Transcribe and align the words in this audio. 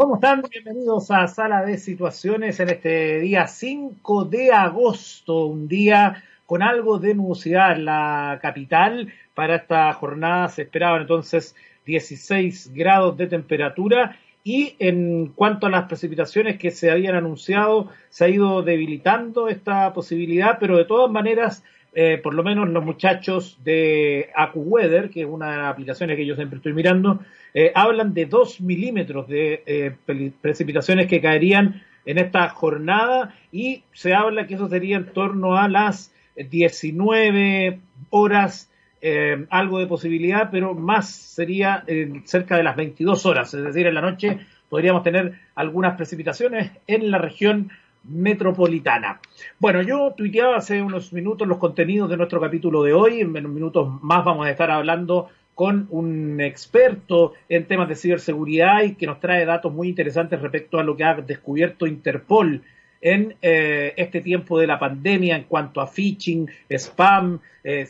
¿Cómo 0.00 0.14
están? 0.14 0.42
Bienvenidos 0.50 1.10
a 1.10 1.28
Sala 1.28 1.62
de 1.62 1.76
Situaciones 1.76 2.58
en 2.58 2.70
este 2.70 3.20
día 3.20 3.46
5 3.46 4.24
de 4.24 4.50
agosto, 4.50 5.44
un 5.44 5.68
día 5.68 6.24
con 6.46 6.62
algo 6.62 6.98
de 6.98 7.14
nubosidad 7.14 7.72
en 7.72 7.84
la 7.84 8.38
capital. 8.40 9.12
Para 9.34 9.56
esta 9.56 9.92
jornada 9.92 10.48
se 10.48 10.62
esperaban 10.62 11.02
entonces 11.02 11.54
16 11.84 12.72
grados 12.72 13.18
de 13.18 13.26
temperatura 13.26 14.16
y 14.42 14.74
en 14.78 15.34
cuanto 15.34 15.66
a 15.66 15.70
las 15.70 15.84
precipitaciones 15.84 16.56
que 16.56 16.70
se 16.70 16.90
habían 16.90 17.14
anunciado, 17.14 17.90
se 18.08 18.24
ha 18.24 18.28
ido 18.30 18.62
debilitando 18.62 19.50
esta 19.50 19.92
posibilidad, 19.92 20.56
pero 20.58 20.78
de 20.78 20.86
todas 20.86 21.10
maneras 21.10 21.62
eh, 21.92 22.20
por 22.22 22.34
lo 22.34 22.44
menos 22.44 22.68
los 22.68 22.84
muchachos 22.84 23.58
de 23.64 24.30
AccuWeather, 24.36 25.10
que 25.10 25.22
es 25.22 25.26
una 25.26 25.68
aplicaciones 25.68 26.16
que 26.16 26.24
yo 26.24 26.36
siempre 26.36 26.58
estoy 26.58 26.72
mirando, 26.72 27.20
eh, 27.52 27.72
hablan 27.74 28.14
de 28.14 28.26
2 28.26 28.60
milímetros 28.60 29.26
de 29.26 29.62
eh, 29.66 30.30
precipitaciones 30.40 31.08
que 31.08 31.20
caerían 31.20 31.82
en 32.06 32.18
esta 32.18 32.48
jornada 32.50 33.34
y 33.50 33.82
se 33.92 34.14
habla 34.14 34.46
que 34.46 34.54
eso 34.54 34.68
sería 34.68 34.98
en 34.98 35.06
torno 35.06 35.56
a 35.56 35.68
las 35.68 36.14
19 36.36 37.80
horas, 38.10 38.70
algo 39.50 39.78
de 39.78 39.86
posibilidad, 39.86 40.50
pero 40.50 40.74
más 40.74 41.10
sería 41.10 41.84
cerca 42.24 42.56
de 42.56 42.62
las 42.62 42.76
22 42.76 43.26
horas, 43.26 43.52
es 43.52 43.64
decir, 43.64 43.86
en 43.86 43.94
la 43.94 44.00
noche 44.00 44.38
podríamos 44.68 45.02
tener 45.02 45.34
algunas 45.54 45.96
precipitaciones 45.96 46.70
en 46.86 47.10
la 47.10 47.18
región 47.18 47.70
metropolitana. 48.04 49.20
Bueno, 49.58 49.82
yo 49.82 50.14
tuiteaba 50.16 50.56
hace 50.56 50.82
unos 50.82 51.12
minutos 51.12 51.46
los 51.46 51.58
contenidos 51.58 52.08
de 52.10 52.16
nuestro 52.16 52.40
capítulo 52.40 52.82
de 52.82 52.92
hoy. 52.92 53.20
En 53.20 53.28
unos 53.28 53.52
minutos 53.52 53.88
más 54.02 54.24
vamos 54.24 54.46
a 54.46 54.50
estar 54.50 54.70
hablando 54.70 55.28
con 55.54 55.86
un 55.90 56.40
experto 56.40 57.34
en 57.48 57.66
temas 57.66 57.88
de 57.88 57.94
ciberseguridad 57.94 58.82
y 58.82 58.94
que 58.94 59.06
nos 59.06 59.20
trae 59.20 59.44
datos 59.44 59.72
muy 59.72 59.88
interesantes 59.88 60.40
respecto 60.40 60.78
a 60.78 60.84
lo 60.84 60.96
que 60.96 61.04
ha 61.04 61.14
descubierto 61.14 61.86
Interpol 61.86 62.62
en 63.00 63.36
eh, 63.42 63.94
este 63.96 64.20
tiempo 64.20 64.58
de 64.58 64.66
la 64.66 64.78
pandemia 64.78 65.36
en 65.36 65.44
cuanto 65.44 65.80
a 65.80 65.86
phishing, 65.86 66.48
spam, 66.70 67.40
eh, 67.64 67.86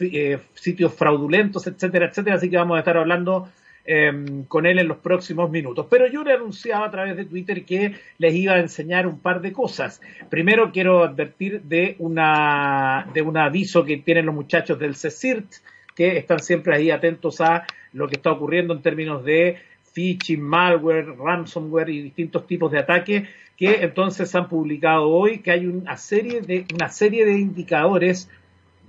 eh, 0.00 0.38
sitios 0.54 0.94
fraudulentos, 0.94 1.66
etcétera, 1.66 2.06
etcétera. 2.06 2.36
Así 2.36 2.50
que 2.50 2.56
vamos 2.56 2.76
a 2.76 2.80
estar 2.80 2.96
hablando 2.96 3.48
Em, 3.86 4.44
con 4.44 4.66
él 4.66 4.78
en 4.78 4.88
los 4.88 4.98
próximos 4.98 5.50
minutos. 5.50 5.86
Pero 5.88 6.06
yo 6.06 6.22
le 6.22 6.34
anunciaba 6.34 6.86
a 6.86 6.90
través 6.90 7.16
de 7.16 7.24
Twitter 7.24 7.64
que 7.64 7.94
les 8.18 8.34
iba 8.34 8.52
a 8.52 8.60
enseñar 8.60 9.06
un 9.06 9.18
par 9.18 9.40
de 9.40 9.52
cosas. 9.52 10.02
Primero 10.28 10.70
quiero 10.70 11.02
advertir 11.02 11.62
de, 11.62 11.96
una, 11.98 13.08
de 13.14 13.22
un 13.22 13.38
aviso 13.38 13.82
que 13.82 13.96
tienen 13.96 14.26
los 14.26 14.34
muchachos 14.34 14.78
del 14.78 14.94
CECIRT, 14.94 15.54
que 15.96 16.18
están 16.18 16.40
siempre 16.40 16.76
ahí 16.76 16.90
atentos 16.90 17.40
a 17.40 17.66
lo 17.94 18.06
que 18.06 18.16
está 18.16 18.30
ocurriendo 18.32 18.74
en 18.74 18.82
términos 18.82 19.24
de 19.24 19.56
phishing, 19.94 20.42
malware, 20.42 21.16
ransomware 21.16 21.88
y 21.88 22.02
distintos 22.02 22.46
tipos 22.46 22.70
de 22.70 22.78
ataques 22.80 23.28
que 23.56 23.82
entonces 23.82 24.34
han 24.34 24.48
publicado 24.48 25.08
hoy 25.08 25.38
que 25.38 25.52
hay 25.52 25.66
una 25.66 25.96
serie 25.96 26.42
de, 26.42 26.66
una 26.74 26.90
serie 26.90 27.24
de 27.24 27.38
indicadores 27.38 28.28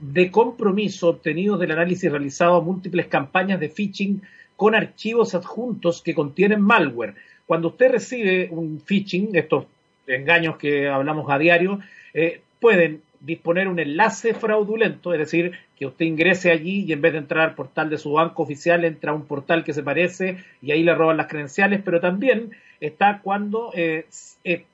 de 0.02 0.30
compromiso 0.32 1.10
obtenidos 1.10 1.60
del 1.60 1.72
análisis 1.72 2.12
realizado 2.12 2.56
a 2.56 2.62
múltiples 2.62 3.08
campañas 3.08 3.60
de 3.60 3.70
phishing 3.70 4.22
con 4.62 4.76
archivos 4.76 5.34
adjuntos 5.34 6.04
que 6.04 6.14
contienen 6.14 6.62
malware. 6.62 7.16
Cuando 7.48 7.70
usted 7.70 7.94
recibe 7.94 8.48
un 8.52 8.80
phishing, 8.80 9.36
estos 9.36 9.66
engaños 10.06 10.58
que 10.58 10.88
hablamos 10.88 11.32
a 11.32 11.40
diario, 11.40 11.80
eh, 12.14 12.42
pueden 12.60 13.02
disponer 13.20 13.68
un 13.68 13.80
enlace 13.80 14.36
fraudulento, 14.36 15.14
es 15.14 15.20
decir, 15.20 15.54
que 15.76 15.88
usted 15.88 16.06
ingrese 16.06 16.52
allí 16.52 16.86
y 16.86 16.94
en 16.94 17.02
vez 17.02 17.14
de 17.14 17.18
entrar 17.18 17.50
al 17.50 17.56
portal 17.56 17.90
de 17.90 17.98
su 17.98 18.12
banco 18.12 18.44
oficial, 18.44 18.86
entra 18.86 19.14
a 19.14 19.16
un 19.16 19.26
portal 19.26 19.64
que 19.64 19.74
se 19.74 19.82
parece 19.82 20.38
y 20.62 20.70
ahí 20.72 20.84
le 20.84 20.94
roban 20.94 21.18
las 21.18 21.26
credenciales, 21.26 21.82
pero 21.84 22.00
también 22.00 22.52
está 22.80 23.22
cuando 23.24 23.72
eh, 23.74 24.06
eh, 24.44 24.66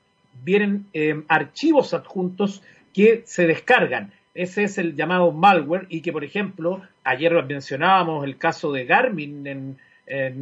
vienen 0.43 0.87
archivos 1.29 1.93
adjuntos 1.93 2.61
que 2.93 3.23
se 3.25 3.47
descargan. 3.47 4.11
Ese 4.37 4.65
es 4.65 4.77
el 4.77 4.95
llamado 4.95 5.31
malware 5.31 5.87
y 5.89 6.01
que, 6.01 6.11
por 6.11 6.23
ejemplo, 6.23 6.83
ayer 7.03 7.33
mencionábamos 7.43 8.23
el 8.23 8.37
caso 8.37 8.71
de 8.71 8.85
Garmin 8.85 9.47
en, 9.47 9.77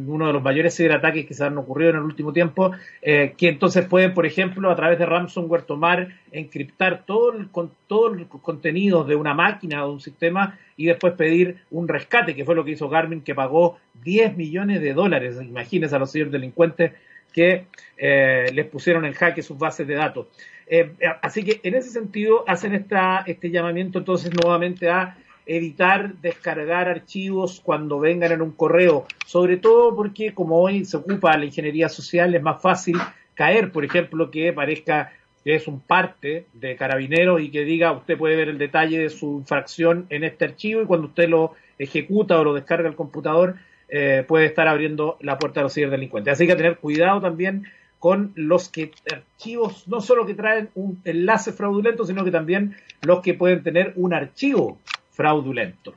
uno 0.06 0.26
de 0.28 0.32
los 0.34 0.42
mayores 0.42 0.76
ciberataques 0.76 1.24
que 1.26 1.34
se 1.34 1.42
han 1.42 1.56
ocurrido 1.56 1.90
en 1.90 1.96
el 1.96 2.02
último 2.02 2.32
tiempo, 2.32 2.72
eh, 3.02 3.34
que 3.36 3.48
entonces 3.48 3.86
pueden, 3.86 4.12
por 4.14 4.26
ejemplo, 4.26 4.70
a 4.70 4.76
través 4.76 4.98
de 4.98 5.06
ransomware 5.06 5.62
tomar, 5.62 6.08
encriptar 6.30 7.04
todo 7.04 7.32
el, 7.32 7.50
con, 7.50 7.72
todo 7.88 8.12
el 8.12 8.28
contenido 8.28 9.02
de 9.02 9.16
una 9.16 9.34
máquina 9.34 9.84
o 9.84 9.88
de 9.88 9.94
un 9.94 10.00
sistema 10.00 10.56
y 10.76 10.86
después 10.86 11.14
pedir 11.14 11.56
un 11.70 11.88
rescate, 11.88 12.36
que 12.36 12.44
fue 12.44 12.54
lo 12.54 12.64
que 12.64 12.72
hizo 12.72 12.90
Garmin, 12.90 13.22
que 13.22 13.34
pagó 13.34 13.78
10 14.04 14.36
millones 14.36 14.82
de 14.82 14.92
dólares, 14.92 15.38
imagínense 15.40 15.96
a 15.96 15.98
los 15.98 16.12
ciberdelincuentes 16.12 16.92
que 17.32 17.66
eh, 17.96 18.50
les 18.52 18.66
pusieron 18.66 19.04
en 19.04 19.14
jaque 19.14 19.42
sus 19.42 19.58
bases 19.58 19.86
de 19.86 19.94
datos. 19.94 20.28
Eh, 20.66 20.92
así 21.22 21.44
que 21.44 21.60
en 21.62 21.74
ese 21.74 21.90
sentido 21.90 22.44
hacen 22.46 22.74
esta, 22.74 23.22
este 23.26 23.50
llamamiento 23.50 23.98
entonces 23.98 24.32
nuevamente 24.34 24.90
a 24.90 25.16
evitar 25.46 26.14
descargar 26.16 26.88
archivos 26.88 27.60
cuando 27.62 28.00
vengan 28.00 28.32
en 28.32 28.42
un 28.42 28.50
correo, 28.50 29.06
sobre 29.26 29.58
todo 29.58 29.94
porque 29.94 30.34
como 30.34 30.60
hoy 30.60 30.84
se 30.84 30.96
ocupa 30.96 31.36
la 31.36 31.44
ingeniería 31.44 31.88
social 31.88 32.34
es 32.34 32.42
más 32.42 32.60
fácil 32.60 32.96
caer, 33.34 33.70
por 33.70 33.84
ejemplo, 33.84 34.30
que 34.30 34.52
parezca 34.52 35.12
que 35.44 35.54
es 35.54 35.68
un 35.68 35.78
parte 35.78 36.46
de 36.54 36.74
carabinero 36.74 37.38
y 37.38 37.50
que 37.50 37.62
diga 37.62 37.92
usted 37.92 38.18
puede 38.18 38.34
ver 38.34 38.48
el 38.48 38.58
detalle 38.58 38.98
de 38.98 39.10
su 39.10 39.38
infracción 39.38 40.06
en 40.10 40.24
este 40.24 40.46
archivo 40.46 40.82
y 40.82 40.86
cuando 40.86 41.06
usted 41.06 41.28
lo 41.28 41.52
ejecuta 41.78 42.40
o 42.40 42.42
lo 42.42 42.54
descarga 42.54 42.88
al 42.88 42.96
computador 42.96 43.54
eh, 43.88 44.24
puede 44.26 44.46
estar 44.46 44.66
abriendo 44.66 45.16
la 45.20 45.38
puerta 45.38 45.60
a 45.60 45.62
los 45.62 45.74
ciberdelincuentes. 45.74 46.32
Así 46.32 46.48
que 46.48 46.56
tener 46.56 46.78
cuidado 46.78 47.20
también 47.20 47.66
con 47.98 48.32
los 48.34 48.68
que 48.68 48.92
archivos, 49.12 49.88
no 49.88 50.00
solo 50.00 50.26
que 50.26 50.34
traen 50.34 50.70
un 50.74 51.00
enlace 51.04 51.52
fraudulento, 51.52 52.04
sino 52.04 52.24
que 52.24 52.30
también 52.30 52.76
los 53.02 53.20
que 53.20 53.34
pueden 53.34 53.62
tener 53.62 53.92
un 53.96 54.14
archivo 54.14 54.78
fraudulento. 55.10 55.94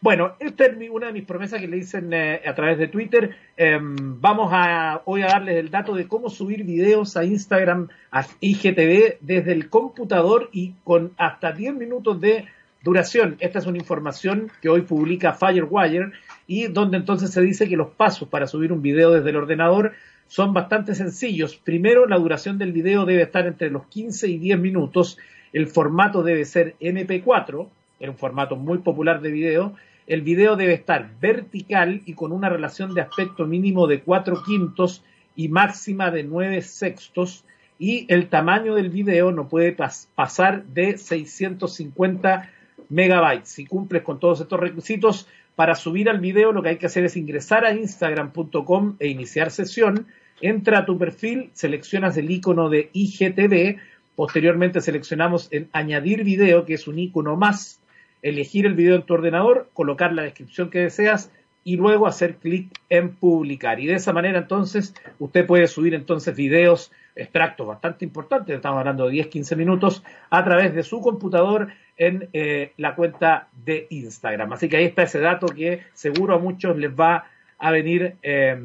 Bueno, 0.00 0.32
esta 0.40 0.66
es 0.66 0.90
una 0.90 1.06
de 1.08 1.12
mis 1.12 1.24
promesas 1.24 1.60
que 1.60 1.68
le 1.68 1.76
dicen 1.76 2.12
eh, 2.12 2.40
a 2.44 2.54
través 2.54 2.76
de 2.76 2.88
Twitter. 2.88 3.36
Em, 3.56 4.20
vamos 4.20 4.50
a 4.52 5.02
hoy 5.04 5.22
a 5.22 5.26
darles 5.26 5.56
el 5.58 5.70
dato 5.70 5.94
de 5.94 6.08
cómo 6.08 6.28
subir 6.28 6.64
videos 6.64 7.16
a 7.16 7.24
Instagram, 7.24 7.88
a 8.10 8.26
IGTV 8.40 9.18
desde 9.20 9.52
el 9.52 9.68
computador 9.68 10.48
y 10.52 10.72
con 10.82 11.12
hasta 11.18 11.52
10 11.52 11.74
minutos 11.74 12.20
de 12.20 12.46
duración. 12.82 13.36
Esta 13.38 13.60
es 13.60 13.66
una 13.66 13.78
información 13.78 14.50
que 14.60 14.68
hoy 14.68 14.80
publica 14.80 15.34
Firewire 15.34 16.10
y 16.48 16.66
donde 16.66 16.96
entonces 16.96 17.30
se 17.30 17.40
dice 17.40 17.68
que 17.68 17.76
los 17.76 17.90
pasos 17.90 18.28
para 18.28 18.48
subir 18.48 18.72
un 18.72 18.82
video 18.82 19.12
desde 19.12 19.30
el 19.30 19.36
ordenador 19.36 19.92
son 20.26 20.54
bastante 20.54 20.94
sencillos. 20.94 21.56
Primero, 21.56 22.06
la 22.06 22.18
duración 22.18 22.58
del 22.58 22.72
video 22.72 23.04
debe 23.04 23.22
estar 23.22 23.46
entre 23.46 23.70
los 23.70 23.86
15 23.86 24.28
y 24.28 24.38
10 24.38 24.58
minutos. 24.58 25.18
El 25.52 25.66
formato 25.66 26.22
debe 26.22 26.44
ser 26.44 26.74
MP4, 26.80 27.68
es 28.00 28.08
un 28.08 28.16
formato 28.16 28.56
muy 28.56 28.78
popular 28.78 29.20
de 29.20 29.30
video. 29.30 29.74
El 30.06 30.22
video 30.22 30.56
debe 30.56 30.72
estar 30.72 31.10
vertical 31.20 32.02
y 32.06 32.14
con 32.14 32.32
una 32.32 32.48
relación 32.48 32.94
de 32.94 33.02
aspecto 33.02 33.46
mínimo 33.46 33.86
de 33.86 34.00
4 34.00 34.42
quintos 34.42 35.04
y 35.36 35.48
máxima 35.48 36.10
de 36.10 36.24
9 36.24 36.62
sextos. 36.62 37.44
Y 37.78 38.06
el 38.12 38.28
tamaño 38.28 38.74
del 38.74 38.90
video 38.90 39.32
no 39.32 39.48
puede 39.48 39.76
pasar 40.14 40.64
de 40.64 40.98
650 40.98 42.50
megabytes. 42.88 43.48
Si 43.48 43.66
cumples 43.66 44.02
con 44.02 44.18
todos 44.18 44.40
estos 44.40 44.60
requisitos, 44.60 45.26
para 45.56 45.74
subir 45.74 46.08
al 46.08 46.20
video 46.20 46.52
lo 46.52 46.62
que 46.62 46.70
hay 46.70 46.76
que 46.78 46.86
hacer 46.86 47.04
es 47.04 47.16
ingresar 47.16 47.64
a 47.64 47.72
instagram.com 47.72 48.96
e 48.98 49.08
iniciar 49.08 49.50
sesión. 49.50 50.06
Entra 50.40 50.80
a 50.80 50.86
tu 50.86 50.98
perfil, 50.98 51.50
seleccionas 51.52 52.16
el 52.16 52.30
icono 52.30 52.68
de 52.68 52.90
IGTV, 52.92 53.78
posteriormente 54.16 54.80
seleccionamos 54.80 55.48
en 55.52 55.68
añadir 55.72 56.24
video, 56.24 56.64
que 56.64 56.74
es 56.74 56.88
un 56.88 56.98
icono 56.98 57.36
más, 57.36 57.80
elegir 58.22 58.66
el 58.66 58.74
video 58.74 58.96
en 58.96 59.02
tu 59.02 59.14
ordenador, 59.14 59.70
colocar 59.72 60.12
la 60.12 60.22
descripción 60.22 60.70
que 60.70 60.80
deseas 60.80 61.30
y 61.64 61.76
luego 61.76 62.06
hacer 62.06 62.36
clic 62.36 62.68
en 62.88 63.14
publicar. 63.14 63.78
Y 63.78 63.86
de 63.86 63.94
esa 63.94 64.12
manera 64.12 64.38
entonces 64.38 64.94
usted 65.18 65.46
puede 65.46 65.68
subir 65.68 65.94
entonces 65.94 66.34
videos, 66.34 66.90
extractos 67.14 67.66
bastante 67.66 68.04
importantes, 68.04 68.56
estamos 68.56 68.78
hablando 68.78 69.08
de 69.08 69.14
10-15 69.14 69.56
minutos, 69.56 70.02
a 70.30 70.44
través 70.44 70.74
de 70.74 70.82
su 70.82 71.00
computador 71.00 71.68
en 71.96 72.28
eh, 72.32 72.72
la 72.78 72.94
cuenta 72.94 73.48
de 73.64 73.86
Instagram. 73.90 74.52
Así 74.52 74.68
que 74.68 74.76
ahí 74.76 74.84
está 74.84 75.02
ese 75.02 75.20
dato 75.20 75.46
que 75.46 75.82
seguro 75.92 76.34
a 76.34 76.38
muchos 76.38 76.76
les 76.76 76.90
va 76.90 77.26
a 77.58 77.70
venir 77.70 78.16
eh, 78.22 78.60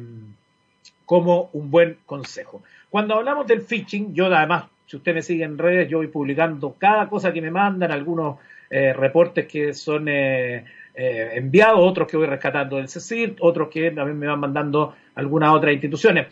como 1.04 1.50
un 1.52 1.70
buen 1.70 1.98
consejo. 2.04 2.62
Cuando 2.90 3.14
hablamos 3.14 3.46
del 3.46 3.62
phishing, 3.62 4.14
yo 4.14 4.26
además, 4.26 4.64
si 4.86 4.96
usted 4.96 5.14
me 5.14 5.22
sigue 5.22 5.44
en 5.44 5.58
redes, 5.58 5.88
yo 5.88 5.98
voy 5.98 6.08
publicando 6.08 6.74
cada 6.78 7.08
cosa 7.08 7.32
que 7.32 7.42
me 7.42 7.50
mandan, 7.50 7.92
algunos 7.92 8.38
eh, 8.70 8.92
reportes 8.92 9.46
que 9.46 9.72
son 9.72 10.08
eh, 10.08 10.64
enviados, 10.94 11.80
otros 11.80 12.08
que 12.08 12.16
voy 12.16 12.26
rescatando 12.26 12.76
del 12.76 12.88
CECIR, 12.88 13.36
otros 13.40 13.68
que 13.68 13.90
también 13.90 14.18
me 14.18 14.26
van 14.26 14.40
mandando 14.40 14.94
algunas 15.14 15.52
otras 15.52 15.72
instituciones. 15.72 16.26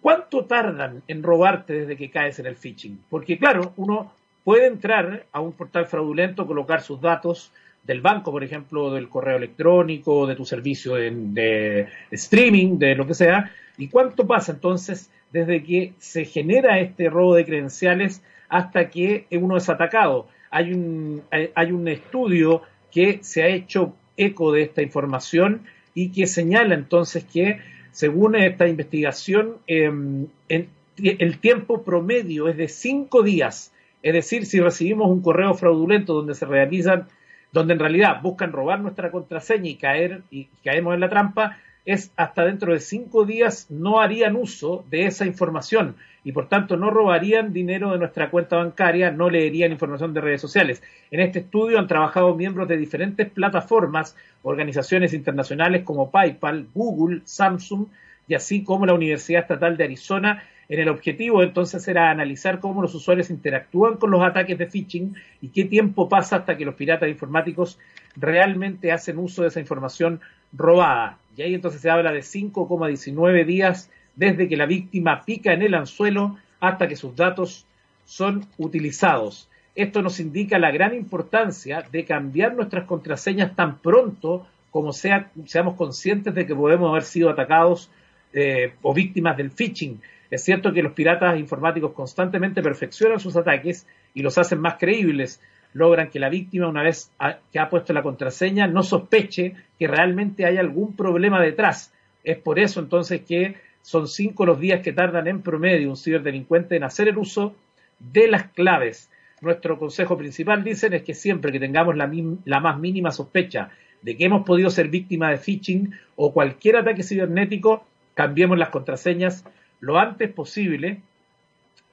¿Cuánto 0.00 0.44
tardan 0.44 1.02
en 1.08 1.22
robarte 1.22 1.72
desde 1.80 1.96
que 1.96 2.10
caes 2.10 2.38
en 2.38 2.46
el 2.46 2.56
phishing? 2.56 3.00
Porque 3.10 3.38
claro, 3.38 3.72
uno 3.76 4.12
puede 4.44 4.66
entrar 4.66 5.26
a 5.32 5.40
un 5.40 5.52
portal 5.52 5.86
fraudulento, 5.86 6.46
colocar 6.46 6.80
sus 6.80 7.00
datos, 7.00 7.52
del 7.88 8.02
banco, 8.02 8.30
por 8.30 8.44
ejemplo, 8.44 8.92
del 8.92 9.08
correo 9.08 9.38
electrónico, 9.38 10.26
de 10.26 10.36
tu 10.36 10.44
servicio 10.44 10.94
de, 10.94 11.88
streaming, 12.10 12.78
de 12.78 12.94
lo 12.94 13.06
que 13.06 13.14
sea. 13.14 13.50
¿Y 13.78 13.88
cuánto 13.88 14.26
pasa 14.26 14.52
entonces 14.52 15.10
desde 15.32 15.62
que 15.62 15.94
se 15.98 16.26
genera 16.26 16.78
este 16.80 17.08
robo 17.08 17.34
de 17.34 17.46
credenciales 17.46 18.22
hasta 18.48 18.90
que 18.90 19.26
uno 19.30 19.56
es 19.56 19.68
atacado? 19.70 20.28
Hay 20.50 20.74
un, 20.74 21.22
hay 21.30 21.72
un 21.72 21.88
estudio 21.88 22.62
que 22.90 23.20
se 23.22 23.42
ha 23.42 23.48
hecho 23.48 23.94
eco 24.18 24.52
de 24.52 24.62
esta 24.62 24.82
información 24.82 25.62
y 25.94 26.10
que 26.10 26.26
señala 26.26 26.74
entonces 26.74 27.24
que, 27.24 27.60
según 27.92 28.36
esta 28.36 28.68
investigación, 28.68 29.56
em, 29.66 30.26
el 30.48 31.38
tiempo 31.38 31.82
promedio 31.82 32.48
es 32.48 32.56
de 32.56 32.68
cinco 32.68 33.22
días. 33.22 33.72
Es 34.02 34.12
decir, 34.12 34.46
si 34.46 34.60
recibimos 34.60 35.10
un 35.10 35.22
correo 35.22 35.54
fraudulento 35.54 36.14
donde 36.14 36.34
se 36.34 36.46
realizan 36.46 37.08
donde 37.52 37.74
en 37.74 37.80
realidad 37.80 38.20
buscan 38.22 38.52
robar 38.52 38.80
nuestra 38.80 39.10
contraseña 39.10 39.70
y 39.70 39.76
caer 39.76 40.22
y 40.30 40.48
caemos 40.64 40.94
en 40.94 41.00
la 41.00 41.08
trampa, 41.08 41.58
es 41.88 42.12
hasta 42.16 42.44
dentro 42.44 42.74
de 42.74 42.80
cinco 42.80 43.24
días 43.24 43.70
no 43.70 44.00
harían 44.00 44.36
uso 44.36 44.84
de 44.90 45.06
esa 45.06 45.24
información 45.24 45.96
y 46.22 46.32
por 46.32 46.46
tanto 46.46 46.76
no 46.76 46.90
robarían 46.90 47.54
dinero 47.54 47.92
de 47.92 47.98
nuestra 47.98 48.28
cuenta 48.28 48.56
bancaria, 48.56 49.10
no 49.10 49.30
leerían 49.30 49.72
información 49.72 50.12
de 50.12 50.20
redes 50.20 50.42
sociales. 50.42 50.82
En 51.10 51.20
este 51.20 51.38
estudio 51.38 51.78
han 51.78 51.86
trabajado 51.86 52.34
miembros 52.34 52.68
de 52.68 52.76
diferentes 52.76 53.30
plataformas, 53.30 54.14
organizaciones 54.42 55.14
internacionales 55.14 55.82
como 55.84 56.10
PayPal, 56.10 56.66
Google, 56.74 57.22
Samsung 57.24 57.86
y 58.26 58.34
así 58.34 58.64
como 58.64 58.84
la 58.84 58.92
Universidad 58.92 59.40
Estatal 59.40 59.78
de 59.78 59.84
Arizona 59.84 60.42
en 60.68 60.80
el 60.80 60.90
objetivo 60.90 61.42
entonces 61.42 61.88
era 61.88 62.10
analizar 62.10 62.60
cómo 62.60 62.82
los 62.82 62.94
usuarios 62.94 63.30
interactúan 63.30 63.96
con 63.96 64.10
los 64.10 64.22
ataques 64.22 64.58
de 64.58 64.66
phishing 64.66 65.14
y 65.40 65.48
qué 65.48 65.64
tiempo 65.64 66.06
pasa 66.06 66.36
hasta 66.36 66.58
que 66.58 66.66
los 66.66 66.74
piratas 66.74 67.08
informáticos 67.08 67.78
realmente 68.14 68.92
hacen 68.92 69.16
uso 69.16 69.40
de 69.40 69.48
esa 69.48 69.60
información 69.60 70.20
robada. 70.52 71.16
Y 71.38 71.42
ahí 71.42 71.54
entonces 71.54 71.80
se 71.80 71.88
habla 71.88 72.10
de 72.10 72.18
5,19 72.18 73.46
días 73.46 73.92
desde 74.16 74.48
que 74.48 74.56
la 74.56 74.66
víctima 74.66 75.22
pica 75.24 75.52
en 75.52 75.62
el 75.62 75.74
anzuelo 75.74 76.36
hasta 76.58 76.88
que 76.88 76.96
sus 76.96 77.14
datos 77.14 77.64
son 78.04 78.44
utilizados. 78.58 79.48
Esto 79.76 80.02
nos 80.02 80.18
indica 80.18 80.58
la 80.58 80.72
gran 80.72 80.96
importancia 80.96 81.84
de 81.92 82.04
cambiar 82.04 82.56
nuestras 82.56 82.86
contraseñas 82.86 83.54
tan 83.54 83.78
pronto 83.78 84.48
como 84.72 84.92
sea, 84.92 85.30
seamos 85.46 85.76
conscientes 85.76 86.34
de 86.34 86.44
que 86.44 86.56
podemos 86.56 86.90
haber 86.90 87.04
sido 87.04 87.30
atacados 87.30 87.88
eh, 88.32 88.74
o 88.82 88.92
víctimas 88.92 89.36
del 89.36 89.52
phishing. 89.52 90.00
Es 90.32 90.42
cierto 90.42 90.72
que 90.72 90.82
los 90.82 90.92
piratas 90.92 91.38
informáticos 91.38 91.92
constantemente 91.92 92.62
perfeccionan 92.62 93.20
sus 93.20 93.36
ataques 93.36 93.86
y 94.12 94.22
los 94.22 94.36
hacen 94.38 94.60
más 94.60 94.74
creíbles. 94.74 95.40
Logran 95.78 96.10
que 96.10 96.18
la 96.18 96.28
víctima, 96.28 96.68
una 96.68 96.82
vez 96.82 97.12
que 97.52 97.58
ha 97.58 97.70
puesto 97.70 97.92
la 97.92 98.02
contraseña, 98.02 98.66
no 98.66 98.82
sospeche 98.82 99.54
que 99.78 99.86
realmente 99.86 100.44
hay 100.44 100.56
algún 100.56 100.96
problema 100.96 101.40
detrás. 101.40 101.94
Es 102.24 102.36
por 102.36 102.58
eso 102.58 102.80
entonces 102.80 103.22
que 103.22 103.54
son 103.82 104.08
cinco 104.08 104.44
los 104.44 104.58
días 104.58 104.82
que 104.82 104.92
tardan 104.92 105.28
en 105.28 105.40
promedio 105.40 105.88
un 105.88 105.96
ciberdelincuente 105.96 106.76
en 106.76 106.84
hacer 106.84 107.08
el 107.08 107.16
uso 107.16 107.54
de 107.98 108.28
las 108.28 108.48
claves. 108.48 109.10
Nuestro 109.40 109.78
consejo 109.78 110.18
principal, 110.18 110.64
dicen, 110.64 110.94
es 110.94 111.02
que 111.02 111.14
siempre 111.14 111.52
que 111.52 111.60
tengamos 111.60 111.96
la, 111.96 112.10
la 112.44 112.60
más 112.60 112.78
mínima 112.78 113.12
sospecha 113.12 113.70
de 114.02 114.16
que 114.16 114.24
hemos 114.24 114.44
podido 114.44 114.70
ser 114.70 114.88
víctima 114.88 115.30
de 115.30 115.38
phishing 115.38 115.92
o 116.16 116.32
cualquier 116.32 116.76
ataque 116.76 117.02
cibernético, 117.02 117.84
cambiemos 118.14 118.58
las 118.58 118.70
contraseñas 118.70 119.44
lo 119.80 119.98
antes 119.98 120.30
posible. 120.32 121.00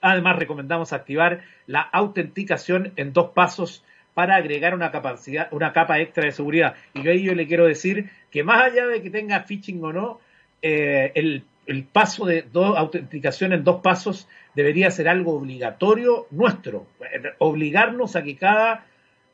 Además, 0.08 0.36
recomendamos 0.36 0.94
activar 0.94 1.42
la 1.66 1.82
autenticación 1.82 2.94
en 2.96 3.12
dos 3.12 3.32
pasos 3.32 3.84
para 4.14 4.36
agregar 4.36 4.76
una 4.76 4.92
capacidad, 4.92 5.48
una 5.52 5.74
capa 5.74 6.00
extra 6.00 6.26
de 6.26 6.32
seguridad. 6.32 6.76
Y 6.94 7.02
yo 7.02 7.12
yo 7.12 7.34
le 7.34 7.48
quiero 7.48 7.66
decir 7.66 8.12
que 8.30 8.44
más 8.44 8.66
allá 8.66 8.86
de 8.86 9.02
que 9.02 9.10
tenga 9.10 9.40
phishing 9.40 9.84
o 9.84 9.92
no, 9.92 10.20
eh, 10.62 11.12
el, 11.16 11.44
paso 11.92 12.28
de 12.28 12.46
autenticación 12.54 13.52
en 13.52 13.64
dos 13.64 13.82
pasos 13.82 14.28
debería 14.54 14.92
ser 14.92 15.10
algo 15.10 15.34
obligatorio 15.34 16.28
nuestro. 16.30 16.86
Obligarnos 17.40 18.16
a 18.16 18.22
que 18.22 18.36
cada, 18.36 18.86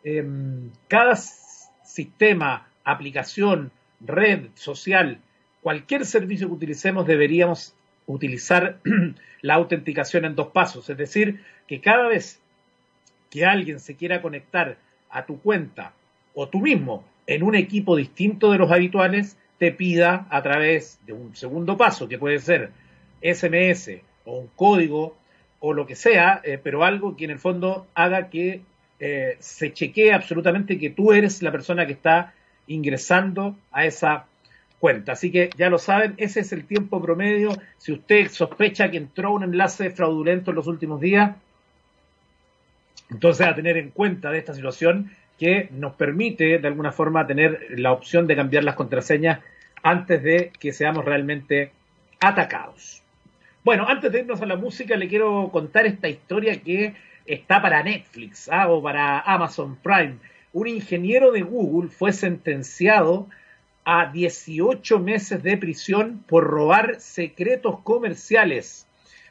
em, 0.05 0.69
cada 0.87 1.17
sistema, 1.17 2.69
aplicación, 2.85 3.71
red 3.99 4.45
social, 4.53 5.19
cualquier 5.61 6.05
servicio 6.05 6.47
que 6.47 6.53
utilicemos 6.53 7.05
deberíamos 7.05 7.75
utilizar 8.11 8.79
la 9.41 9.55
autenticación 9.55 10.25
en 10.25 10.35
dos 10.35 10.47
pasos, 10.47 10.89
es 10.89 10.97
decir, 10.97 11.41
que 11.67 11.81
cada 11.81 12.07
vez 12.07 12.39
que 13.29 13.45
alguien 13.45 13.79
se 13.79 13.95
quiera 13.95 14.21
conectar 14.21 14.77
a 15.09 15.25
tu 15.25 15.39
cuenta 15.39 15.93
o 16.33 16.47
tú 16.47 16.59
mismo 16.59 17.03
en 17.27 17.43
un 17.43 17.55
equipo 17.55 17.95
distinto 17.95 18.51
de 18.51 18.57
los 18.57 18.71
habituales, 18.71 19.37
te 19.57 19.71
pida 19.71 20.27
a 20.29 20.41
través 20.41 20.99
de 21.05 21.13
un 21.13 21.35
segundo 21.35 21.77
paso, 21.77 22.07
que 22.07 22.17
puede 22.17 22.39
ser 22.39 22.71
SMS 23.21 24.01
o 24.25 24.39
un 24.39 24.47
código 24.55 25.15
o 25.59 25.73
lo 25.73 25.85
que 25.85 25.95
sea, 25.95 26.41
eh, 26.43 26.59
pero 26.61 26.83
algo 26.83 27.15
que 27.15 27.25
en 27.25 27.31
el 27.31 27.39
fondo 27.39 27.87
haga 27.93 28.29
que 28.29 28.61
eh, 28.99 29.37
se 29.39 29.71
chequee 29.71 30.13
absolutamente 30.13 30.79
que 30.79 30.89
tú 30.89 31.13
eres 31.13 31.41
la 31.41 31.51
persona 31.51 31.85
que 31.85 31.93
está 31.93 32.33
ingresando 32.67 33.55
a 33.71 33.85
esa 33.85 34.25
cuenta. 34.81 35.13
Así 35.13 35.31
que 35.31 35.51
ya 35.55 35.69
lo 35.69 35.77
saben, 35.77 36.15
ese 36.17 36.41
es 36.41 36.51
el 36.51 36.65
tiempo 36.65 37.01
promedio. 37.01 37.51
Si 37.77 37.93
usted 37.93 38.27
sospecha 38.29 38.89
que 38.89 38.97
entró 38.97 39.31
un 39.31 39.43
enlace 39.43 39.91
fraudulento 39.91 40.51
en 40.51 40.55
los 40.55 40.67
últimos 40.67 40.99
días, 40.99 41.35
entonces 43.11 43.47
a 43.47 43.55
tener 43.55 43.77
en 43.77 43.91
cuenta 43.91 44.31
de 44.31 44.39
esta 44.39 44.55
situación 44.55 45.11
que 45.37 45.69
nos 45.71 45.93
permite 45.93 46.57
de 46.57 46.67
alguna 46.67 46.91
forma 46.91 47.27
tener 47.27 47.67
la 47.77 47.91
opción 47.91 48.25
de 48.25 48.35
cambiar 48.35 48.63
las 48.63 48.75
contraseñas 48.75 49.39
antes 49.83 50.21
de 50.23 50.51
que 50.59 50.73
seamos 50.73 51.05
realmente 51.05 51.71
atacados. 52.19 53.03
Bueno, 53.63 53.85
antes 53.87 54.11
de 54.11 54.21
irnos 54.21 54.41
a 54.41 54.47
la 54.47 54.55
música, 54.55 54.95
le 54.97 55.07
quiero 55.07 55.49
contar 55.51 55.85
esta 55.85 56.09
historia 56.09 56.59
que 56.59 56.95
está 57.27 57.61
para 57.61 57.83
Netflix 57.83 58.49
¿ah? 58.51 58.67
o 58.69 58.81
para 58.81 59.19
Amazon 59.19 59.75
Prime. 59.75 60.15
Un 60.53 60.67
ingeniero 60.67 61.31
de 61.31 61.41
Google 61.41 61.89
fue 61.89 62.13
sentenciado 62.13 63.27
a 63.83 64.11
18 64.11 64.99
meses 64.99 65.41
de 65.41 65.57
prisión 65.57 66.23
por 66.27 66.43
robar 66.45 66.99
secretos 66.99 67.79
comerciales. 67.81 68.87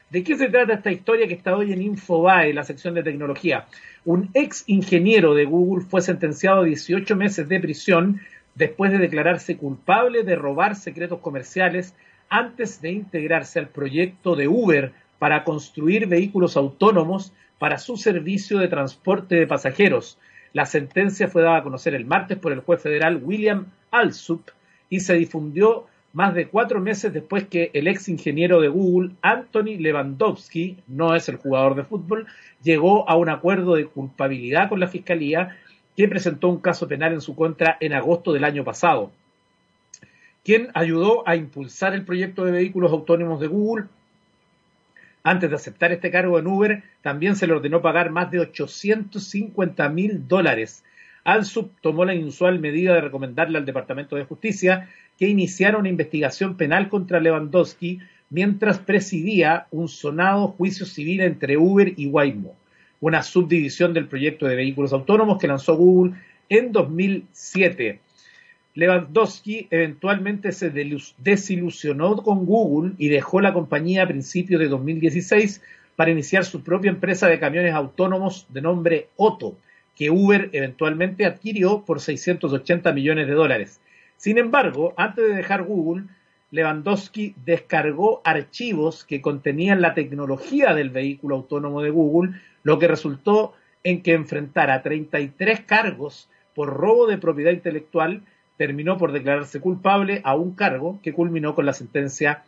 ¿De 0.09 0.23
qué 0.23 0.35
se 0.35 0.49
trata 0.49 0.73
esta 0.73 0.91
historia 0.91 1.27
que 1.27 1.35
está 1.35 1.55
hoy 1.55 1.71
en 1.71 1.81
Infobae, 1.81 2.53
la 2.53 2.65
sección 2.65 2.93
de 2.93 3.03
tecnología? 3.03 3.67
Un 4.03 4.29
ex 4.33 4.65
ingeniero 4.67 5.33
de 5.33 5.45
Google 5.45 5.85
fue 5.85 6.01
sentenciado 6.01 6.61
a 6.61 6.65
18 6.65 7.15
meses 7.15 7.47
de 7.47 7.61
prisión 7.61 8.19
después 8.55 8.91
de 8.91 8.97
declararse 8.97 9.55
culpable 9.55 10.23
de 10.23 10.35
robar 10.35 10.75
secretos 10.75 11.19
comerciales 11.19 11.95
antes 12.27 12.81
de 12.81 12.91
integrarse 12.91 13.59
al 13.59 13.69
proyecto 13.69 14.35
de 14.35 14.49
Uber 14.49 14.91
para 15.17 15.43
construir 15.43 16.07
vehículos 16.07 16.57
autónomos 16.57 17.31
para 17.57 17.77
su 17.77 17.95
servicio 17.95 18.57
de 18.57 18.67
transporte 18.67 19.35
de 19.35 19.47
pasajeros. 19.47 20.17
La 20.51 20.65
sentencia 20.65 21.27
fue 21.27 21.43
dada 21.43 21.57
a 21.57 21.63
conocer 21.63 21.93
el 21.93 22.05
martes 22.05 22.37
por 22.37 22.51
el 22.51 22.59
juez 22.59 22.81
federal 22.81 23.21
William 23.23 23.67
Alsup 23.91 24.49
y 24.89 25.01
se 25.01 25.13
difundió 25.13 25.87
más 26.13 26.33
de 26.33 26.47
cuatro 26.47 26.81
meses 26.81 27.13
después 27.13 27.47
que 27.47 27.71
el 27.73 27.87
ex 27.87 28.09
ingeniero 28.09 28.59
de 28.59 28.67
Google, 28.67 29.11
Anthony 29.21 29.77
Lewandowski, 29.79 30.77
no 30.87 31.15
es 31.15 31.29
el 31.29 31.37
jugador 31.37 31.75
de 31.75 31.83
fútbol, 31.83 32.27
llegó 32.63 33.07
a 33.09 33.15
un 33.15 33.29
acuerdo 33.29 33.75
de 33.75 33.85
culpabilidad 33.85 34.67
con 34.69 34.79
la 34.79 34.87
fiscalía 34.87 35.57
que 35.95 36.07
presentó 36.07 36.49
un 36.49 36.59
caso 36.59 36.87
penal 36.87 37.13
en 37.13 37.21
su 37.21 37.35
contra 37.35 37.77
en 37.79 37.93
agosto 37.93 38.33
del 38.33 38.43
año 38.43 38.63
pasado. 38.63 39.11
Quien 40.43 40.69
ayudó 40.73 41.27
a 41.27 41.35
impulsar 41.35 41.93
el 41.93 42.03
proyecto 42.03 42.43
de 42.43 42.51
vehículos 42.51 42.91
autónomos 42.91 43.39
de 43.39 43.47
Google 43.47 43.85
antes 45.23 45.49
de 45.49 45.55
aceptar 45.55 45.91
este 45.91 46.09
cargo 46.09 46.39
en 46.39 46.47
Uber, 46.47 46.83
también 47.01 47.35
se 47.35 47.45
le 47.45 47.53
ordenó 47.53 47.81
pagar 47.81 48.09
más 48.09 48.31
de 48.31 48.39
850 48.39 49.87
mil 49.89 50.27
dólares. 50.27 50.83
Alsup 51.23 51.71
tomó 51.81 52.05
la 52.05 52.15
inusual 52.15 52.59
medida 52.59 52.93
de 52.93 53.01
recomendarle 53.01 53.57
al 53.57 53.65
Departamento 53.65 54.15
de 54.15 54.25
Justicia 54.25 54.89
que 55.17 55.27
iniciara 55.27 55.77
una 55.77 55.89
investigación 55.89 56.57
penal 56.57 56.89
contra 56.89 57.19
Lewandowski 57.19 57.99
mientras 58.29 58.79
presidía 58.79 59.67
un 59.71 59.87
sonado 59.87 60.47
juicio 60.47 60.85
civil 60.85 61.21
entre 61.21 61.57
Uber 61.57 61.93
y 61.95 62.07
Waymo, 62.07 62.55
una 62.99 63.21
subdivisión 63.21 63.93
del 63.93 64.07
proyecto 64.07 64.47
de 64.47 64.55
vehículos 64.55 64.93
autónomos 64.93 65.37
que 65.37 65.47
lanzó 65.47 65.75
Google 65.75 66.13
en 66.49 66.71
2007. 66.71 67.99
Lewandowski 68.73 69.67
eventualmente 69.69 70.53
se 70.53 70.71
desilusionó 71.17 72.15
con 72.17 72.45
Google 72.45 72.93
y 72.97 73.09
dejó 73.09 73.41
la 73.41 73.53
compañía 73.53 74.03
a 74.03 74.07
principios 74.07 74.61
de 74.61 74.69
2016 74.69 75.61
para 75.95 76.11
iniciar 76.11 76.45
su 76.45 76.63
propia 76.63 76.89
empresa 76.89 77.27
de 77.27 77.39
camiones 77.39 77.73
autónomos 77.73 78.47
de 78.49 78.61
nombre 78.61 79.09
Otto, 79.17 79.57
que 79.95 80.09
Uber 80.09 80.49
eventualmente 80.53 81.25
adquirió 81.25 81.83
por 81.85 81.99
680 81.99 82.91
millones 82.93 83.27
de 83.27 83.33
dólares. 83.33 83.81
Sin 84.17 84.37
embargo, 84.37 84.93
antes 84.97 85.27
de 85.27 85.35
dejar 85.35 85.63
Google, 85.63 86.05
Lewandowski 86.51 87.33
descargó 87.45 88.21
archivos 88.23 89.05
que 89.05 89.21
contenían 89.21 89.81
la 89.81 89.93
tecnología 89.93 90.73
del 90.73 90.89
vehículo 90.89 91.35
autónomo 91.35 91.81
de 91.81 91.89
Google, 91.89 92.33
lo 92.63 92.77
que 92.77 92.87
resultó 92.87 93.53
en 93.83 94.01
que 94.03 94.13
enfrentara 94.13 94.83
33 94.83 95.61
cargos 95.61 96.29
por 96.53 96.69
robo 96.69 97.07
de 97.07 97.17
propiedad 97.17 97.51
intelectual, 97.51 98.21
terminó 98.57 98.97
por 98.97 99.11
declararse 99.11 99.59
culpable 99.59 100.21
a 100.23 100.35
un 100.35 100.53
cargo 100.53 100.99
que 101.01 101.13
culminó 101.13 101.55
con 101.55 101.65
la 101.65 101.73
sentencia 101.73 102.43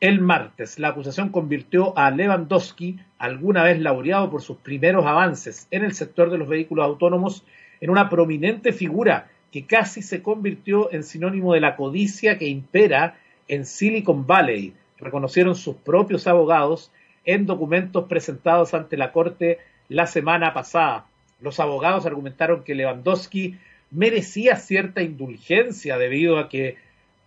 el 0.00 0.20
martes. 0.20 0.78
La 0.78 0.88
acusación 0.88 1.30
convirtió 1.30 1.96
a 1.98 2.10
Lewandowski, 2.10 2.98
alguna 3.18 3.64
vez 3.64 3.80
laureado 3.80 4.30
por 4.30 4.42
sus 4.42 4.58
primeros 4.58 5.06
avances 5.06 5.66
en 5.70 5.84
el 5.84 5.94
sector 5.94 6.30
de 6.30 6.38
los 6.38 6.48
vehículos 6.48 6.84
autónomos, 6.84 7.44
en 7.80 7.90
una 7.90 8.08
prominente 8.08 8.72
figura 8.72 9.28
que 9.50 9.66
casi 9.66 10.02
se 10.02 10.22
convirtió 10.22 10.92
en 10.92 11.02
sinónimo 11.02 11.54
de 11.54 11.60
la 11.60 11.76
codicia 11.76 12.38
que 12.38 12.48
impera 12.48 13.18
en 13.48 13.64
Silicon 13.64 14.26
Valley, 14.26 14.74
reconocieron 14.98 15.54
sus 15.54 15.76
propios 15.76 16.26
abogados 16.26 16.92
en 17.24 17.46
documentos 17.46 18.04
presentados 18.04 18.74
ante 18.74 18.96
la 18.96 19.12
Corte 19.12 19.58
la 19.88 20.06
semana 20.06 20.52
pasada. 20.52 21.06
Los 21.40 21.60
abogados 21.60 22.04
argumentaron 22.04 22.62
que 22.62 22.74
Lewandowski 22.74 23.56
merecía 23.90 24.56
cierta 24.56 25.02
indulgencia 25.02 25.96
debido 25.98 26.38
a 26.38 26.48
que 26.48 26.76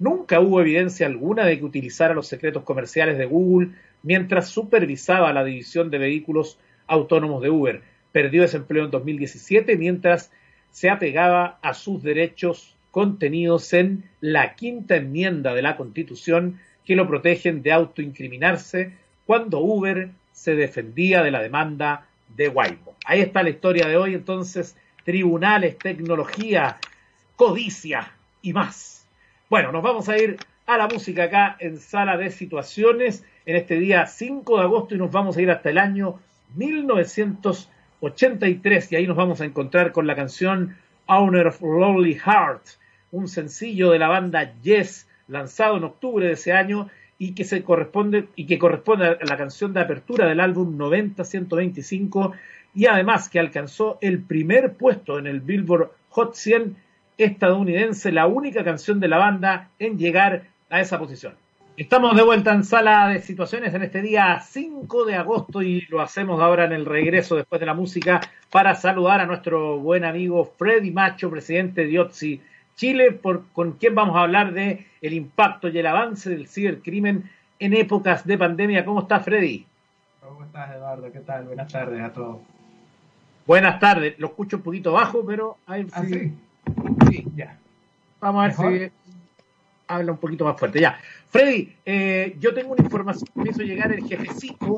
nunca 0.01 0.39
hubo 0.39 0.59
evidencia 0.59 1.05
alguna 1.05 1.45
de 1.45 1.59
que 1.59 1.65
utilizara 1.65 2.15
los 2.15 2.27
secretos 2.27 2.63
comerciales 2.63 3.19
de 3.19 3.25
Google 3.25 3.69
mientras 4.01 4.49
supervisaba 4.49 5.31
la 5.31 5.43
división 5.43 5.91
de 5.91 5.99
vehículos 5.99 6.57
autónomos 6.87 7.43
de 7.43 7.51
Uber. 7.51 7.81
Perdió 8.11 8.43
ese 8.43 8.57
empleo 8.57 8.85
en 8.85 8.91
2017 8.91 9.77
mientras 9.77 10.31
se 10.71 10.89
apegaba 10.89 11.59
a 11.61 11.75
sus 11.75 12.01
derechos 12.01 12.75
contenidos 12.89 13.71
en 13.73 14.03
la 14.21 14.55
quinta 14.55 14.95
enmienda 14.95 15.53
de 15.53 15.61
la 15.61 15.77
Constitución 15.77 16.59
que 16.83 16.95
lo 16.95 17.07
protegen 17.07 17.61
de 17.61 17.71
autoincriminarse 17.71 18.93
cuando 19.27 19.59
Uber 19.59 20.09
se 20.31 20.55
defendía 20.55 21.21
de 21.21 21.29
la 21.29 21.43
demanda 21.43 22.07
de 22.35 22.49
Waymo. 22.49 22.95
Ahí 23.05 23.21
está 23.21 23.43
la 23.43 23.51
historia 23.51 23.87
de 23.87 23.97
hoy, 23.97 24.15
entonces, 24.15 24.75
tribunales, 25.05 25.77
tecnología, 25.77 26.79
codicia 27.35 28.13
y 28.41 28.51
más. 28.51 29.00
Bueno, 29.51 29.71
nos 29.73 29.83
vamos 29.83 30.07
a 30.07 30.17
ir 30.17 30.37
a 30.65 30.77
la 30.77 30.87
música 30.87 31.25
acá 31.25 31.57
en 31.59 31.77
Sala 31.77 32.15
de 32.15 32.31
Situaciones. 32.31 33.25
En 33.45 33.57
este 33.57 33.75
día 33.75 34.07
5 34.07 34.57
de 34.57 34.63
agosto 34.63 34.95
y 34.95 34.97
nos 34.97 35.11
vamos 35.11 35.35
a 35.35 35.41
ir 35.41 35.51
hasta 35.51 35.71
el 35.71 35.77
año 35.77 36.21
1983 36.55 38.91
y 38.93 38.95
ahí 38.95 39.05
nos 39.05 39.17
vamos 39.17 39.41
a 39.41 39.45
encontrar 39.45 39.91
con 39.91 40.07
la 40.07 40.15
canción 40.15 40.77
Owner 41.05 41.47
of 41.47 41.61
Lonely 41.61 42.13
Heart, 42.13 42.61
un 43.11 43.27
sencillo 43.27 43.91
de 43.91 43.99
la 43.99 44.07
banda 44.07 44.53
Yes 44.61 45.09
lanzado 45.27 45.75
en 45.75 45.83
octubre 45.83 46.27
de 46.27 46.31
ese 46.31 46.53
año 46.53 46.87
y 47.17 47.35
que 47.35 47.43
se 47.43 47.61
corresponde 47.61 48.29
y 48.37 48.45
que 48.45 48.57
corresponde 48.57 49.05
a 49.05 49.17
la 49.19 49.35
canción 49.35 49.73
de 49.73 49.81
apertura 49.81 50.27
del 50.27 50.39
álbum 50.39 50.77
90-125 50.77 52.31
y 52.73 52.85
además 52.85 53.27
que 53.27 53.39
alcanzó 53.39 53.97
el 53.99 54.23
primer 54.23 54.75
puesto 54.75 55.19
en 55.19 55.27
el 55.27 55.41
Billboard 55.41 55.91
Hot 56.11 56.35
100 56.35 56.77
estadounidense, 57.25 58.11
la 58.11 58.27
única 58.27 58.63
canción 58.63 58.99
de 58.99 59.07
la 59.07 59.17
banda 59.17 59.69
en 59.79 59.97
llegar 59.97 60.43
a 60.69 60.81
esa 60.81 60.97
posición. 60.99 61.33
Estamos 61.77 62.15
de 62.15 62.23
vuelta 62.23 62.53
en 62.53 62.63
sala 62.63 63.07
de 63.07 63.21
situaciones 63.21 63.73
en 63.73 63.83
este 63.83 64.01
día 64.01 64.39
5 64.39 65.05
de 65.05 65.15
agosto 65.15 65.61
y 65.61 65.81
lo 65.89 66.01
hacemos 66.01 66.41
ahora 66.41 66.65
en 66.65 66.73
el 66.73 66.85
regreso 66.85 67.35
después 67.35 67.59
de 67.59 67.65
la 67.65 67.73
música 67.73 68.21
para 68.51 68.75
saludar 68.75 69.21
a 69.21 69.25
nuestro 69.25 69.79
buen 69.79 70.03
amigo 70.03 70.53
Freddy 70.57 70.91
Macho, 70.91 71.31
presidente 71.31 71.87
de 71.87 71.99
OTSI 71.99 72.41
Chile, 72.75 73.11
por, 73.11 73.47
con 73.53 73.73
quien 73.73 73.95
vamos 73.95 74.15
a 74.15 74.21
hablar 74.21 74.53
de 74.53 74.85
el 75.01 75.13
impacto 75.13 75.69
y 75.69 75.77
el 75.77 75.87
avance 75.87 76.29
del 76.29 76.47
cibercrimen 76.47 77.29
en 77.59 77.73
épocas 77.73 78.25
de 78.25 78.37
pandemia. 78.37 78.83
¿Cómo 78.83 79.01
estás, 79.01 79.23
Freddy? 79.23 79.65
¿Cómo 80.19 80.43
estás, 80.43 80.75
Eduardo? 80.75 81.11
¿Qué 81.11 81.19
tal? 81.19 81.45
Buenas 81.45 81.71
tardes 81.71 82.01
a 82.01 82.11
todos. 82.11 82.37
Buenas 83.47 83.79
tardes. 83.79 84.19
Lo 84.19 84.27
escucho 84.27 84.57
un 84.57 84.63
poquito 84.63 84.93
bajo, 84.93 85.25
pero 85.25 85.57
ahí 85.65 85.87
¿Ah, 85.93 86.03
sí. 86.05 86.33
Ya. 87.35 87.57
Vamos 88.19 88.59
a 88.59 88.69
ver 88.69 88.89
si 88.89 88.91
habla 89.87 90.11
un 90.11 90.17
poquito 90.17 90.45
más 90.45 90.57
fuerte. 90.57 90.79
Ya. 90.79 90.99
Freddy, 91.29 91.75
eh, 91.85 92.35
yo 92.39 92.53
tengo 92.53 92.73
una 92.73 92.83
información 92.83 93.29
que 93.33 93.41
me 93.41 93.49
hizo 93.49 93.63
llegar 93.63 93.91
el 93.91 94.05
jefecito, 94.05 94.77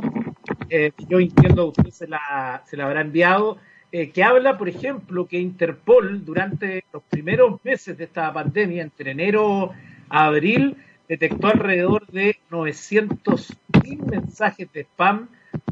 eh, 0.69 0.91
yo 1.07 1.19
entiendo 1.19 1.71
que 1.73 1.81
usted 1.81 1.93
se 1.93 2.07
la, 2.07 2.63
se 2.65 2.77
la 2.77 2.85
habrá 2.85 3.01
enviado, 3.01 3.57
eh, 3.91 4.09
que 4.09 4.23
habla, 4.23 4.57
por 4.57 4.69
ejemplo, 4.69 5.27
que 5.27 5.39
Interpol 5.39 6.25
durante 6.25 6.83
los 6.91 7.03
primeros 7.03 7.63
meses 7.63 7.97
de 7.97 8.05
esta 8.05 8.33
pandemia, 8.33 8.81
entre 8.81 9.11
enero 9.11 9.71
a 10.09 10.25
abril, 10.25 10.77
detectó 11.07 11.47
alrededor 11.47 12.07
de 12.07 12.37
900.000 12.49 14.05
mensajes 14.09 14.71
de 14.71 14.81
spam, 14.81 15.27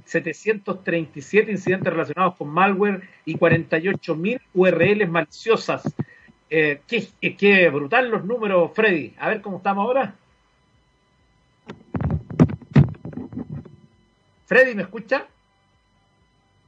737 0.05 1.51
incidentes 1.51 1.91
relacionados 1.91 2.35
con 2.35 2.49
malware 2.49 3.01
y 3.25 3.37
48.000 3.37 4.39
URLs 4.53 5.09
maliciosas. 5.09 5.83
Eh, 6.53 6.81
qué, 6.85 7.07
qué 7.37 7.69
brutal 7.69 8.11
los 8.11 8.25
números, 8.25 8.71
Freddy. 8.75 9.15
A 9.17 9.29
ver 9.29 9.41
cómo 9.41 9.57
estamos 9.57 9.85
ahora. 9.85 10.13
Freddy, 14.47 14.75
¿me 14.75 14.81
escucha? 14.81 15.25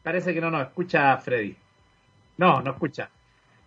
Parece 0.02 0.34
que 0.34 0.40
no 0.40 0.50
nos 0.50 0.62
escucha 0.62 1.18
Freddy. 1.18 1.58
No, 2.38 2.62
no 2.62 2.72
escucha. 2.72 3.10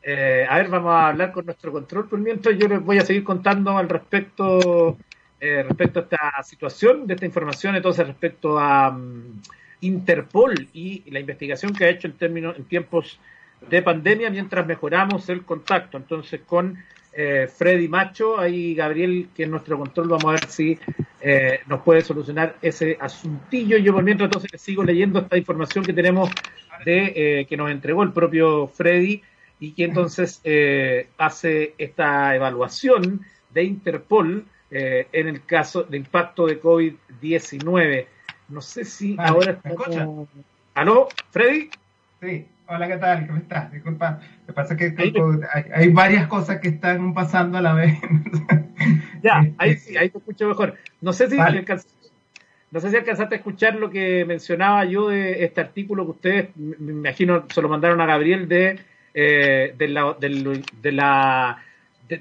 Eh, 0.03 0.47
a 0.49 0.57
ver, 0.57 0.69
vamos 0.69 0.93
a 0.93 1.09
hablar 1.09 1.33
con 1.33 1.45
nuestro 1.45 1.71
control 1.71 2.09
por 2.09 2.19
mientras. 2.19 2.57
Yo 2.57 2.67
les 2.67 2.81
voy 2.81 2.97
a 2.97 3.05
seguir 3.05 3.23
contando 3.23 3.77
al 3.77 3.87
respecto, 3.91 4.97
eh, 5.39 5.65
respecto 5.65 5.99
a 5.99 6.03
esta 6.05 6.43
situación, 6.45 7.07
de 7.07 7.13
esta 7.13 7.27
información, 7.27 7.77
entonces 7.77 8.07
respecto 8.07 8.59
a 8.59 8.91
mm, 8.91 9.43
Interpol 9.83 10.67
y 10.73 11.11
la 11.11 11.21
investigación 11.21 11.75
que 11.75 11.85
ha 11.85 11.91
hecho 11.91 12.07
en 12.07 12.15
términos, 12.15 12.57
en 12.57 12.65
tiempos 12.65 13.21
de 13.69 13.83
pandemia, 13.83 14.31
mientras 14.31 14.67
mejoramos 14.67 15.29
el 15.29 15.45
contacto. 15.45 15.97
Entonces, 15.97 16.41
con 16.47 16.79
eh, 17.19 17.49
Freddy 17.49 17.89
Macho, 17.89 18.39
ahí 18.39 18.75
Gabriel, 18.75 19.29
que 19.35 19.45
es 19.45 19.49
nuestro 19.49 19.79
control, 19.79 20.09
vamos 20.09 20.27
a 20.27 20.33
ver 20.33 20.47
si 20.49 20.79
eh, 21.23 21.61
nos 21.67 21.81
puede 21.81 22.03
solucionar 22.03 22.57
ese 22.61 22.99
asuntillo. 23.01 23.79
Yo 23.79 23.95
por 23.95 24.05
mientras 24.05 24.27
entonces 24.27 24.61
sigo 24.61 24.85
leyendo 24.85 25.21
esta 25.21 25.39
información 25.39 25.83
que 25.83 25.95
tenemos 25.95 26.31
de 26.85 27.13
eh, 27.17 27.47
que 27.47 27.57
nos 27.57 27.71
entregó 27.71 28.03
el 28.03 28.13
propio 28.13 28.69
Freddy 28.69 29.23
y 29.59 29.73
que 29.73 29.85
entonces 29.85 30.43
hace 31.17 31.75
esta 31.79 32.37
evaluación 32.37 33.23
de 33.49 33.65
Interpol 33.65 34.45
en 34.71 35.29
el 35.29 35.47
caso 35.47 35.85
de 35.85 35.97
impacto 35.97 36.47
de 36.47 36.61
COVID-19. 36.61 38.07
No 38.51 38.61
sé 38.61 38.85
si 38.85 39.17
ahora 39.19 39.53
estamos... 39.53 40.29
¿Aló, 40.75 41.09
Freddy? 41.31 41.71
Sí. 42.21 42.47
Hola, 42.69 42.89
¿qué 42.89 42.97
tal? 42.97 43.27
¿Cómo 43.29 43.39
estás? 43.39 43.71
Disculpa, 43.71 44.19
me 44.45 44.53
pasa 44.53 44.77
que 44.77 44.93
hay, 45.73 45.89
varias 45.91 46.27
cosas 46.27 46.59
que 46.59 46.69
están 46.69 47.15
pasando 47.15 47.59
a 47.59 47.61
la 47.61 47.75
vez. 47.75 47.97
ya, 49.23 49.53
ahí 49.59 49.71
este, 49.71 49.91
sí, 49.91 49.97
ahí 49.97 50.11
te 50.11 50.19
escucho 50.19 50.49
mejor. 50.49 50.75
No 51.01 51.13
sé 51.13 51.31
si 51.31 51.39
alcanzaste, 51.39 52.11
no 52.73 52.81
sé 52.81 52.91
si 52.91 52.97
alcanzaste 52.97 53.37
a 53.37 53.39
escuchar 53.39 53.77
lo 53.77 53.89
que 53.89 54.25
mencionaba 54.25 54.85
yo 54.85 55.11
de 55.11 55.45
este 55.45 55.61
artículo 55.61 56.07
que 56.07 56.11
ustedes, 56.11 56.57
me 56.57 56.91
imagino, 56.91 57.45
se 57.49 57.63
lo 57.63 57.69
mandaron 57.69 58.01
a 58.01 58.07
Gabriel 58.07 58.49
de, 58.49 58.81
eh, 59.15 59.73
de 59.79 59.89
la, 59.89 60.17
de, 60.19 60.93
la 60.93 61.63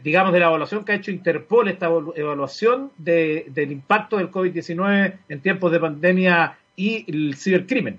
digamos, 0.04 0.32
de 0.32 0.40
la 0.40 0.46
evaluación 0.46 0.86
que 0.86 0.92
ha 0.92 0.96
hecho 0.96 1.10
Interpol, 1.10 1.70
esta 1.70 1.88
evaluación 1.88 2.92
de, 3.00 3.48
del 3.50 3.72
impacto 3.72 4.18
del 4.18 4.30
COVID-19 4.30 5.14
en 5.28 5.40
tiempos 5.40 5.72
de 5.72 5.80
pandemia 5.80 6.56
y 6.76 7.04
el 7.12 7.36
cibercrimen. 7.36 7.98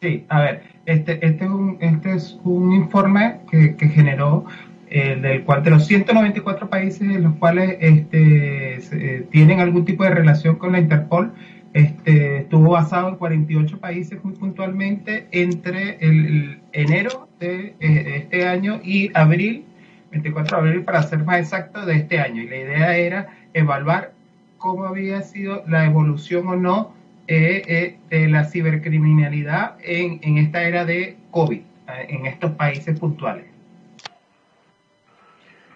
Sí, 0.00 0.26
a 0.28 0.40
ver, 0.40 0.62
este, 0.84 1.26
este, 1.26 1.44
es, 1.44 1.50
un, 1.50 1.78
este 1.80 2.12
es 2.12 2.38
un 2.44 2.72
informe 2.72 3.40
que, 3.50 3.76
que 3.76 3.88
generó, 3.88 4.44
eh, 4.88 5.18
del 5.20 5.42
cual 5.44 5.62
de 5.62 5.70
los 5.70 5.86
194 5.86 6.68
países 6.68 7.00
en 7.00 7.22
los 7.22 7.34
cuales 7.36 7.76
este, 7.80 9.26
tienen 9.30 9.60
algún 9.60 9.84
tipo 9.86 10.04
de 10.04 10.10
relación 10.10 10.56
con 10.56 10.72
la 10.72 10.80
Interpol, 10.80 11.32
este, 11.72 12.38
estuvo 12.38 12.72
basado 12.72 13.08
en 13.08 13.16
48 13.16 13.80
países 13.80 14.22
muy 14.22 14.34
puntualmente 14.34 15.28
entre 15.30 15.96
el, 16.00 16.60
enero 16.72 17.28
de, 17.40 17.74
eh, 17.80 18.04
de, 18.04 18.16
este 18.18 18.46
año 18.46 18.80
y 18.84 19.10
abril, 19.14 19.64
24 20.10 20.56
de 20.56 20.68
abril 20.68 20.84
para 20.84 21.02
ser 21.02 21.24
más 21.24 21.38
exacto, 21.38 21.84
de 21.86 21.96
este 21.96 22.20
año. 22.20 22.42
Y 22.42 22.48
la 22.48 22.56
idea 22.56 22.96
era 22.96 23.28
evaluar 23.54 24.12
cómo 24.58 24.84
había 24.84 25.22
sido 25.22 25.64
la 25.66 25.86
evolución 25.86 26.48
o 26.48 26.56
no 26.56 26.95
eh, 27.28 27.62
eh, 27.66 27.98
de 28.08 28.28
la 28.28 28.44
cibercriminalidad 28.44 29.76
en, 29.82 30.20
en 30.22 30.38
esta 30.38 30.62
era 30.62 30.84
de 30.84 31.16
COVID, 31.30 31.58
eh, 31.58 32.06
en 32.08 32.26
estos 32.26 32.52
países 32.52 32.98
puntuales. 32.98 33.46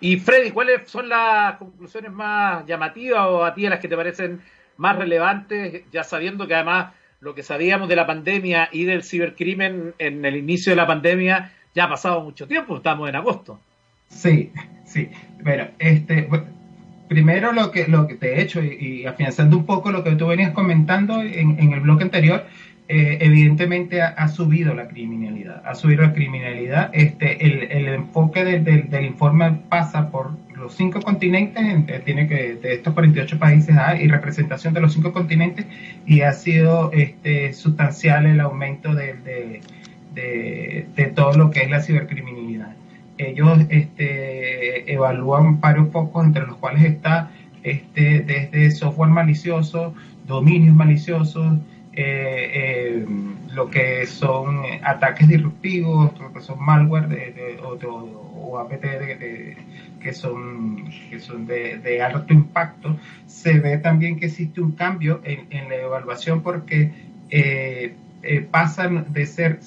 Y 0.01 0.17
Freddy, 0.17 0.51
¿cuáles 0.51 0.89
son 0.89 1.09
las 1.09 1.57
conclusiones 1.57 2.11
más 2.13 2.65
llamativas 2.67 3.27
o 3.27 3.45
a 3.45 3.55
ti 3.55 3.69
las 3.69 3.81
que 3.81 3.89
te 3.89 3.97
parecen 3.97 4.41
más 4.77 4.97
relevantes, 4.97 5.83
ya 5.93 6.05
sabiendo 6.05 6.47
que 6.47 6.55
además 6.55 6.95
lo 7.21 7.35
que 7.35 7.43
sabíamos 7.43 7.89
de 7.89 7.97
la 7.97 8.07
pandemia 8.07 8.71
y 8.73 8.85
del 8.85 9.03
cibercrimen 9.03 9.95
en 9.99 10.25
el 10.25 10.37
inicio 10.37 10.73
de 10.73 10.77
la 10.77 10.87
pandemia 10.87 11.53
ya 11.75 11.85
ha 11.85 11.89
pasado 11.89 12.23
mucho 12.23 12.47
tiempo, 12.47 12.77
estamos 12.77 13.09
en 13.09 13.17
agosto. 13.17 13.61
Sí, 14.09 14.53
sí. 14.85 15.11
Bueno, 15.43 15.69
este, 15.79 16.29
primero 17.11 17.53
lo 17.53 17.73
que, 17.73 17.89
lo 17.89 18.07
que 18.07 18.15
te 18.15 18.37
he 18.37 18.41
hecho 18.41 18.63
y, 18.63 19.05
afianzando 19.05 19.57
un 19.57 19.67
poco 19.67 19.91
lo 19.91 20.05
que 20.05 20.13
tú 20.13 20.29
venías 20.29 20.53
comentando 20.53 21.21
en, 21.21 21.73
el 21.73 21.81
bloque 21.81 22.05
anterior, 22.05 22.47
eh, 22.87 23.19
evidentemente 23.21 24.01
ha, 24.01 24.29
subido 24.29 24.75
la 24.75 24.87
criminalidad, 24.87 25.61
ha 25.67 25.75
subido 25.75 26.03
la 26.03 26.13
criminalidad. 26.13 26.91
Este, 26.93 27.45
el, 27.45 27.89
enfoque 27.89 28.45
del 28.45 29.05
informe 29.05 29.59
pasa 29.69 30.09
por 30.13 30.37
los 30.55 30.77
cinco 30.77 31.01
continentes, 31.01 31.61
eh, 31.89 32.01
tiene 32.05 32.29
que 32.29 32.55
de 32.55 32.75
estos 32.75 32.95
48 32.95 33.41
países 33.41 33.77
hay 33.77 34.07
representación 34.07 34.73
de 34.73 34.81
los 34.81 34.93
cinco 34.93 35.13
continentes 35.13 35.67
y 36.07 36.21
ha 36.21 36.33
sido 36.33 36.93
este, 36.93 37.53
sustancial 37.55 38.25
el 38.27 38.39
aumento 38.39 38.95
de, 38.95 39.63
de, 40.15 41.07
todo 41.17 41.33
lo 41.33 41.51
que 41.51 41.63
es 41.63 41.71
la 41.71 41.83
cibercriminalidad. 41.83 42.77
Ellos 43.21 43.61
este, 43.69 44.91
evalúan 44.91 45.61
varios 45.61 45.91
focos 45.91 46.25
entre 46.25 46.47
los 46.47 46.57
cuales 46.57 46.85
está 46.85 47.31
este, 47.63 48.21
desde 48.21 48.71
software 48.71 49.11
malicioso, 49.11 49.95
dominios 50.27 50.75
maliciosos, 50.75 51.59
eh, 51.93 52.51
eh, 52.55 53.07
lo 53.53 53.69
que 53.69 54.07
son 54.07 54.63
ataques 54.83 55.29
disruptivos, 55.29 56.19
lo 56.19 56.33
que 56.33 56.41
son 56.41 56.65
malware 56.65 57.09
de, 57.09 57.59
o, 57.63 58.59
APT 58.59 58.85
que 60.01 60.13
son, 60.15 60.91
que 61.11 61.21
son 61.21 61.47
de, 61.47 62.03
alto 62.03 62.33
impacto, 62.33 62.97
se 63.27 63.59
ve 63.59 63.77
también 63.79 64.19
que 64.19 64.27
existe 64.27 64.63
un 64.63 64.73
cambio 64.73 65.21
en, 65.25 65.69
la 65.69 65.77
evaluación 65.77 66.43
porque 66.43 66.91
eh, 67.29 67.95
pasan 68.51 69.13
de 69.13 69.27
ser 69.27 69.59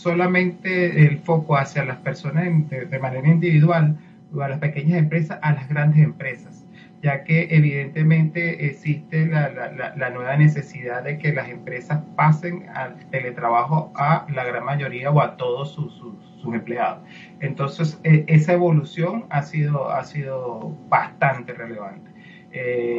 solamente 0.00 1.06
el 1.06 1.18
foco 1.18 1.56
hacia 1.56 1.84
las 1.84 1.98
personas 1.98 2.44
de 2.70 2.98
manera 2.98 3.28
individual 3.28 3.96
o 4.34 4.40
a 4.42 4.48
las 4.48 4.58
pequeñas 4.58 4.98
empresas 4.98 5.38
a 5.42 5.52
las 5.52 5.68
grandes 5.68 6.02
empresas 6.02 6.60
ya 7.02 7.24
que 7.24 7.48
evidentemente 7.50 8.66
existe 8.66 9.26
la, 9.26 10.10
nueva 10.10 10.36
necesidad 10.36 11.02
de 11.02 11.18
que 11.18 11.32
las 11.32 11.48
empresas 11.48 12.02
pasen 12.16 12.68
al 12.74 13.08
teletrabajo 13.10 13.90
a 13.96 14.26
la 14.34 14.44
gran 14.44 14.64
mayoría 14.64 15.10
o 15.10 15.20
a 15.20 15.36
todos 15.36 15.72
sus, 15.72 15.92
empleados. 16.44 17.06
Entonces, 17.40 18.00
e, 18.02 18.24
esa 18.26 18.54
evolución 18.54 19.26
ha 19.28 19.42
sido, 19.42 19.90
ha 19.90 20.04
sido 20.04 20.74
bastante 20.88 21.52
relevante. 21.52 22.10
Eh, 22.50 22.96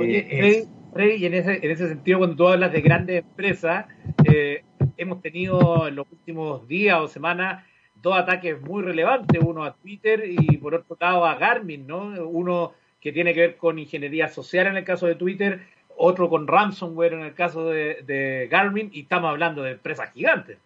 Oye, 0.93 1.15
y 1.17 1.25
en 1.25 1.33
ese, 1.33 1.59
en 1.61 1.71
ese 1.71 1.87
sentido, 1.87 2.19
cuando 2.19 2.35
tú 2.35 2.47
hablas 2.47 2.71
de 2.71 2.81
grandes 2.81 3.23
empresas, 3.23 3.85
eh, 4.25 4.63
hemos 5.01 5.21
tenido 5.21 5.87
en 5.87 5.95
los 5.95 6.07
últimos 6.11 6.67
días 6.67 6.99
o 6.99 7.07
semanas 7.07 7.63
dos 8.01 8.17
ataques 8.17 8.59
muy 8.61 8.83
relevantes, 8.83 9.41
uno 9.43 9.63
a 9.63 9.73
Twitter 9.73 10.23
y 10.27 10.57
por 10.57 10.75
otro 10.75 10.97
lado 10.99 11.25
a 11.25 11.35
Garmin, 11.35 11.85
¿no? 11.85 12.07
Uno 12.27 12.73
que 12.99 13.11
tiene 13.11 13.33
que 13.33 13.41
ver 13.41 13.57
con 13.57 13.79
ingeniería 13.79 14.27
social 14.27 14.67
en 14.67 14.77
el 14.77 14.83
caso 14.83 15.07
de 15.07 15.15
Twitter, 15.15 15.61
otro 15.97 16.29
con 16.29 16.47
ransomware 16.47 17.13
en 17.13 17.21
el 17.21 17.33
caso 17.33 17.69
de, 17.69 18.47
Garmin, 18.49 18.89
y 18.93 19.01
estamos 19.01 19.29
hablando 19.29 19.63
de 19.63 19.71
empresas 19.71 20.11
gigantes. 20.13 20.57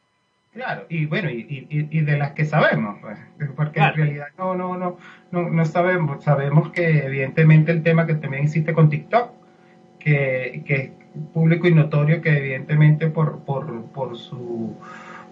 Claro, 0.54 0.86
y 0.88 1.06
bueno, 1.06 1.30
y, 1.30 2.02
de 2.02 2.18
las 2.18 2.32
que 2.32 2.46
sabemos, 2.46 2.98
pues, 3.02 3.20
porque 3.58 3.82
en 3.82 3.94
realidad 3.94 4.28
no, 4.38 4.56
no, 4.56 4.78
no, 4.78 4.98
no, 5.32 5.50
no 5.50 5.66
sabemos, 5.66 6.24
sabemos 6.24 6.72
que 6.72 7.06
evidentemente 7.06 7.74
el 7.74 7.84
tema 7.84 8.08
que 8.08 8.16
también 8.16 8.44
existe 8.44 8.74
con 8.74 8.90
TikTok, 8.90 9.32
que, 10.00 10.64
que 10.66 10.76
es 10.76 10.92
público 11.34 11.68
y 11.68 11.74
notorio 11.74 12.22
que 12.22 12.38
evidentemente 12.38 13.10
por, 13.10 13.40
por, 13.40 13.86
por 13.86 14.18
su 14.18 14.76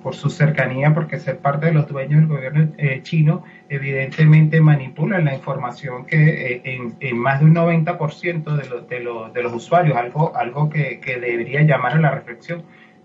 por 0.04 0.14
su 0.16 0.30
cercanía, 0.30 0.94
porque 0.94 1.18
ser 1.18 1.40
parte 1.40 1.68
de 1.68 1.74
los 1.74 1.88
dueños 1.88 2.20
del 2.20 2.28
gobierno 2.28 2.68
eh, 2.78 3.00
chino, 3.04 3.44
evidentemente 3.70 4.60
manipulan 4.60 5.24
la 5.24 5.34
información 5.34 6.06
que 6.06 6.62
eh, 6.66 6.92
en, 7.00 7.18
más 7.18 7.40
de 7.40 7.46
un 7.46 7.56
90% 7.56 8.44
de, 8.44 8.98
de, 8.98 9.32
de, 9.34 9.44
los 9.44 9.54
usuarios, 9.54 9.96
algo, 9.96 10.36
algo 10.36 10.70
que, 10.70 11.00
debería 11.06 11.62
llamar 11.62 11.94
a 11.94 12.02
la 12.02 12.12
reflexión, 12.12 12.64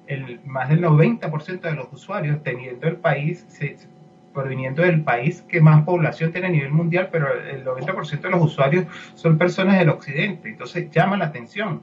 el, 0.09 0.41
más 0.45 0.69
del 0.69 0.83
90% 0.83 1.61
de 1.61 1.75
los 1.75 1.93
usuarios 1.93 2.43
teniendo 2.43 2.89
el 2.89 2.97
país, 2.97 3.47
proviniendo 4.35 4.83
del 4.83 5.03
país 5.03 5.43
que 5.43 5.61
más 5.61 5.85
población 5.85 6.33
tiene 6.33 6.49
a 6.49 6.51
nivel 6.51 6.73
mundial, 6.73 7.11
pero 7.13 7.29
el 7.33 7.65
90% 7.65 8.21
de 8.23 8.31
los 8.31 8.43
usuarios 8.43 8.87
son 9.15 9.39
personas 9.39 9.79
del 9.79 9.91
occidente, 9.91 10.49
entonces 10.49 10.91
llama 10.91 11.17
la 11.17 11.27
atención 11.27 11.83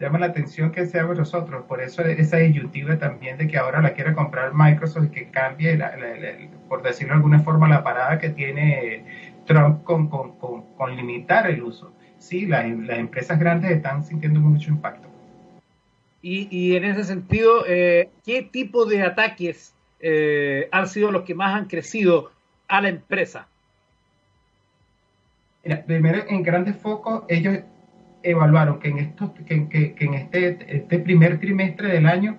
llama 0.00 0.18
la 0.18 0.26
atención 0.26 0.72
que 0.72 0.86
seamos 0.86 1.18
nosotros. 1.18 1.64
Por 1.66 1.80
eso 1.80 2.02
esa 2.02 2.38
disyuntiva 2.38 2.98
también 2.98 3.38
de 3.38 3.46
que 3.46 3.58
ahora 3.58 3.80
la 3.80 3.94
quiera 3.94 4.14
comprar 4.14 4.52
Microsoft 4.54 5.06
y 5.06 5.10
que 5.10 5.30
cambie, 5.30 5.78
por 6.68 6.82
decirlo 6.82 7.14
de 7.14 7.16
alguna 7.16 7.40
forma, 7.40 7.68
la 7.68 7.84
parada 7.84 8.18
que 8.18 8.30
tiene 8.30 9.04
Trump 9.46 9.84
con, 9.84 10.08
con, 10.08 10.96
limitar 10.96 11.48
el 11.48 11.62
uso. 11.62 11.92
Sí, 12.18 12.46
las 12.46 12.64
empresas 12.64 13.38
grandes 13.38 13.70
están 13.70 14.04
sintiendo 14.04 14.40
mucho 14.40 14.70
impacto. 14.70 15.08
Y, 16.22 16.48
y 16.50 16.74
en 16.76 16.84
ese 16.84 17.04
sentido, 17.04 17.64
eh, 17.66 18.08
¿qué 18.24 18.42
tipo 18.42 18.86
de 18.86 19.02
ataques 19.02 19.74
eh, 20.00 20.68
han 20.72 20.88
sido 20.88 21.12
los 21.12 21.24
que 21.24 21.34
más 21.34 21.54
han 21.54 21.66
crecido 21.66 22.32
a 22.66 22.80
la 22.80 22.88
empresa? 22.88 23.48
primero, 25.86 26.22
en 26.28 26.42
grandes 26.42 26.76
focos, 26.76 27.24
ellos 27.28 27.60
evaluaron 28.24 28.80
que 28.80 28.88
en, 28.88 28.98
estos, 28.98 29.30
que, 29.46 29.68
que, 29.68 29.94
en 29.98 30.14
este, 30.14 30.76
este, 30.76 30.98
primer 30.98 31.38
trimestre 31.38 31.88
del 31.88 32.06
año, 32.06 32.38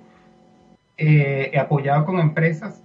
eh, 0.97 1.53
apoyado 1.59 2.05
con 2.05 2.19
empresas, 2.19 2.81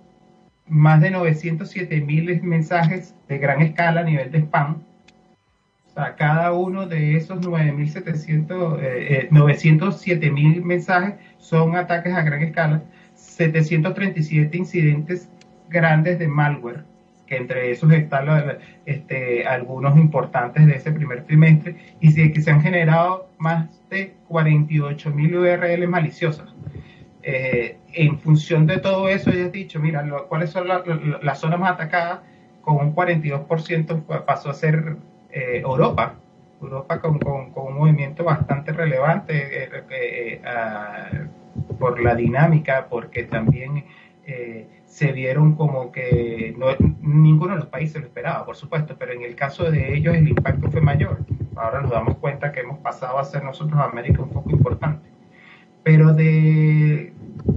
más 0.66 1.00
de 1.00 1.10
907 1.10 2.00
mil 2.02 2.42
mensajes 2.42 3.14
de 3.28 3.38
gran 3.38 3.60
escala 3.62 4.02
a 4.02 4.04
nivel 4.04 4.30
de 4.30 4.38
spam. 4.38 4.82
O 5.88 5.92
sea, 5.92 6.14
cada 6.14 6.52
uno 6.52 6.86
de 6.86 7.16
esos 7.16 7.40
9.700, 7.40 8.78
eh, 8.80 9.28
907 9.30 10.26
eh, 10.26 10.30
mil 10.30 10.62
mensajes 10.64 11.14
son 11.38 11.74
ataques 11.76 12.14
a 12.14 12.22
gran 12.22 12.42
escala, 12.42 12.82
737 13.14 14.56
incidentes 14.56 15.28
grandes 15.68 16.18
de 16.18 16.28
malware 16.28 16.84
que 17.30 17.36
entre 17.36 17.70
esos 17.70 17.92
están 17.92 18.58
este, 18.84 19.46
algunos 19.46 19.96
importantes 19.96 20.66
de 20.66 20.74
ese 20.74 20.90
primer 20.90 21.24
trimestre, 21.24 21.76
y 22.00 22.10
sí, 22.10 22.32
que 22.32 22.42
se 22.42 22.50
han 22.50 22.60
generado 22.60 23.30
más 23.38 23.68
de 23.88 24.14
48 24.26 25.10
mil 25.12 25.36
URL 25.36 25.86
maliciosas. 25.86 26.52
Eh, 27.22 27.76
en 27.92 28.18
función 28.18 28.66
de 28.66 28.78
todo 28.78 29.08
eso, 29.08 29.30
ya 29.30 29.44
he 29.44 29.50
dicho, 29.50 29.78
mira, 29.78 30.04
cuáles 30.28 30.50
son 30.50 30.66
las 30.66 31.38
zonas 31.38 31.60
más 31.60 31.72
atacadas, 31.72 32.20
con 32.62 32.76
un 32.78 32.96
42% 32.96 34.24
pasó 34.24 34.50
a 34.50 34.54
ser 34.54 34.96
eh, 35.30 35.60
Europa, 35.64 36.16
Europa 36.60 37.00
con, 37.00 37.20
un 37.24 37.74
movimiento 37.78 38.24
bastante 38.24 38.72
relevante 38.72 39.68
eh, 39.92 40.40
por 41.78 42.00
la 42.02 42.16
dinámica, 42.16 42.88
porque 42.90 43.22
también 43.22 43.84
se 44.90 45.12
vieron 45.12 45.54
como 45.54 45.92
que 45.92 46.52
no, 46.58 46.66
ninguno 47.00 47.54
de 47.54 47.60
los 47.60 47.68
países 47.68 48.00
lo 48.00 48.08
esperaba, 48.08 48.44
por 48.44 48.56
supuesto, 48.56 48.96
pero 48.98 49.12
en 49.12 49.22
el 49.22 49.36
caso 49.36 49.70
de 49.70 49.96
ellos 49.96 50.16
el 50.16 50.28
impacto 50.28 50.68
fue 50.68 50.80
mayor. 50.80 51.24
Ahora 51.54 51.80
nos 51.80 51.92
damos 51.92 52.16
cuenta 52.18 52.50
que 52.50 52.60
hemos 52.60 52.80
pasado 52.80 53.18
a 53.18 53.24
ser 53.24 53.44
nosotros 53.44 53.80
América 53.80 54.20
un 54.20 54.30
poco 54.30 54.50
importante. 54.50 55.08
Pero 55.84 56.12
de 56.12 57.12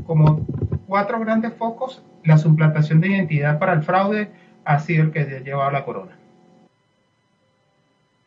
como 0.06 0.46
cuatro 0.86 1.20
grandes 1.20 1.54
focos, 1.56 2.04
la 2.24 2.38
suplantación 2.38 3.02
de 3.02 3.10
identidad 3.10 3.58
para 3.58 3.74
el 3.74 3.82
fraude 3.82 4.30
ha 4.64 4.78
sido 4.80 5.04
el 5.04 5.12
que 5.12 5.22
ha 5.22 5.72
la 5.72 5.86
corona. 5.86 6.16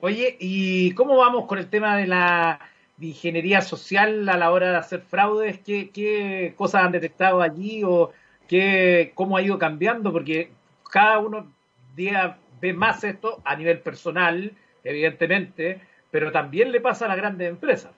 Oye, 0.01 0.37
¿y 0.41 0.91
cómo 0.93 1.17
vamos 1.17 1.47
con 1.47 1.59
el 1.59 1.69
tema 1.69 1.97
de 1.97 2.09
la 2.09 2.59
ingeniería 3.01 3.61
social 3.61 4.29
a 4.29 4.37
la 4.37 4.51
hora 4.51 4.73
de 4.73 4.77
hacer 4.79 5.01
fraudes? 5.01 5.61
¿Qué, 5.61 5.91
qué 5.91 6.55
cosas 6.57 6.83
han 6.83 6.93
detectado 6.93 7.41
allí 7.41 7.85
o 7.85 8.11
que, 8.49 9.13
cómo 9.15 9.37
ha 9.37 9.43
ido 9.43 9.59
cambiando, 9.59 10.13
porque 10.13 10.51
cada 10.91 11.19
uno 11.19 11.47
día 11.95 12.39
ve 12.61 12.73
más 12.73 13.05
esto 13.05 13.41
a 13.45 13.57
nivel 13.57 13.81
personal, 13.81 14.53
evidentemente, 14.85 15.81
pero 16.11 16.33
también 16.33 16.73
le 16.73 16.81
pasa 16.81 17.07
a 17.07 17.09
las 17.09 17.17
grandes 17.17 17.49
empresas. 17.49 17.93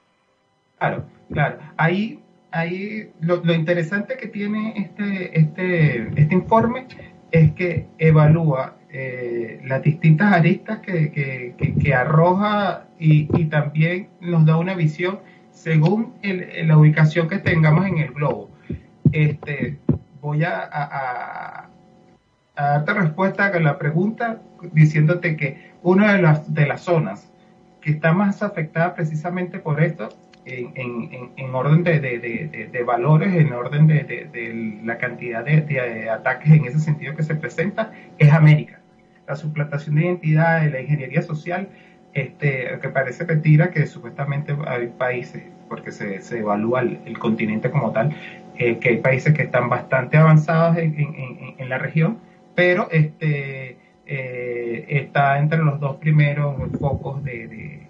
Claro, 0.79 1.05
claro. 1.33 1.59
Ahí, 1.77 2.21
ahí 2.51 3.11
lo, 3.21 3.43
interesante 3.53 4.17
que 4.17 4.29
tiene 4.29 4.75
este, 4.77 5.39
este, 5.39 6.09
este 6.21 6.35
informe 6.35 6.87
es 7.31 7.53
que 7.53 7.87
evalúa 7.99 8.77
eh, 8.91 9.61
las 9.65 9.83
distintas 9.83 10.33
aristas 10.33 10.79
que, 10.79 11.13
que, 11.13 11.95
arroja 11.95 12.87
y, 12.99 13.29
y, 13.39 13.45
también 13.47 14.09
nos 14.21 14.47
da 14.47 14.57
una 14.57 14.75
visión 14.75 15.21
según 15.51 16.15
la 16.23 16.79
ubicación 16.79 17.29
que 17.29 17.39
tengamos 17.39 17.87
en 17.87 17.99
el 17.99 18.13
globo. 18.13 18.49
Este, 19.13 19.79
voy 20.21 20.45
a, 20.45 21.69
darte 22.57 22.95
respuesta 22.95 23.47
a 23.47 23.61
la 23.61 23.79
pregunta 23.79 24.41
diciéndote 24.73 25.37
que 25.37 25.73
una 25.83 26.15
de 26.15 26.23
las, 26.23 26.53
de 26.53 26.67
las 26.67 26.81
zonas 26.81 27.33
que 27.81 27.93
está 27.93 28.13
más 28.13 28.43
afectada 28.43 28.95
precisamente 28.95 29.59
por 29.59 29.83
esto, 29.83 30.09
en, 30.45 31.55
orden 31.55 31.85
de, 31.85 32.83
valores, 32.87 33.35
en 33.35 33.53
orden 33.53 33.87
de, 33.87 34.81
la 34.85 34.99
cantidad 34.99 35.45
de, 35.45 36.11
ataques 36.11 36.51
en 36.51 36.65
ese 36.65 36.81
sentido 36.81 37.15
que 37.15 37.23
se 37.23 37.35
presenta, 37.35 37.93
es 38.19 38.33
América. 38.33 38.81
La 39.27 39.37
suplantación 39.37 39.97
de 39.97 40.07
identidad, 40.07 40.63
de 40.63 40.71
la 40.71 40.81
ingeniería 40.81 41.23
social, 41.23 41.69
este, 42.15 42.79
que 42.81 42.89
parece 42.89 43.25
mentira 43.27 43.71
que 43.71 43.87
supuestamente 43.87 44.57
hay 44.67 44.89
países, 44.89 45.43
porque 45.69 45.93
se, 45.93 46.21
evalúa 46.39 46.81
el, 46.81 47.19
continente 47.19 47.71
como 47.71 47.93
tal, 47.93 48.15
que 48.59 48.89
hay 48.89 48.97
países 48.99 49.33
que 49.35 49.43
están 49.43 49.69
bastante 49.69 50.17
avanzados 50.17 50.77
en, 50.79 51.69
la 51.69 51.79
región, 51.79 52.19
pero 52.55 52.89
este, 52.91 53.77
está 54.05 55.39
entre 55.39 55.59
los 55.59 55.79
dos 55.79 55.97
primeros 55.97 56.57
focos 56.81 57.23
de, 57.23 57.87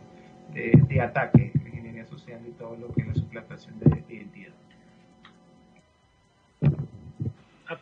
de, 0.52 1.00
ataque, 1.00 1.52
la 1.54 1.68
ingeniería 1.68 2.04
social 2.04 2.40
y 2.46 2.50
todo 2.52 2.76
lo 2.76 2.92
que 2.92 3.00
es 3.00 3.06
la 3.08 3.14
suplantación 3.14 3.78
de 3.80 4.14
identidad. 4.14 4.52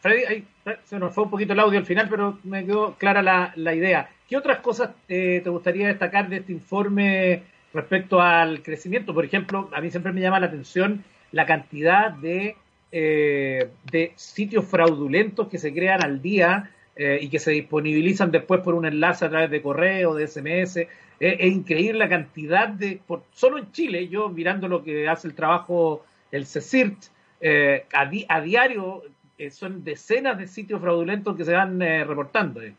Freddy, 0.01 0.45
se 0.85 0.99
nos 0.99 1.15
fue 1.15 1.25
un 1.25 1.31
poquito 1.31 1.53
el 1.53 1.61
audio 1.61 1.79
al 1.79 1.87
final, 1.87 2.09
pero 2.09 2.39
me 2.45 2.65
quedó 2.65 2.95
clara 2.95 3.23
la, 3.57 3.75
idea. 3.75 4.11
¿Qué 4.29 4.37
otras 4.37 4.59
cosas 4.59 4.91
te 5.07 5.43
gustaría 5.47 5.89
destacar 5.89 6.29
de 6.29 6.37
este 6.39 6.53
informe 6.53 7.43
respecto 7.73 8.21
al 8.21 8.63
crecimiento? 8.63 9.13
Por 9.13 9.25
ejemplo, 9.25 9.71
a 9.73 9.81
mí 9.81 9.91
siempre 9.91 10.13
me 10.13 10.21
llama 10.21 10.41
la 10.41 10.47
atención 10.47 11.05
la 11.33 11.47
cantidad 11.47 12.13
de, 12.13 12.57
eh, 12.93 13.69
de 13.91 14.13
sitios 14.17 14.65
fraudulentos 14.65 15.49
que 15.49 15.59
se 15.59 15.73
crean 15.73 16.03
al 16.05 16.23
día 16.23 16.71
eh, 16.95 17.19
y 17.21 17.29
que 17.29 17.39
se 17.39 17.51
disponibilizan 17.51 18.31
después 18.31 18.61
por 18.61 18.75
un 18.75 18.87
enlace 18.87 19.25
a 19.25 19.31
través 19.31 19.51
de 19.51 19.63
correo, 19.63 20.15
de 20.15 20.27
SMS. 20.27 20.77
es 21.19 21.53
increíble 21.53 21.99
la 21.99 22.09
cantidad 22.09 22.69
de, 22.69 23.01
por, 23.07 23.23
solo 23.33 23.59
en 23.59 23.71
Chile, 23.73 24.09
yo 24.09 24.29
mirando 24.29 24.69
lo 24.69 24.83
que 24.83 25.09
hace 25.09 25.29
el 25.29 25.35
trabajo 25.35 26.05
el 26.31 26.47
CECIRT, 26.47 26.97
eh, 27.41 27.85
a, 27.93 28.41
diario 28.41 29.03
eh, 29.39 29.51
son 29.51 29.85
decenas 29.85 30.39
de 30.39 30.47
sitios 30.47 30.81
fraudulentos 30.81 31.37
que 31.37 31.45
se 31.45 31.53
van 31.53 31.81
eh, 31.83 32.05
reportando. 32.05 32.63
Eh. 32.63 32.75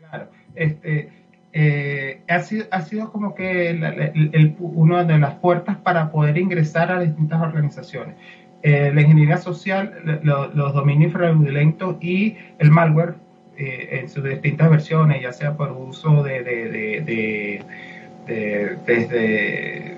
Claro, 0.00 0.28
este, 0.54 2.22
ha, 2.28 2.40
sido, 2.40 2.66
ha 2.70 2.82
sido 2.82 3.12
como 3.12 3.34
que 3.34 3.70
el, 3.70 4.56
una 4.58 5.04
de 5.04 5.18
las 5.18 5.34
puertas 5.36 5.76
para 5.76 6.10
poder 6.10 6.36
ingresar 6.38 6.90
a 6.90 7.00
distintas 7.00 7.40
organizaciones. 7.40 8.16
La 8.64 9.00
ingeniería 9.00 9.36
social, 9.36 10.20
los 10.22 10.74
dominios 10.74 11.12
fraudulentos 11.12 11.96
y 12.02 12.38
el 12.58 12.70
malware 12.70 13.14
en 13.56 14.08
sus 14.08 14.24
distintas 14.24 14.70
versiones, 14.70 15.22
ya 15.22 15.32
sea 15.32 15.54
por 15.54 15.70
uso 15.70 16.22
de, 16.22 16.42
de, 16.42 16.70
de 17.04 18.76
desde 18.86 19.96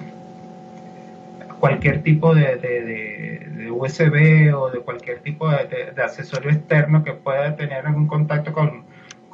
cualquier 1.61 2.03
tipo 2.03 2.35
de, 2.35 3.71
USB 3.71 4.55
o 4.55 4.71
de 4.71 4.79
cualquier 4.81 5.19
tipo 5.21 5.49
de, 5.49 5.93
accesorio 6.03 6.51
externo 6.51 7.05
que 7.05 7.13
pueda 7.13 7.57
tener 7.57 7.87
algún 7.87 8.07
contacto 8.07 8.53
con, 8.53 8.85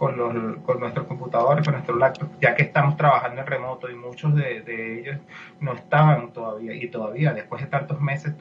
con, 0.02 0.16
los, 0.16 0.56
con 0.64 0.80
nuestros 0.80 1.06
computadores, 1.06 1.64
con 1.64 1.74
nuestros 1.74 1.96
laptops, 1.96 2.32
ya 2.40 2.56
que 2.56 2.64
estamos 2.64 2.96
trabajando 2.96 3.40
en 3.40 3.46
remoto 3.46 3.88
y 3.88 3.94
muchos 3.94 4.34
de, 4.34 4.98
ellos 4.98 5.16
no 5.60 5.74
estaban 5.74 6.32
todavía 6.32 6.74
y 6.74 6.88
todavía 6.88 7.32
después 7.32 7.62
de 7.62 7.68
tantos 7.68 8.00
meses 8.00 8.34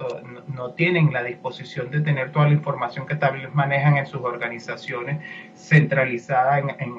no, 0.48 0.72
tienen 0.72 1.14
la 1.14 1.24
disposición 1.24 1.92
de 1.92 2.02
tener 2.02 2.32
toda 2.32 2.48
la 2.48 2.54
información 2.54 3.06
que 3.06 3.14
tal 3.14 3.34
vez 3.34 3.54
manejan 3.54 3.96
en 3.98 4.08
sus 4.08 4.22
organizaciones 4.22 5.20
centralizada 5.54 6.58
en, 6.58 6.92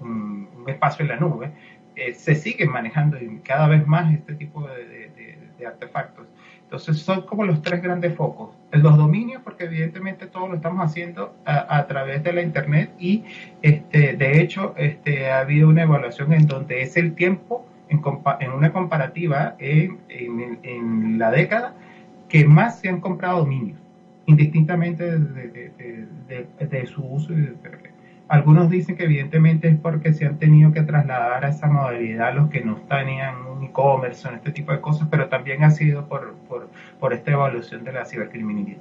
un 0.00 0.64
espacio 0.66 1.04
en 1.04 1.08
la 1.10 1.16
nube. 1.16 1.52
Eh, 1.94 2.12
se 2.12 2.34
siguen 2.34 2.72
manejando 2.72 3.18
cada 3.44 3.68
vez 3.68 3.86
más 3.86 4.12
este 4.12 4.34
tipo 4.34 4.66
de 4.66 5.64
artefactos. 5.64 6.26
Entonces 6.68 6.98
son 6.98 7.22
como 7.22 7.46
los 7.46 7.62
tres 7.62 7.80
grandes 7.80 8.14
focos. 8.14 8.50
Los 8.72 8.98
dominios, 8.98 9.40
porque 9.42 9.64
evidentemente 9.64 10.26
todo 10.26 10.48
lo 10.48 10.56
estamos 10.56 10.84
haciendo 10.84 11.34
a, 11.46 11.86
través 11.86 12.22
de 12.22 12.34
la 12.34 12.42
Internet 12.42 12.90
y 12.98 13.24
este, 13.62 14.12
de 14.12 14.42
hecho 14.42 14.74
este, 14.76 15.30
ha 15.30 15.40
habido 15.40 15.70
una 15.70 15.84
evaluación 15.84 16.34
en 16.34 16.46
donde 16.46 16.82
es 16.82 16.98
el 16.98 17.14
tiempo, 17.14 17.64
en, 17.88 18.02
en 18.40 18.50
una 18.50 18.70
comparativa 18.70 19.56
en, 19.58 21.18
la 21.18 21.30
década, 21.30 21.74
que 22.28 22.44
más 22.44 22.80
se 22.80 22.90
han 22.90 23.00
comprado 23.00 23.38
dominios, 23.38 23.78
indistintamente 24.26 25.18
de, 25.18 25.72
de, 26.28 26.66
de 26.66 26.86
su 26.86 27.02
uso 27.02 27.32
de, 27.32 27.54
algunos 28.28 28.68
dicen 28.68 28.96
que 28.96 29.04
evidentemente 29.04 29.68
es 29.68 29.78
porque 29.78 30.12
se 30.12 30.26
han 30.26 30.38
tenido 30.38 30.72
que 30.72 30.82
trasladar 30.82 31.44
a 31.44 31.48
esa 31.48 31.66
modalidad 31.66 32.34
los 32.34 32.50
que 32.50 32.60
no 32.60 32.76
tenían 32.88 33.46
un 33.46 33.64
e-commerce 33.64 34.28
o 34.28 34.32
este 34.32 34.52
tipo 34.52 34.72
de 34.72 34.80
cosas, 34.80 35.08
pero 35.10 35.28
también 35.28 35.64
ha 35.64 35.70
sido 35.70 36.06
por, 36.08 36.34
por, 37.00 37.12
esta 37.12 37.30
evolución 37.32 37.84
de 37.84 37.92
la 37.92 38.04
cibercriminalidad. 38.04 38.78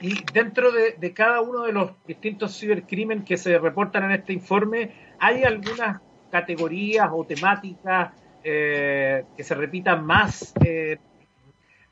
Y 0.00 0.24
dentro 0.32 0.72
de, 0.72 1.12
cada 1.14 1.40
uno 1.40 1.62
de 1.62 1.72
los 1.72 1.92
distintos 2.06 2.58
cibercrímenes 2.58 3.24
que 3.24 3.36
se 3.36 3.56
reportan 3.58 4.04
en 4.04 4.10
este 4.12 4.32
informe, 4.32 4.90
¿hay 5.20 5.44
algunas 5.44 6.00
categorías 6.32 7.08
o 7.12 7.24
temáticas 7.24 8.12
eh, 8.42 9.24
que 9.36 9.44
se 9.44 9.54
repitan 9.54 10.04
más? 10.04 10.54
Eh, 10.64 10.98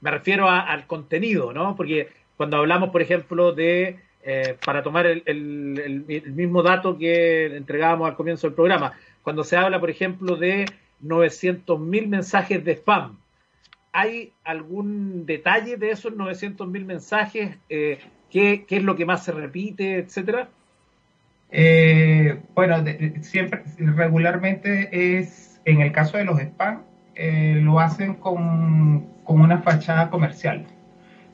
me 0.01 0.11
refiero 0.11 0.49
al 0.49 0.87
contenido, 0.89 1.53
¿no? 1.53 1.77
Porque 1.77 2.09
cuando 2.37 2.57
hablamos, 2.57 2.91
por 2.91 3.01
ejemplo, 3.01 3.53
de 3.53 4.01
eh, 4.23 4.57
para 4.65 4.83
tomar 4.83 5.07
el, 5.07 6.05
mismo 6.35 6.63
dato 6.63 6.99
que 6.99 7.57
entregábamos 7.57 8.09
al 8.09 8.17
comienzo 8.17 8.47
del 8.47 8.55
programa. 8.55 8.93
Cuando 9.23 9.45
se 9.45 9.57
habla, 9.57 9.81
por 9.81 9.89
ejemplo, 9.89 10.37
de 10.37 10.67
900.000 11.03 12.07
mensajes 12.07 12.63
de 12.63 12.73
spam, 12.73 13.19
¿hay 13.93 14.33
algún 14.45 15.25
detalle 15.25 15.77
de 15.79 15.91
esos 15.91 16.13
900.000 16.13 16.85
mensajes? 16.85 17.57
Eh, 17.71 17.99
¿qué, 18.31 18.67
es 18.69 18.83
lo 18.83 18.95
que 18.95 19.07
más 19.07 19.25
se 19.25 19.33
repite, 19.33 19.97
etcétera? 19.97 20.49
Eh, 21.51 22.41
bueno, 22.55 22.85
siempre, 23.23 23.63
regularmente 23.79 25.19
es, 25.19 25.61
en 25.65 25.81
el 25.81 25.93
caso 25.93 26.19
de 26.19 26.25
los 26.25 26.39
spam, 26.39 26.83
lo 27.17 27.81
hacen 27.81 28.15
con, 28.15 29.07
con 29.25 29.41
una 29.41 29.59
fachada 29.63 30.11
comercial 30.11 30.67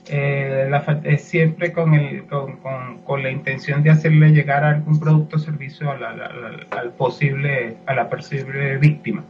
eh, 0.09 0.69
la, 0.71 1.19
siempre 1.19 1.73
con, 1.73 1.95
el, 1.95 2.27
con, 2.27 2.59
con, 3.05 3.23
la 3.23 3.31
intención 3.31 3.83
de 3.83 3.91
hacerle 3.91 4.31
llegar 4.31 4.63
algún 4.65 5.01
producto 5.01 5.37
o 5.37 5.39
servicio 5.39 5.91
a 5.91 5.97
la, 5.97 6.11
al 6.71 6.93
posible, 6.93 7.77
a 7.87 7.95
la 7.95 8.09
posible 8.09 8.79
víctima. 8.79 9.25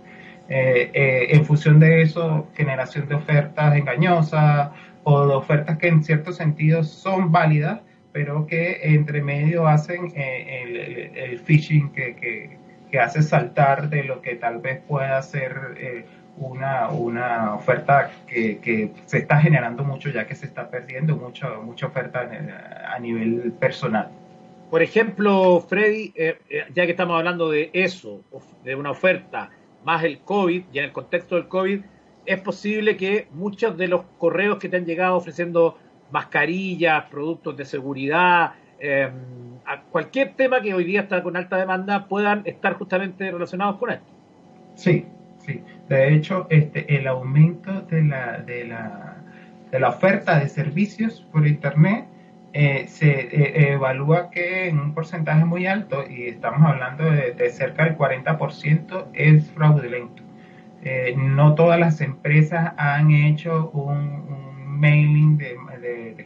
Eh, 0.48 0.90
eh, 0.92 1.26
en 1.30 1.44
función 1.44 1.80
de 1.80 2.02
eso, 2.02 2.48
generación 2.54 3.08
de 3.08 3.14
ofertas 3.14 3.76
engañosas 3.76 4.70
o 5.04 5.26
de 5.26 5.34
ofertas 5.34 5.78
que 5.78 5.88
en 5.88 6.04
ciertos 6.04 6.36
sentidos 6.36 6.90
son 6.90 7.32
válidas, 7.32 7.80
pero 8.12 8.46
que 8.46 8.78
entre 8.82 9.22
medio 9.22 9.66
hacen 9.66 10.12
el, 10.14 10.76
el, 11.14 11.38
phishing 11.40 11.90
que, 11.92 12.16
que, 12.16 12.58
que, 12.90 13.00
hace 13.00 13.22
saltar 13.22 13.88
de 13.88 14.04
lo 14.04 14.22
que 14.22 14.36
tal 14.36 14.58
vez 14.58 14.80
pueda 14.86 15.20
ser 15.22 16.06
una, 16.38 16.88
una 16.88 17.54
oferta 17.54 18.10
que, 18.26 18.58
que, 18.58 18.92
se 19.06 19.18
está 19.18 19.38
generando 19.38 19.84
mucho 19.84 20.10
ya 20.10 20.26
que 20.26 20.34
se 20.34 20.46
está 20.46 20.70
perdiendo 20.70 21.16
mucha, 21.16 21.48
mucha 21.60 21.86
oferta 21.86 22.28
a 22.92 22.98
nivel 22.98 23.52
personal. 23.58 24.10
Por 24.70 24.82
ejemplo, 24.82 25.64
Freddy, 25.68 26.12
eh, 26.16 26.38
eh, 26.50 26.64
ya 26.74 26.84
que 26.86 26.90
estamos 26.90 27.16
hablando 27.16 27.50
de 27.50 27.70
eso, 27.72 28.22
de 28.64 28.74
una 28.74 28.90
oferta 28.90 29.50
más 29.84 30.02
el 30.02 30.18
COVID, 30.20 30.64
y 30.72 30.78
en 30.78 30.84
el 30.86 30.92
contexto 30.92 31.36
del 31.36 31.46
COVID, 31.46 31.80
es 32.26 32.40
posible 32.40 32.96
que 32.96 33.28
muchos 33.32 33.76
de 33.76 33.86
los 33.86 34.02
correos 34.18 34.58
que 34.58 34.68
te 34.68 34.76
han 34.76 34.84
llegado 34.84 35.16
ofreciendo 35.16 35.78
mascarillas, 36.10 37.04
productos 37.04 37.56
de 37.56 37.64
seguridad, 37.64 38.54
eh, 38.80 39.08
cualquier 39.90 40.34
tema 40.34 40.60
que 40.60 40.74
hoy 40.74 40.84
día 40.84 41.02
está 41.02 41.22
con 41.22 41.36
alta 41.36 41.56
demanda, 41.56 42.08
puedan 42.08 42.42
estar 42.44 42.74
justamente 42.74 43.30
relacionados 43.30 43.76
con 43.76 43.90
esto. 43.90 44.06
Sí, 44.74 45.06
Sí, 45.46 45.62
de 45.88 46.12
hecho, 46.12 46.48
este, 46.50 46.96
el 46.96 47.06
aumento 47.06 47.82
de 47.82 48.02
la, 48.02 48.38
de 48.38 48.66
la, 48.66 49.16
de 49.70 49.78
la 49.78 49.90
oferta 49.90 50.40
de 50.40 50.48
servicios 50.48 51.24
por 51.30 51.46
Internet 51.46 52.06
eh, 52.52 52.86
se 52.88 53.10
eh, 53.10 53.72
evalúa 53.74 54.30
que 54.30 54.68
en 54.68 54.80
un 54.80 54.92
porcentaje 54.94 55.44
muy 55.44 55.66
alto, 55.66 56.04
y 56.08 56.24
estamos 56.28 56.62
hablando 56.68 57.04
de, 57.10 57.50
cerca 57.50 57.84
del 57.84 57.96
40%, 57.96 59.06
es 59.12 59.50
fraudulento. 59.50 60.22
Eh, 60.82 61.14
no 61.16 61.54
todas 61.54 61.78
las 61.78 62.00
empresas 62.00 62.72
han 62.76 63.10
hecho 63.10 63.70
un, 63.70 64.24
mailing 64.80 65.38
de, 65.38 65.56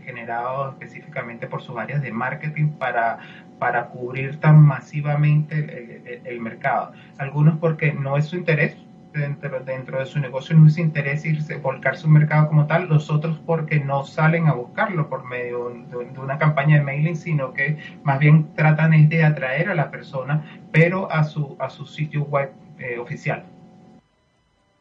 generado 0.04 0.70
específicamente 0.70 1.46
por 1.46 1.62
sus 1.62 1.76
áreas 1.76 2.02
de 2.02 2.10
marketing 2.10 2.70
para, 2.78 3.18
para 3.58 3.86
cubrir 3.86 4.40
tan 4.40 4.60
masivamente 4.60 6.20
el 6.24 6.40
mercado. 6.40 6.92
Algunos 7.18 7.58
porque 7.58 7.92
no 7.92 8.16
es 8.16 8.26
su 8.26 8.36
interés, 8.36 8.76
dentro, 9.12 9.60
dentro 9.60 9.98
de 9.98 10.06
su 10.06 10.18
negocio 10.20 10.56
no 10.56 10.66
es 10.66 10.78
interés 10.78 11.24
irse, 11.24 11.56
volcar 11.56 11.96
su 11.96 12.08
mercado 12.08 12.48
como 12.48 12.66
tal, 12.66 12.88
los 12.88 13.10
otros 13.10 13.38
porque 13.44 13.80
no 13.80 14.04
salen 14.04 14.46
a 14.46 14.52
buscarlo 14.52 15.08
por 15.08 15.24
medio 15.24 15.70
de, 15.88 15.96
una 15.96 16.38
campaña 16.38 16.76
de 16.78 16.82
mailing, 16.82 17.16
sino 17.16 17.52
que 17.52 17.78
más 18.02 18.18
bien 18.18 18.54
tratan 18.54 18.94
es 18.94 19.08
de 19.08 19.24
atraer 19.24 19.68
a 19.68 19.74
la 19.74 19.90
persona, 19.90 20.62
pero 20.72 21.10
a 21.10 21.24
su, 21.24 21.56
a 21.58 21.70
su 21.70 21.86
sitio 21.86 22.22
web 22.24 22.50
eh, 22.78 22.98
oficial. 22.98 23.44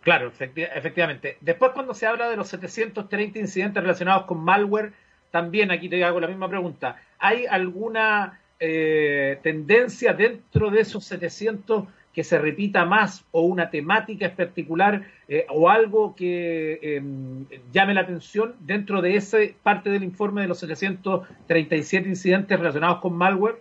Claro, 0.01 0.31
efectivamente. 0.39 1.37
Después 1.41 1.71
cuando 1.73 1.93
se 1.93 2.07
habla 2.07 2.29
de 2.29 2.37
los 2.37 2.47
730 2.47 3.39
incidentes 3.39 3.81
relacionados 3.81 4.23
con 4.23 4.39
malware, 4.39 4.93
también 5.31 5.71
aquí 5.71 5.89
te 5.89 6.03
hago 6.03 6.19
la 6.19 6.27
misma 6.27 6.47
pregunta. 6.47 6.95
¿Hay 7.19 7.45
alguna 7.45 8.39
eh, 8.59 9.39
tendencia 9.43 10.13
dentro 10.13 10.69
de 10.69 10.81
esos 10.81 11.03
700 11.05 11.85
que 12.13 12.23
se 12.23 12.39
repita 12.39 12.85
más 12.85 13.23
o 13.31 13.41
una 13.41 13.69
temática 13.69 14.25
en 14.25 14.35
particular 14.35 15.03
eh, 15.27 15.45
o 15.49 15.69
algo 15.69 16.15
que 16.15 16.79
em, 16.81 17.45
llame 17.71 17.93
la 17.93 18.01
atención 18.01 18.55
dentro 18.61 19.01
de 19.01 19.15
esa 19.15 19.37
parte 19.63 19.89
del 19.89 20.03
informe 20.03 20.41
de 20.41 20.47
los 20.47 20.59
737 20.59 22.09
incidentes 22.09 22.57
relacionados 22.57 22.99
con 22.99 23.13
malware? 23.13 23.57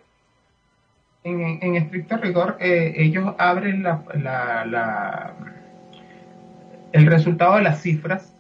En, 1.24 1.74
estricto 1.74 2.16
rigor, 2.16 2.56
eh, 2.58 2.94
ellos 2.96 3.34
abren 3.38 3.82
la, 3.82 5.34
el 6.92 7.06
resultado 7.06 7.56
de 7.56 7.62
las 7.62 7.82
cifras, 7.82 8.34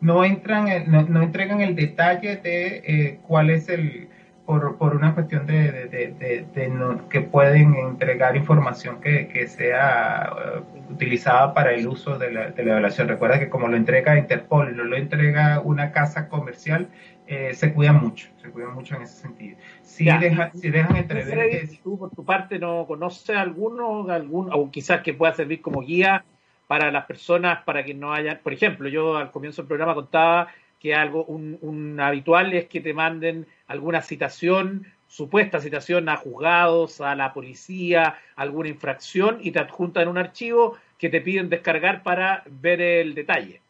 no, 0.00 0.24
entran, 0.24 0.68
no, 0.88 1.22
entregan 1.22 1.60
el 1.60 1.74
detalle 1.74 2.36
de 2.36 2.82
eh, 2.86 3.18
cuál 3.26 3.50
es 3.50 3.68
el, 3.68 4.08
por, 4.48 4.78
por 4.78 4.96
una 4.96 5.14
cuestión 5.14 5.44
de, 5.44 5.88
de, 5.88 6.46
de, 6.54 6.72
que 7.10 7.20
pueden 7.20 7.74
entregar 7.74 8.34
información 8.34 8.98
que, 8.98 9.28
que 9.28 9.46
sea 9.46 10.32
uh, 10.56 10.90
utilizada 10.90 11.52
para 11.52 11.74
el 11.74 11.86
uso 11.86 12.18
de 12.18 12.32
la, 12.32 12.54
evaluación. 12.56 13.08
Recuerda 13.08 13.38
que 13.38 13.50
como 13.50 13.68
lo 13.68 13.76
entrega 13.76 14.18
Interpol 14.18 14.70
y 14.72 14.74
no 14.74 14.84
lo 14.84 14.96
entrega 14.96 15.60
una 15.60 15.92
casa 15.92 16.30
comercial, 16.30 16.88
eh, 17.26 17.52
se 17.52 17.74
cuidan 17.74 18.00
mucho, 18.00 18.28
se 18.40 18.48
cuidan 18.48 18.72
mucho 18.72 18.96
en 18.96 19.02
ese 19.02 19.20
sentido. 19.20 19.58
Si, 19.82 20.06
deja, 20.06 20.50
si 20.54 20.70
dejan 20.70 20.96
entrever 20.96 21.50
que... 21.50 21.78
¿Tú 21.84 21.98
por 21.98 22.08
tu 22.08 22.24
parte 22.24 22.58
no 22.58 22.86
conoces 22.86 23.36
alguno, 23.36 24.08
algún, 24.08 24.48
o 24.50 24.70
quizás 24.70 25.02
que 25.02 25.12
pueda 25.12 25.34
servir 25.34 25.60
como 25.60 25.82
guía 25.82 26.24
para 26.66 26.90
las 26.90 27.04
personas, 27.04 27.64
para 27.64 27.84
que 27.84 27.92
no 27.92 28.14
haya... 28.14 28.40
Por 28.40 28.54
ejemplo, 28.54 28.88
yo 28.88 29.18
al 29.18 29.30
comienzo 29.30 29.60
del 29.60 29.68
programa 29.68 29.94
contaba 29.94 30.48
que 30.80 30.94
algo, 30.94 31.24
un, 31.24 31.58
un 31.60 32.00
habitual 32.00 32.54
es 32.54 32.64
que 32.64 32.80
te 32.80 32.94
manden 32.94 33.46
alguna 33.68 34.02
citación, 34.02 34.86
supuesta 35.06 35.60
citación 35.60 36.08
a 36.08 36.16
juzgados, 36.16 37.00
a 37.00 37.14
la 37.14 37.32
policía, 37.32 38.16
alguna 38.36 38.68
infracción 38.68 39.38
y 39.40 39.52
te 39.52 39.60
adjuntan 39.60 40.08
un 40.08 40.18
archivo 40.18 40.76
que 40.98 41.08
te 41.08 41.20
piden 41.20 41.48
descargar 41.48 42.02
para 42.02 42.42
ver 42.46 42.80
el 42.80 43.14
detalle. 43.14 43.60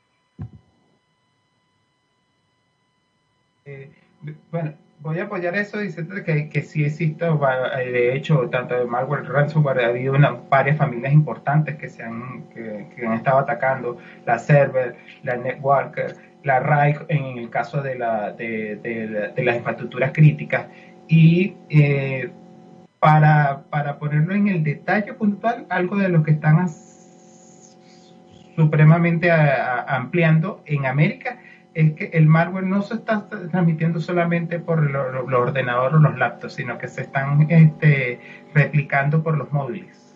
Eh, 3.67 3.91
bueno, 4.51 4.75
voy 5.01 5.19
a 5.19 5.25
apoyar 5.25 5.55
eso 5.57 5.79
diciendo 5.79 6.15
que, 6.25 6.49
que 6.49 6.63
sí 6.63 6.85
existe, 6.85 7.27
eh, 7.27 7.91
de 7.91 8.17
hecho, 8.17 8.49
tanto 8.51 8.75
de 8.75 8.87
malware 8.87 9.29
ransomware 9.29 9.81
ha 9.81 9.89
habido 9.89 10.15
varias 10.49 10.77
familias 10.77 11.13
importantes 11.13 11.77
que, 11.77 11.89
se 11.89 12.03
han, 12.03 12.49
que, 12.55 12.89
que 12.97 13.07
han 13.07 13.13
estado 13.15 13.39
atacando, 13.39 13.99
la 14.27 14.39
server, 14.39 14.97
la 15.23 15.37
networker, 15.37 16.17
la 16.45 16.61
RAI 16.61 16.97
en 17.09 17.39
el 17.39 17.51
caso 17.51 17.83
de, 17.83 17.99
la, 17.99 18.33
de, 18.33 19.33
las 19.37 19.57
infraestructuras 19.57 20.13
críticas. 20.13 20.67
Y 21.09 21.57
eh, 21.71 22.31
para, 23.01 23.63
para, 23.71 23.99
ponerlo 23.99 24.35
en 24.35 24.49
el 24.49 24.63
detalle 24.63 25.15
puntual, 25.15 25.67
algo 25.69 25.97
de 25.97 26.09
lo 26.09 26.23
que 26.23 26.33
están 26.33 26.69
supremamente 28.57 29.31
ampliando 29.31 30.63
en 30.67 30.87
América 30.87 31.39
es 31.75 31.93
que 31.93 32.11
el 32.13 32.27
malware 32.27 32.65
no 32.65 32.83
se 32.83 32.95
está 32.95 33.29
transmitiendo 33.29 34.01
solamente 34.01 34.59
por 34.59 34.91
los 34.91 35.33
ordenadores 35.33 35.95
o 35.95 36.01
los 36.01 36.19
laptops, 36.19 36.55
sino 36.55 36.77
que 36.77 36.89
se 36.89 37.03
están 37.03 37.47
este, 37.51 38.19
replicando 38.53 39.23
por 39.23 39.39
los 39.39 39.53
móviles. 39.53 40.08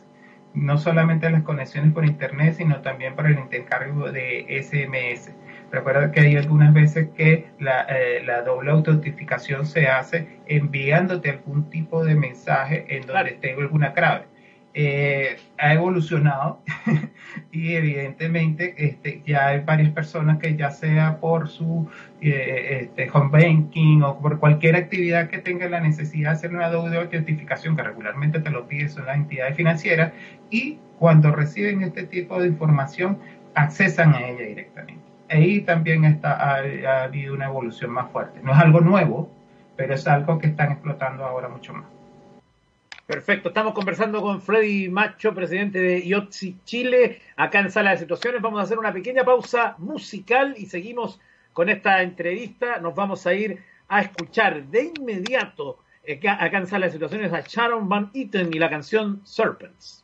No 0.55 0.79
solamente 0.79 1.31
las 1.31 1.43
conexiones 1.43 1.93
por 1.93 2.05
internet, 2.05 2.55
sino 2.59 2.81
también 2.83 3.15
por 3.15 3.27
el 3.27 3.39
intercambio 3.39 4.13
de 4.13 4.47
SMS. 4.63 5.33
Recuerda 5.71 6.13
que 6.13 6.21
hay 6.21 6.37
algunas 6.37 6.75
veces 6.75 7.09
que 7.17 7.47
la, 7.59 7.87
eh, 7.89 8.23
la, 8.27 8.43
doble 8.43 8.71
autentificación 8.71 9.65
se 9.65 9.89
hace 9.89 10.41
enviándote 10.47 11.31
algún 11.31 11.71
tipo 11.71 12.05
de 12.05 12.15
mensaje 12.15 12.85
en 12.95 13.07
donde 13.07 13.31
esté 13.31 13.55
alguna 13.55 13.95
clave. 13.95 14.27
Eh, 14.75 15.37
ha 15.59 15.75
evolucionado 15.75 16.63
y 17.53 17.75
evidentemente 17.75 18.75
este, 18.79 19.23
ya 19.27 19.49
hay 19.49 19.61
varias 19.61 19.91
personas 19.91 20.39
que 20.39 20.57
ya 20.57 20.71
sea 20.71 21.21
por 21.21 21.49
su 21.49 21.91
eh, 22.23 22.79
este, 22.81 23.11
home 23.11 23.31
banking 23.31 24.01
o 24.01 24.19
por 24.19 24.39
cualquier 24.39 24.77
actividad 24.77 25.29
que 25.29 25.39
tenga 25.39 25.69
la 25.69 25.81
necesidad 25.81 26.31
de 26.31 26.37
hacer 26.37 26.55
una 26.55 26.71
doble 26.71 26.97
autentificación 26.97 27.77
que 27.77 27.83
regularmente 27.83 28.41
te 28.41 28.49
lo 28.49 28.67
piden 28.67 28.89
son 28.89 29.05
las 29.05 29.17
entidades 29.17 29.57
financieras 29.57 30.13
y 30.49 30.79
cuando 30.99 31.33
reciben 31.33 31.83
este 31.83 32.05
tipo 32.05 32.41
de 32.41 32.49
información 32.49 33.19
accesan 33.55 34.15
a 34.15 34.27
ella 34.27 34.47
directamente 34.47 35.13
ahí 35.33 35.61
también 35.63 36.05
está, 36.05 36.33
ha, 36.33 37.05
habido 37.05 37.35
una 37.35 37.47
evolución 37.47 37.91
más 37.91 38.11
fuerte. 38.11 38.41
No 38.43 38.53
es 38.53 38.59
algo 38.59 38.81
nuevo, 38.81 39.31
pero 39.77 39.95
es 39.95 40.07
algo 40.07 40.39
que 40.39 40.49
están 40.49 40.73
explotando 40.73 41.25
ahora 41.25 41.49
mucho 41.49 41.73
más. 41.73 41.85
Perfecto, 43.13 43.49
estamos 43.51 43.75
conversando 43.75 44.23
con 44.23 44.41
Freddy 44.41 44.89
Macho, 44.89 45.35
presidente 45.35 45.79
de 45.79 45.99
IOTSI 45.99 46.57
Chile, 46.65 47.21
acá 47.37 47.61
en 47.61 47.71
Sala 47.71 47.91
de 47.91 47.99
Situaciones. 47.99 48.41
Vamos 48.41 48.59
a 48.59 48.63
hacer 48.63 48.79
una 48.79 48.91
pequeña 48.91 49.23
pausa 49.23 49.75
musical 49.77 50.55
y 50.57 50.65
seguimos 50.65 51.21
con 51.53 51.69
esta 51.69 52.01
entrevista. 52.01 52.79
Nos 52.79 52.95
vamos 52.95 53.27
a 53.27 53.35
ir 53.35 53.63
a 53.89 54.01
escuchar 54.01 54.65
de 54.65 54.95
inmediato 54.97 55.77
acá 56.27 56.57
en 56.57 56.67
Sala 56.67 56.87
de 56.87 56.93
Situaciones 56.93 57.35
a 57.35 57.43
Sharon 57.43 57.87
Van 57.87 58.11
Eaton 58.15 58.49
y 58.51 58.59
la 58.59 58.71
canción 58.71 59.21
Serpents. 59.25 60.03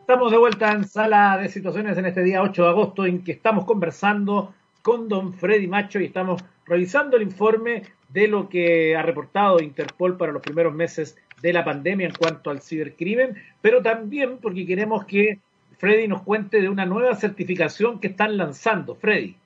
Estamos 0.00 0.30
de 0.30 0.36
vuelta 0.36 0.72
en 0.72 0.84
Sala 0.84 1.38
de 1.38 1.48
Situaciones 1.48 1.96
en 1.96 2.04
este 2.04 2.22
día 2.22 2.42
8 2.42 2.64
de 2.64 2.68
agosto 2.68 3.06
en 3.06 3.24
que 3.24 3.32
estamos 3.32 3.64
conversando 3.64 4.52
con 4.82 5.08
don 5.08 5.32
Freddy 5.32 5.68
Macho 5.68 6.00
y 6.00 6.04
estamos 6.04 6.44
revisando 6.66 7.16
el 7.16 7.22
informe 7.22 7.84
de 8.12 8.28
lo 8.28 8.48
que 8.48 8.96
ha 8.96 9.02
reportado 9.02 9.60
Interpol 9.60 10.16
para 10.16 10.32
los 10.32 10.42
primeros 10.42 10.74
meses 10.74 11.16
de 11.40 11.52
la 11.52 11.64
pandemia 11.64 12.06
en 12.06 12.14
cuanto 12.14 12.50
al 12.50 12.60
cibercrimen, 12.60 13.36
pero 13.60 13.82
también 13.82 14.38
porque 14.38 14.66
queremos 14.66 15.04
que 15.04 15.38
Freddy 15.78 16.06
nos 16.06 16.22
cuente 16.22 16.60
de 16.60 16.68
una 16.68 16.86
nueva 16.86 17.16
certificación 17.16 17.98
que 17.98 18.08
están 18.08 18.36
lanzando. 18.36 18.94
Freddy. 18.94 19.36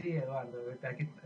Sí, 0.00 0.12
Eduardo, 0.12 0.58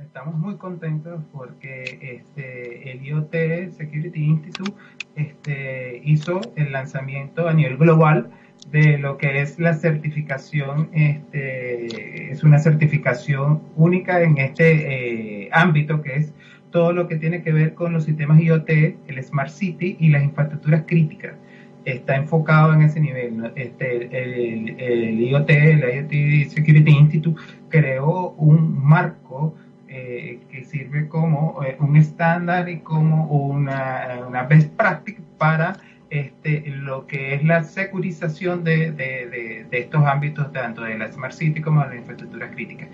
estamos 0.00 0.34
muy 0.34 0.56
contentos 0.56 1.20
porque 1.30 1.82
este, 2.00 2.90
el 2.90 3.04
IoT 3.04 3.70
Security 3.76 4.24
Institute 4.24 4.72
este, 5.14 6.00
hizo 6.04 6.40
el 6.56 6.72
lanzamiento 6.72 7.46
a 7.46 7.52
nivel 7.52 7.76
global 7.76 8.30
de 8.70 8.98
lo 8.98 9.18
que 9.18 9.42
es 9.42 9.58
la 9.58 9.74
certificación, 9.74 10.88
este, 10.92 12.30
es 12.30 12.42
una 12.42 12.58
certificación 12.58 13.62
única 13.76 14.22
en 14.22 14.38
este 14.38 15.44
eh, 15.44 15.48
ámbito 15.52 16.00
que 16.02 16.16
es 16.16 16.32
todo 16.70 16.92
lo 16.92 17.06
que 17.06 17.16
tiene 17.16 17.42
que 17.42 17.52
ver 17.52 17.74
con 17.74 17.92
los 17.92 18.04
sistemas 18.04 18.40
IoT, 18.40 18.70
el 18.70 19.22
Smart 19.22 19.50
City 19.50 19.96
y 20.00 20.08
las 20.08 20.24
infraestructuras 20.24 20.84
críticas. 20.86 21.34
Está 21.84 22.16
enfocado 22.16 22.72
en 22.72 22.82
ese 22.82 23.00
nivel. 23.00 23.52
Este, 23.56 24.06
el, 24.06 25.20
IoT, 25.20 25.50
el 25.50 25.80
IoT 25.80 26.48
Security 26.50 26.90
Institute, 26.90 27.40
creó 27.68 28.30
un 28.38 28.82
marco 28.82 29.54
eh, 29.88 30.40
que 30.50 30.64
sirve 30.64 31.08
como 31.08 31.62
eh, 31.62 31.76
un 31.78 31.96
estándar 31.96 32.68
y 32.68 32.78
como 32.78 33.26
una, 33.26 34.20
una 34.26 34.44
best 34.44 34.72
practice 34.74 35.20
para 35.36 35.76
este, 36.12 36.64
lo 36.66 37.06
que 37.06 37.32
es 37.32 37.42
la 37.42 37.64
securización 37.64 38.64
de, 38.64 38.92
de, 38.92 39.66
de, 39.70 39.78
estos 39.78 40.04
ámbitos, 40.04 40.52
tanto 40.52 40.82
de 40.82 40.98
la 40.98 41.10
Smart 41.10 41.32
City 41.32 41.62
como 41.62 41.82
de 41.84 41.88
la 41.88 41.96
infraestructura 41.96 42.50
crítica. 42.50 42.86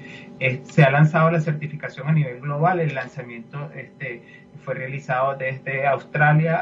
se 0.63 0.85
ha 0.85 0.91
lanzado 0.93 1.29
la 1.29 1.41
certificación 1.41 2.07
a 2.07 2.13
nivel 2.13 2.41
global, 2.41 2.79
el 2.79 2.95
lanzamiento 2.95 3.73
este, 3.75 4.23
fue 4.65 4.75
realizado 4.75 5.35
desde 5.37 5.85
Australia 5.89 6.55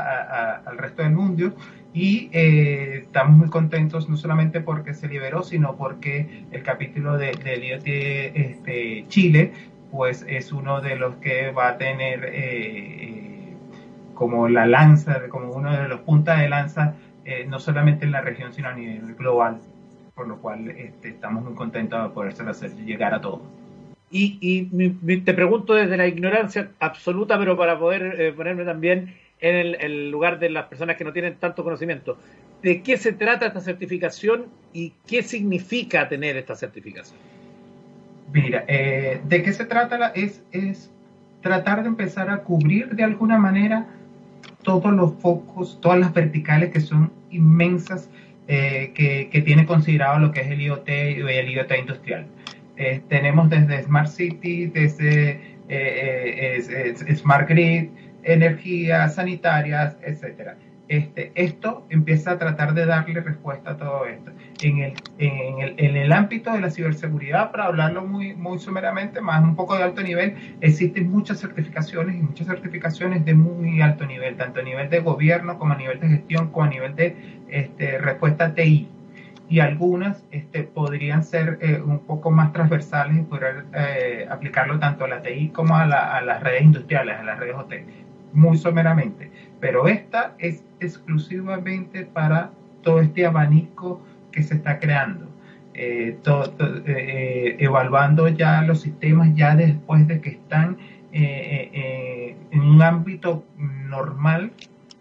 al 0.65 0.79
resto 0.79 1.03
del 1.03 1.13
mundo 1.13 1.55
y 1.93 2.31
eh, 2.33 3.03
estamos 3.05 3.37
muy 3.37 3.49
contentos 3.51 4.09
no 4.09 4.17
solamente 4.17 4.63
porque 4.63 4.95
se 4.95 5.09
liberó, 5.09 5.43
sino 5.43 5.77
porque 5.77 6.47
el 6.53 6.63
capítulo 6.63 7.19
de, 7.19 7.33
del 7.33 7.65
IoT 7.65 7.87
este, 7.87 9.05
Chile 9.09 9.53
pues 9.91 10.25
es 10.27 10.53
uno 10.53 10.81
de 10.81 10.97
los 10.97 11.17
que 11.17 11.51
va 11.51 11.69
a 11.69 11.77
tener... 11.77 12.31
Eh, 12.33 13.26
como 14.17 14.49
la 14.49 14.67
lanza, 14.67 15.29
como 15.29 15.53
uno 15.53 15.71
de 15.71 15.87
los 15.87 16.01
puntas 16.01 16.41
de 16.41 16.49
lanza, 16.49 16.95
eh, 17.25 17.47
no 17.49 17.61
solamente 17.61 18.05
en 18.05 18.11
la 18.11 18.23
región, 18.23 18.53
sino 18.53 18.69
a 18.69 18.73
nivel 18.73 19.15
global, 19.15 19.59
por 20.15 20.27
lo 20.27 20.39
cual 20.39 20.69
este, 20.71 21.11
estamos 21.11 21.45
muy 21.45 21.55
contentos 21.55 22.03
de 22.03 22.09
poder 22.11 22.35
hacer 22.49 22.75
llegar 22.75 23.15
a 23.15 23.21
todos. 23.21 23.43
Y, 24.11 25.21
te 25.21 25.35
pregunto 25.35 25.75
desde 25.75 25.97
la 25.97 26.07
ignorancia 26.07 26.71
absoluta, 26.81 27.39
pero 27.39 27.57
para 27.57 27.79
poder 27.79 28.21
eh, 28.21 28.33
ponerme 28.33 28.65
también 28.65 29.15
en 29.41 29.77
el, 29.81 30.11
lugar 30.11 30.39
de 30.39 30.49
las 30.49 30.67
personas 30.67 30.97
que 30.97 31.05
no 31.05 31.13
tienen 31.13 31.37
tanto 31.37 31.63
conocimiento, 31.63 32.17
¿de 32.63 32.83
qué 32.83 32.97
se 32.97 33.13
trata 33.13 33.47
esta 33.47 33.61
certificación 33.61 34.47
y 34.73 34.95
qué 35.07 35.23
significa 35.23 36.09
tener 36.09 36.37
esta 36.37 36.55
certificación? 36.55 37.19
Mira, 38.33 38.65
eh, 38.67 39.21
¿de 39.25 39.43
qué 39.43 39.53
se 39.53 39.67
trata? 39.67 40.09
Es, 40.09 40.43
es 40.53 40.91
tratar 41.43 41.83
de 41.83 41.89
empezar 41.89 42.31
a 42.31 42.39
cubrir 42.39 42.91
de 42.91 43.05
alguna 43.05 43.39
manera 43.39 43.87
todos 44.67 44.93
los 44.93 45.15
focos, 45.21 45.79
todas 45.81 46.01
las 46.01 46.13
verticales 46.13 46.71
que 46.71 46.81
son 46.81 47.13
inmensas 47.31 48.11
eh, 48.49 48.91
que, 48.95 49.43
tiene 49.43 49.65
considerado 49.65 50.19
lo 50.19 50.33
que 50.33 50.41
es 50.41 50.49
el 50.49 50.61
IoT 50.61 50.89
y 50.89 51.21
el 51.21 51.51
IoT 51.51 51.73
industrial. 51.79 52.27
Eh, 52.77 53.01
tenemos 53.09 53.49
desde 53.49 53.85
Smart 53.85 54.09
City, 54.09 54.67
desde 54.67 55.41
eh, 55.69 56.95
Smart 57.15 57.49
Grid, 57.49 57.91
energía, 58.25 59.09
sanitarias, 59.09 59.97
etcétera. 60.03 60.57
Este, 60.89 61.33
esto 61.35 61.85
empieza 61.91 62.33
a 62.33 62.39
tratar 62.39 62.73
de 62.73 62.87
darle 62.87 63.21
respuesta 63.21 63.73
a 63.73 63.77
todo 63.77 64.07
esto. 64.07 64.31
En 64.63 64.79
el, 64.79 64.95
en 65.19 65.61
el, 65.61 65.75
en 65.79 65.97
el 65.97 66.13
ámbito 66.13 66.53
de 66.53 66.61
la 66.61 66.71
ciberseguridad, 66.71 67.51
para 67.51 67.65
hablarlo 67.65 68.07
muy, 68.07 68.35
muy 68.35 68.59
sumeramente, 68.59 69.21
más 69.21 69.43
un 69.43 69.57
poco 69.57 69.77
de 69.77 69.83
alto 69.83 70.03
nivel, 70.03 70.57
existen 70.61 71.11
muchas 71.11 71.41
certificaciones 71.41 72.17
y 72.17 72.23
muchas 72.23 72.47
certificaciones 72.47 73.25
de 73.25 73.35
muy 73.35 73.81
alto 73.83 74.07
nivel, 74.07 74.37
tanto 74.37 74.61
a 74.61 74.63
nivel 74.63 74.89
de 74.89 75.01
gobierno 75.01 75.59
como 75.59 75.73
a 75.75 75.77
nivel 75.77 75.99
de 75.99 76.09
gestión, 76.09 76.51
como 76.51 76.67
a 76.67 76.69
nivel 76.69 76.95
de 76.95 77.17
este, 77.49 77.99
respuesta 77.99 78.55
TI. 78.55 78.89
Y 79.49 79.61
algunas 79.61 80.25
este, 80.33 80.65
podrían 80.65 81.23
ser 81.23 81.59
eh, 81.61 81.81
un 81.81 82.01
poco 82.01 82.31
más 82.31 82.53
transversales 82.53 83.19
y 83.19 83.23
poder 83.23 83.65
eh, 83.75 84.27
aplicarlo 84.29 84.79
tanto 84.79 85.05
a 85.05 85.09
la 85.09 85.23
TI 85.23 85.51
como 85.51 85.77
a, 85.77 85.83
a 85.83 86.21
las 86.21 86.43
redes 86.43 86.63
industriales, 86.63 87.17
a 87.17 87.23
las 87.23 87.39
redes 87.39 87.55
OT, 87.55 87.75
muy 88.33 88.57
someramente 88.57 89.31
pero 89.67 89.89
esta 89.89 90.37
es 90.39 90.63
exclusivamente 90.79 92.05
para 92.05 92.53
todo 92.83 93.01
este 93.01 93.27
abanico 93.27 94.01
que 94.31 94.45
se 94.45 94.55
está 94.55 94.79
creando. 94.79 95.27
Eh, 95.75 96.21
eh, 96.25 97.57
evaluando 97.59 98.29
ya 98.29 98.63
los 98.63 98.83
sistemas 98.83 99.35
ya 99.35 99.57
después 99.57 100.07
de 100.07 100.21
que 100.21 100.31
están 100.31 100.77
eh, 101.11 102.37
en 102.53 102.61
un 102.61 102.81
ámbito 102.81 103.45
normal 103.59 104.53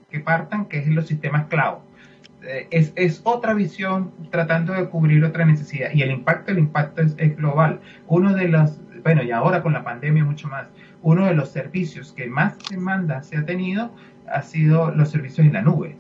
que 0.10 0.19
partan, 0.19 0.65
que 0.65 0.80
es 0.80 0.88
los 0.88 1.06
sistemas 1.06 1.45
cloud. 1.45 1.78
Es, 2.71 2.91
es, 2.95 3.21
otra 3.23 3.54
visión 3.54 4.12
tratando 4.32 4.73
de 4.73 4.89
cubrir 4.89 5.23
otra 5.23 5.45
necesidad 5.45 5.91
y 5.93 6.01
el 6.01 6.10
impacto, 6.10 6.51
el 6.51 6.58
impacto 6.58 7.04
es, 7.04 7.13
es 7.19 7.38
global. 7.38 7.82
Uno 8.08 8.34
de 8.34 8.47
los, 8.47 8.82
bueno, 9.05 9.21
y 9.21 9.29
ahora 9.29 9.61
con 9.61 9.71
la 9.71 9.83
pandemia 9.83 10.25
mucho 10.25 10.47
más, 10.47 10.67
uno 11.03 11.27
de 11.27 11.35
los 11.35 11.49
servicios 11.49 12.11
que 12.11 12.25
más 12.25 12.57
demanda 12.71 13.21
se 13.21 13.37
ha 13.37 13.45
tenido 13.45 13.91
ha 14.27 14.41
sido 14.41 14.89
los 14.89 15.11
servicios 15.11 15.45
en 15.45 15.53
la 15.53 15.61
nube. 15.61 15.95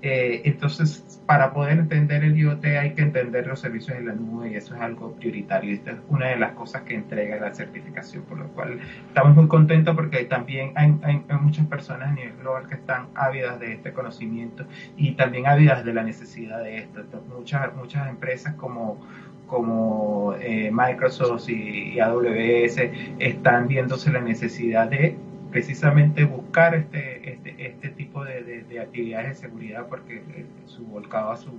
Eh, 0.00 0.42
entonces, 0.44 1.20
para 1.26 1.52
poder 1.52 1.76
entender 1.76 2.24
el 2.24 2.38
IoT 2.38 2.64
hay 2.64 2.94
que 2.94 3.02
entender 3.02 3.48
los 3.48 3.60
servicios 3.60 3.98
en 3.98 4.06
la 4.06 4.14
nube 4.14 4.50
y 4.50 4.54
eso 4.54 4.74
es 4.74 4.80
algo 4.80 5.12
prioritario. 5.16 5.74
Esta 5.74 5.90
es 5.90 5.98
una 6.08 6.28
de 6.28 6.38
las 6.38 6.52
cosas 6.52 6.82
que 6.82 6.94
entrega 6.94 7.38
la 7.38 7.52
certificación, 7.52 8.22
por 8.22 8.38
lo 8.38 8.48
cual 8.48 8.78
estamos 9.08 9.36
muy 9.36 9.48
contentos 9.48 9.94
porque 9.94 10.24
también 10.24 10.72
hay, 10.74 10.96
hay, 11.02 11.22
muchas 11.40 11.66
personas 11.66 12.08
a 12.08 12.12
nivel 12.12 12.34
global 12.40 12.66
que 12.66 12.76
están 12.76 13.08
ávidas 13.14 13.60
de 13.60 13.74
este 13.74 13.92
conocimiento 13.92 14.64
y 14.96 15.12
también 15.16 15.46
ávidas 15.46 15.84
de 15.84 15.92
la 15.92 16.02
necesidad 16.02 16.62
de 16.62 16.78
esto. 16.78 17.04
muchas, 17.28 17.74
muchas 17.74 18.08
empresas 18.08 18.54
como 18.54 19.04
como 19.48 20.34
eh, 20.40 20.70
Microsoft 20.72 21.48
y, 21.48 21.94
y 21.94 22.00
AWS 22.00 22.78
están 23.18 23.66
viéndose 23.66 24.12
la 24.12 24.20
necesidad 24.20 24.88
de 24.88 25.16
precisamente 25.50 26.24
buscar 26.24 26.74
este, 26.74 27.32
este, 27.32 27.54
este 27.58 27.88
tipo 27.88 28.24
de, 28.24 28.64
de, 28.68 28.80
actividades 28.80 29.28
de 29.30 29.34
seguridad 29.48 29.86
porque 29.88 30.16
eh, 30.16 30.46
su 30.66 30.84
volcado 30.84 31.30
a 31.30 31.36
su, 31.36 31.50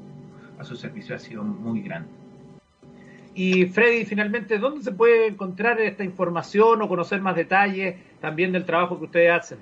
a 0.60 0.64
su 0.64 0.76
servicio 0.76 1.16
ha 1.16 1.20
sido 1.20 1.44
muy 1.44 1.82
grande. 1.82 2.10
Y 3.34 3.66
Freddy, 3.66 4.06
finalmente, 4.06 4.58
¿dónde 4.58 4.84
se 4.84 4.92
puede 4.92 5.28
encontrar 5.28 5.80
esta 5.80 6.04
información 6.04 6.82
o 6.82 6.88
conocer 6.88 7.22
más 7.22 7.36
detalles 7.36 7.96
también 8.20 8.52
del 8.52 8.66
trabajo 8.66 8.98
que 9.00 9.06
ustedes 9.06 9.32
hacen? 9.32 9.60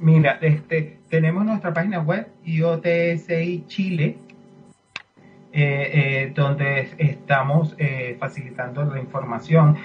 Mira, 0.00 0.38
este, 0.40 0.98
tenemos 1.08 1.44
nuestra 1.44 1.72
página 1.74 2.00
web 2.00 2.28
IOTSI 2.44 3.64
Chile, 3.66 4.16
eh, 5.60 5.90
eh, 5.92 6.32
donde 6.36 6.88
estamos 6.98 7.74
eh, 7.78 8.16
facilitando 8.20 8.84
la 8.84 9.00
información. 9.00 9.76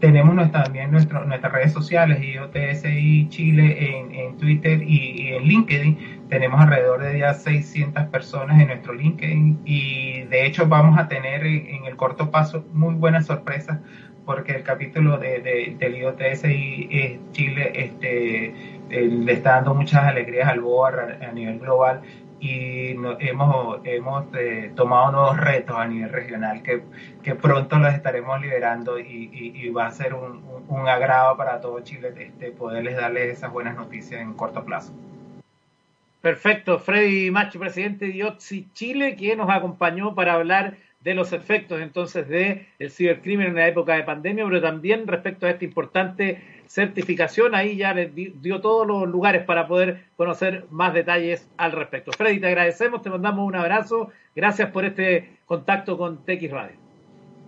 tenemos 0.00 0.50
también 0.50 0.90
nuestras 0.90 1.52
redes 1.52 1.70
sociales, 1.74 2.18
IOTSI 2.22 3.28
Chile 3.28 3.98
en, 3.98 4.14
en 4.14 4.38
Twitter 4.38 4.82
y, 4.82 5.34
en 5.34 5.42
LinkedIn. 5.42 6.28
Tenemos 6.30 6.58
alrededor 6.62 7.02
de 7.02 7.18
ya 7.18 7.34
600 7.34 8.04
personas 8.04 8.58
en 8.58 8.68
nuestro 8.68 8.94
LinkedIn 8.94 9.60
y 9.66 10.22
de 10.22 10.46
hecho 10.46 10.66
vamos 10.66 10.98
a 10.98 11.08
tener 11.08 11.44
en, 11.44 11.84
el 11.84 11.94
corto 11.96 12.30
paso 12.30 12.64
muy 12.72 12.94
buenas 12.94 13.26
sorpresas 13.26 13.80
porque 14.24 14.52
el 14.52 14.62
capítulo 14.62 15.18
de, 15.18 15.40
de, 15.40 15.76
del 15.78 15.96
IOTSI 15.96 17.20
Chile 17.32 17.72
este, 17.74 18.54
le 18.88 19.32
está 19.32 19.56
dando 19.56 19.74
muchas 19.74 20.04
alegrías 20.04 20.48
al 20.48 20.60
BOA 20.60 21.18
a 21.20 21.32
nivel 21.32 21.58
global 21.58 22.00
y 22.40 22.90
hemos, 23.20 23.80
hemos 23.84 24.24
eh, 24.34 24.72
tomado 24.76 25.12
nuevos 25.12 25.36
retos 25.38 25.76
a 25.76 25.86
nivel 25.86 26.10
regional 26.10 26.62
que, 26.62 26.82
que 27.22 27.34
pronto 27.34 27.78
los 27.78 27.92
estaremos 27.92 28.40
liberando 28.40 28.98
y, 28.98 29.30
y, 29.32 29.68
va 29.70 29.86
a 29.86 29.90
ser 29.90 30.14
un, 30.14 30.44
un, 30.68 30.88
agrado 30.88 31.36
para 31.36 31.60
todo 31.60 31.80
Chile 31.80 32.12
este, 32.16 32.52
poderles 32.52 32.96
darles 32.96 33.38
esas 33.38 33.52
buenas 33.52 33.76
noticias 33.76 34.20
en 34.20 34.34
corto 34.34 34.64
plazo. 34.64 34.92
Perfecto, 36.20 36.78
Freddy 36.78 37.30
Macho, 37.30 37.58
presidente 37.58 38.06
de 38.06 38.16
IOTSI 38.16 38.68
Chile, 38.72 39.16
quien 39.16 39.38
nos 39.38 39.50
acompañó 39.50 40.14
para 40.14 40.34
hablar 40.34 40.76
de 41.00 41.14
los 41.14 41.32
efectos 41.32 41.80
entonces 41.80 42.28
de 42.28 42.66
el 42.78 42.90
cibercrimen 42.90 43.48
en 43.48 43.54
la 43.54 43.68
época 43.68 43.94
de 43.94 44.02
pandemia, 44.02 44.44
pero 44.44 44.60
también 44.60 45.06
respecto 45.06 45.46
a 45.46 45.50
este 45.50 45.64
importante 45.64 46.42
certificación, 46.66 47.54
ahí 47.54 47.76
ya 47.76 47.94
les 47.94 48.14
dio 48.14 48.60
todos 48.60 48.86
los 48.86 49.08
lugares 49.08 49.44
para 49.44 49.66
poder 49.66 50.04
conocer 50.16 50.66
más 50.70 50.92
detalles 50.92 51.48
al 51.56 51.72
respecto. 51.72 52.12
Freddy, 52.12 52.40
te 52.40 52.48
agradecemos, 52.48 53.02
te 53.02 53.10
mandamos 53.10 53.46
un 53.46 53.56
abrazo, 53.56 54.10
gracias 54.34 54.70
por 54.70 54.84
este 54.84 55.38
contacto 55.46 55.96
con 55.96 56.24
TX 56.24 56.50
Radio. 56.50 56.76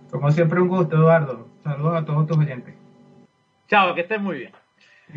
Como 0.09 0.31
siempre, 0.31 0.59
un 0.59 0.67
gusto, 0.67 0.95
Eduardo. 0.95 1.47
Saludos 1.63 2.01
a 2.01 2.05
todos 2.05 2.27
tus 2.27 2.37
oyentes. 2.37 2.73
Chao, 3.67 3.93
que 3.93 4.01
estén 4.01 4.23
muy 4.23 4.39
bien. 4.39 4.51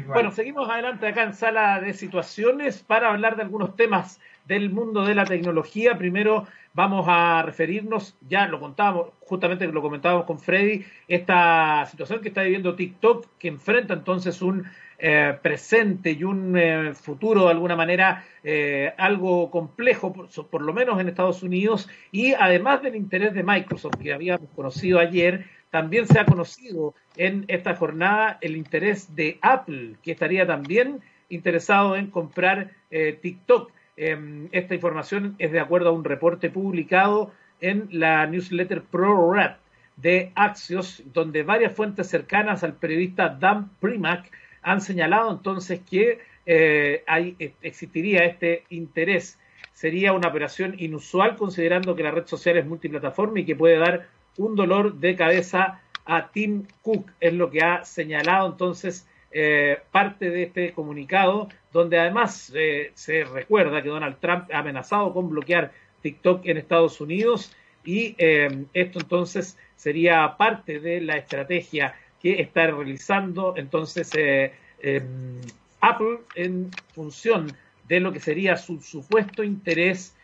Bueno, 0.07 0.31
seguimos 0.33 0.69
adelante 0.69 1.07
acá 1.07 1.23
en 1.23 1.35
sala 1.35 1.81
de 1.81 1.95
situaciones 1.95 2.83
para 2.83 3.11
hablar 3.11 3.37
de 3.37 3.43
algunos 3.43 3.77
temas 3.77 4.21
del 4.47 4.71
mundo 4.71 5.05
de 5.05 5.15
la 5.15 5.25
tecnología. 5.25 5.97
Primero 5.97 6.47
vamos 6.75 7.07
a 7.09 7.43
referirnos, 7.43 8.17
ya 8.29 8.47
lo 8.47 8.61
contábamos, 8.61 9.11
justamente 9.21 9.67
lo 9.67 9.81
comentábamos 9.81 10.27
con 10.27 10.39
Freddy, 10.39 10.85
esta 11.09 11.87
situación 11.87 12.21
que 12.21 12.29
está 12.29 12.43
viviendo 12.43 12.75
TikTok, 12.75 13.27
que 13.39 13.49
enfrenta 13.49 13.95
entonces 13.95 14.43
un 14.43 14.67
eh, 14.99 15.37
presente 15.43 16.13
y 16.13 16.25
un 16.25 16.57
eh, 16.57 16.95
futuro 16.95 17.45
de 17.45 17.51
alguna 17.51 17.77
manera 17.77 18.25
eh, 18.43 18.93
algo 18.97 19.51
complejo, 19.51 20.13
por, 20.13 20.29
por, 20.49 20.63
lo 20.63 20.73
menos 20.73 21.01
en 21.01 21.09
Estados 21.09 21.43
Unidos, 21.43 21.89
y 22.11 22.33
además 22.33 22.83
del 22.83 22.97
interés 22.97 23.35
de 23.35 23.43
Microsoft 23.43 23.97
que 24.01 24.13
habíamos 24.13 24.49
conocido 24.55 25.01
ayer, 25.01 25.47
también 25.71 26.07
se 26.07 26.21
ha 26.21 26.25
conocido 26.25 26.95
en 27.17 27.45
esta 27.49 27.75
jornada 27.75 28.39
el 28.41 28.57
interés 28.57 29.15
de 29.17 29.39
Apple, 29.43 29.97
que 30.03 30.13
estaría 30.13 30.47
también 30.47 31.01
interesado 31.29 31.97
en 31.97 32.07
comprar 32.07 32.71
TikTok. 32.91 33.73
Em, 33.97 34.49
esta 34.53 34.75
información 34.75 35.37
es 35.39 35.53
de 35.53 35.61
acuerdo 35.61 35.91
a 35.91 35.93
un 35.93 36.05
reporte 36.05 36.51
publicado 36.51 37.33
en 37.61 37.89
la 37.91 38.27
newsletter 38.27 38.83
ProRat 38.83 39.59
de 39.97 40.33
Axios, 40.35 41.03
donde 41.13 41.45
varias 41.45 41.73
fuentes 41.73 42.09
cercanas 42.09 42.65
al 42.65 42.75
periodista 42.75 43.29
Dan 43.29 43.71
Primack 43.81 44.31
han 44.63 44.81
señalado 44.81 45.31
entonces 45.31 45.81
que 45.89 46.19
eh, 46.47 47.05
hay, 47.07 47.37
eh, 47.39 47.55
existiría 47.63 48.25
este 48.25 48.65
interés. 48.71 49.39
Sería 49.73 50.13
una 50.13 50.29
operación 50.29 50.75
inusual 50.79 51.37
considerando 51.37 51.95
que 51.95 52.03
la 52.03 52.11
red 52.11 52.27
social 52.27 52.57
es 52.57 52.67
multiplataforma 52.67 53.41
y 53.41 53.45
que 53.45 53.57
puede 53.57 53.79
dar 53.79 54.09
un 54.37 54.57
dolor 54.57 54.95
de 54.95 55.15
cabeza 55.15 55.81
a 56.05 56.31
Tim 56.31 56.67
Cook, 56.83 57.11
es 57.21 57.33
lo 57.33 57.51
que 57.51 57.63
ha 57.63 57.85
señalado 57.85 58.51
entonces 58.51 59.09
eh, 59.37 59.81
parte 59.91 60.31
de 60.31 60.45
este 60.45 60.73
comunicado, 60.73 61.49
donde 61.73 61.99
además 61.99 62.53
eh, 62.55 62.93
se 62.95 63.25
recuerda 63.25 63.83
que 63.83 63.89
Donald 63.89 64.19
Trump 64.21 64.49
ha 64.53 64.61
amenazado 64.61 65.13
con 65.13 65.29
bloquear 65.29 65.73
TikTok 66.03 66.47
en 66.47 66.59
Estados 66.59 67.01
Unidos 67.01 67.53
y 67.85 68.15
eh, 68.17 68.65
esto 68.73 69.01
entonces 69.01 69.59
sería 69.75 70.37
parte 70.37 70.79
de 70.79 71.01
la 71.01 71.17
estrategia 71.17 71.97
que 72.23 72.41
está 72.41 72.69
realizando 72.69 73.55
entonces 73.57 74.13
em, 74.15 75.41
Apple 75.81 76.21
en 76.37 76.71
función 76.95 77.49
de 77.89 77.99
lo 77.99 78.13
que 78.13 78.21
sería 78.21 78.57
su 78.57 78.81
supuesto 78.81 79.43
interés 79.43 80.15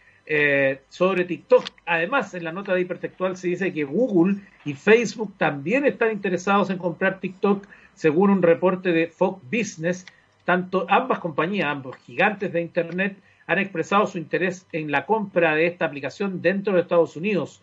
sobre 0.88 1.24
TikTok. 1.24 1.64
Además, 1.86 2.34
en 2.34 2.44
la 2.44 2.52
nota 2.52 2.72
de 2.72 2.82
hipertextual 2.82 3.36
se 3.36 3.48
dice 3.48 3.72
que 3.72 3.82
Google 3.84 4.36
y 4.64 4.74
Facebook 4.74 5.34
también 5.36 5.84
están 5.84 6.12
interesados 6.12 6.70
en 6.70 6.78
comprar 6.78 7.18
TikTok 7.18 7.66
según 7.94 8.30
un 8.30 8.42
reporte 8.42 8.92
de 8.92 9.08
Fox 9.08 9.42
Business, 9.50 10.06
tanto 10.44 10.86
ambas 10.88 11.18
compañías, 11.18 11.68
ambos 11.68 11.96
gigantes 11.96 12.52
de 12.52 12.62
Internet, 12.62 13.16
han 13.46 13.58
expresado 13.58 14.06
su 14.06 14.16
interés 14.16 14.66
en 14.72 14.90
la 14.90 15.04
compra 15.04 15.54
de 15.54 15.66
esta 15.66 15.84
aplicación 15.84 16.40
dentro 16.40 16.72
de 16.72 16.80
Estados 16.80 17.16
Unidos. 17.16 17.62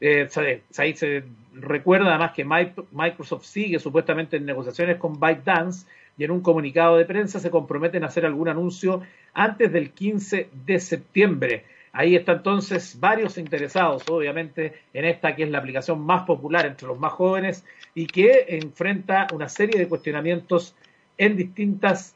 Eh, 0.00 0.28
ahí 0.76 0.94
se 0.94 1.24
recuerda 1.54 2.10
además 2.10 2.32
que 2.32 2.44
Microsoft 2.44 3.44
sigue 3.44 3.78
supuestamente 3.78 4.36
en 4.36 4.44
negociaciones 4.44 4.96
con 4.96 5.18
ByteDance 5.18 5.86
y 6.18 6.24
en 6.24 6.32
un 6.32 6.40
comunicado 6.40 6.96
de 6.96 7.04
prensa 7.04 7.40
se 7.40 7.50
comprometen 7.50 8.04
a 8.04 8.08
hacer 8.08 8.26
algún 8.26 8.48
anuncio 8.48 9.02
antes 9.32 9.72
del 9.72 9.90
15 9.92 10.50
de 10.66 10.80
septiembre. 10.80 11.64
Ahí 11.98 12.14
está 12.14 12.30
entonces 12.30 13.00
varios 13.00 13.38
interesados, 13.38 14.04
obviamente, 14.08 14.72
en 14.92 15.04
esta 15.04 15.34
que 15.34 15.42
es 15.42 15.50
la 15.50 15.58
aplicación 15.58 16.00
más 16.00 16.22
popular 16.22 16.64
entre 16.64 16.86
los 16.86 16.96
más 16.96 17.12
jóvenes 17.12 17.64
y 17.92 18.06
que 18.06 18.44
enfrenta 18.50 19.26
una 19.32 19.48
serie 19.48 19.80
de 19.80 19.88
cuestionamientos 19.88 20.76
en 21.16 21.36
distintas 21.36 22.14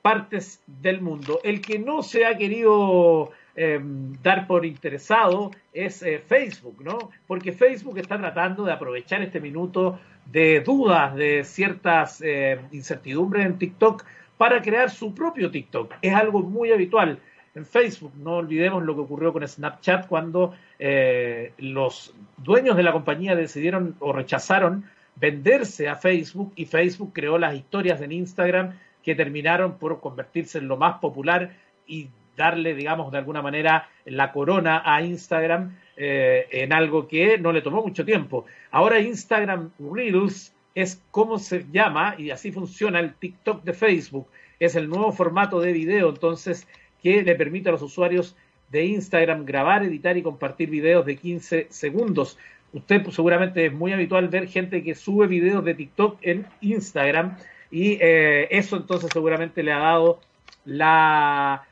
partes 0.00 0.62
del 0.66 1.02
mundo. 1.02 1.40
El 1.44 1.60
que 1.60 1.78
no 1.78 2.02
se 2.02 2.24
ha 2.24 2.38
querido 2.38 3.30
em, 3.54 4.14
dar 4.22 4.46
por 4.46 4.64
interesado 4.64 5.50
es 5.74 6.02
eh, 6.02 6.22
Facebook, 6.26 6.82
¿no? 6.82 7.10
Porque 7.26 7.52
Facebook 7.52 7.98
está 7.98 8.16
tratando 8.16 8.64
de 8.64 8.72
aprovechar 8.72 9.20
este 9.20 9.40
minuto 9.40 10.00
de 10.24 10.60
dudas, 10.60 11.14
de 11.14 11.44
ciertas 11.44 12.22
eh, 12.22 12.60
incertidumbres 12.72 13.44
en 13.44 13.58
TikTok 13.58 14.06
para 14.38 14.62
crear 14.62 14.88
su 14.88 15.14
propio 15.14 15.50
TikTok. 15.50 15.96
Es 16.00 16.14
algo 16.14 16.40
muy 16.40 16.72
habitual 16.72 17.20
en 17.58 17.66
Facebook. 17.66 18.12
No 18.16 18.36
olvidemos 18.36 18.82
lo 18.82 18.94
que 18.94 19.02
ocurrió 19.02 19.32
con 19.32 19.46
Snapchat 19.46 20.06
cuando 20.06 20.54
eh, 20.78 21.52
los 21.58 22.14
dueños 22.38 22.76
de 22.76 22.82
la 22.82 22.92
compañía 22.92 23.36
decidieron 23.36 23.96
o 24.00 24.12
rechazaron 24.12 24.84
venderse 25.16 25.88
a 25.88 25.96
Facebook 25.96 26.52
y 26.56 26.64
Facebook 26.64 27.12
creó 27.12 27.38
las 27.38 27.54
historias 27.54 28.00
en 28.00 28.12
Instagram 28.12 28.78
que 29.02 29.14
terminaron 29.14 29.78
por 29.78 30.00
convertirse 30.00 30.58
en 30.58 30.68
lo 30.68 30.76
más 30.76 30.98
popular 30.98 31.50
y 31.86 32.08
darle, 32.36 32.74
digamos, 32.74 33.10
de 33.10 33.18
alguna 33.18 33.42
manera 33.42 33.88
la 34.04 34.32
corona 34.32 34.82
a 34.84 35.02
Instagram 35.02 35.76
eh, 35.96 36.46
en 36.52 36.72
algo 36.72 37.08
que 37.08 37.38
no 37.38 37.52
le 37.52 37.62
tomó 37.62 37.82
mucho 37.82 38.04
tiempo. 38.04 38.46
Ahora 38.70 39.00
Instagram 39.00 39.72
Reels 39.78 40.54
es 40.74 41.02
como 41.10 41.38
se 41.38 41.66
llama 41.72 42.14
y 42.16 42.30
así 42.30 42.52
funciona 42.52 43.00
el 43.00 43.14
TikTok 43.14 43.64
de 43.64 43.72
Facebook. 43.72 44.28
Es 44.60 44.76
el 44.76 44.88
nuevo 44.88 45.12
formato 45.12 45.60
de 45.60 45.72
video, 45.72 46.08
entonces, 46.08 46.66
que 47.02 47.22
le 47.22 47.34
permite 47.34 47.68
a 47.68 47.72
los 47.72 47.82
usuarios 47.82 48.36
de 48.70 48.84
Instagram 48.84 49.44
grabar, 49.44 49.82
editar 49.82 50.16
y 50.16 50.22
compartir 50.22 50.70
videos 50.70 51.06
de 51.06 51.16
15 51.16 51.68
segundos. 51.70 52.38
Usted 52.72 53.02
pues, 53.02 53.16
seguramente 53.16 53.66
es 53.66 53.72
muy 53.72 53.92
habitual 53.92 54.28
ver 54.28 54.46
gente 54.48 54.82
que 54.82 54.94
sube 54.94 55.26
videos 55.26 55.64
de 55.64 55.74
TikTok 55.74 56.18
en 56.22 56.46
Instagram 56.60 57.36
y 57.70 57.98
eh, 58.00 58.48
eso 58.50 58.76
entonces 58.76 59.10
seguramente 59.12 59.62
le 59.62 59.72
ha 59.72 59.78
dado 59.78 60.20
la, 60.64 61.64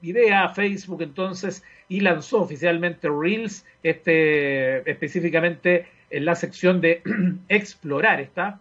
idea 0.00 0.44
a 0.44 0.54
Facebook 0.54 1.02
entonces 1.02 1.62
y 1.88 2.00
lanzó 2.00 2.40
oficialmente 2.40 3.08
Reels, 3.08 3.66
este, 3.82 4.88
específicamente 4.90 5.86
en 6.10 6.24
la 6.24 6.34
sección 6.34 6.80
de 6.80 7.02
explorar 7.48 8.20
está. 8.20 8.60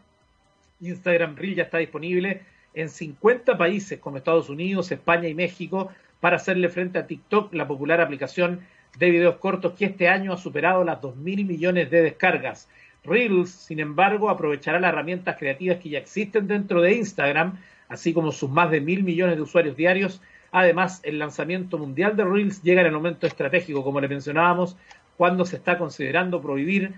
Instagram 0.81 1.35
Reels 1.35 1.57
ya 1.57 1.63
está 1.63 1.77
disponible 1.77 2.41
en 2.73 2.89
50 2.89 3.57
países 3.57 3.99
como 3.99 4.17
Estados 4.17 4.49
Unidos, 4.49 4.91
España 4.91 5.27
y 5.27 5.33
México 5.33 5.89
para 6.19 6.37
hacerle 6.37 6.69
frente 6.69 6.99
a 6.99 7.07
TikTok, 7.07 7.53
la 7.53 7.67
popular 7.67 8.01
aplicación 8.01 8.61
de 8.97 9.09
videos 9.09 9.37
cortos 9.37 9.73
que 9.73 9.85
este 9.85 10.07
año 10.07 10.33
ha 10.33 10.37
superado 10.37 10.83
las 10.83 11.01
2.000 11.01 11.45
millones 11.45 11.89
de 11.89 12.01
descargas. 12.01 12.69
Reels, 13.03 13.49
sin 13.49 13.79
embargo, 13.79 14.29
aprovechará 14.29 14.79
las 14.79 14.89
herramientas 14.93 15.37
creativas 15.37 15.79
que 15.79 15.89
ya 15.89 15.99
existen 15.99 16.47
dentro 16.47 16.81
de 16.81 16.93
Instagram, 16.93 17.57
así 17.89 18.13
como 18.13 18.31
sus 18.31 18.49
más 18.49 18.69
de 18.69 18.79
mil 18.79 19.03
millones 19.03 19.37
de 19.37 19.41
usuarios 19.41 19.75
diarios, 19.75 20.21
Además, 20.51 20.99
el 21.03 21.17
lanzamiento 21.17 21.77
mundial 21.77 22.15
de 22.17 22.25
Reels 22.25 22.61
llega 22.61 22.81
en 22.81 22.87
el 22.87 22.93
momento 22.93 23.25
estratégico, 23.25 23.83
como 23.83 24.01
le 24.01 24.09
mencionábamos, 24.09 24.75
cuando 25.15 25.45
se 25.45 25.55
está 25.55 25.77
considerando 25.77 26.41
prohibir 26.41 26.93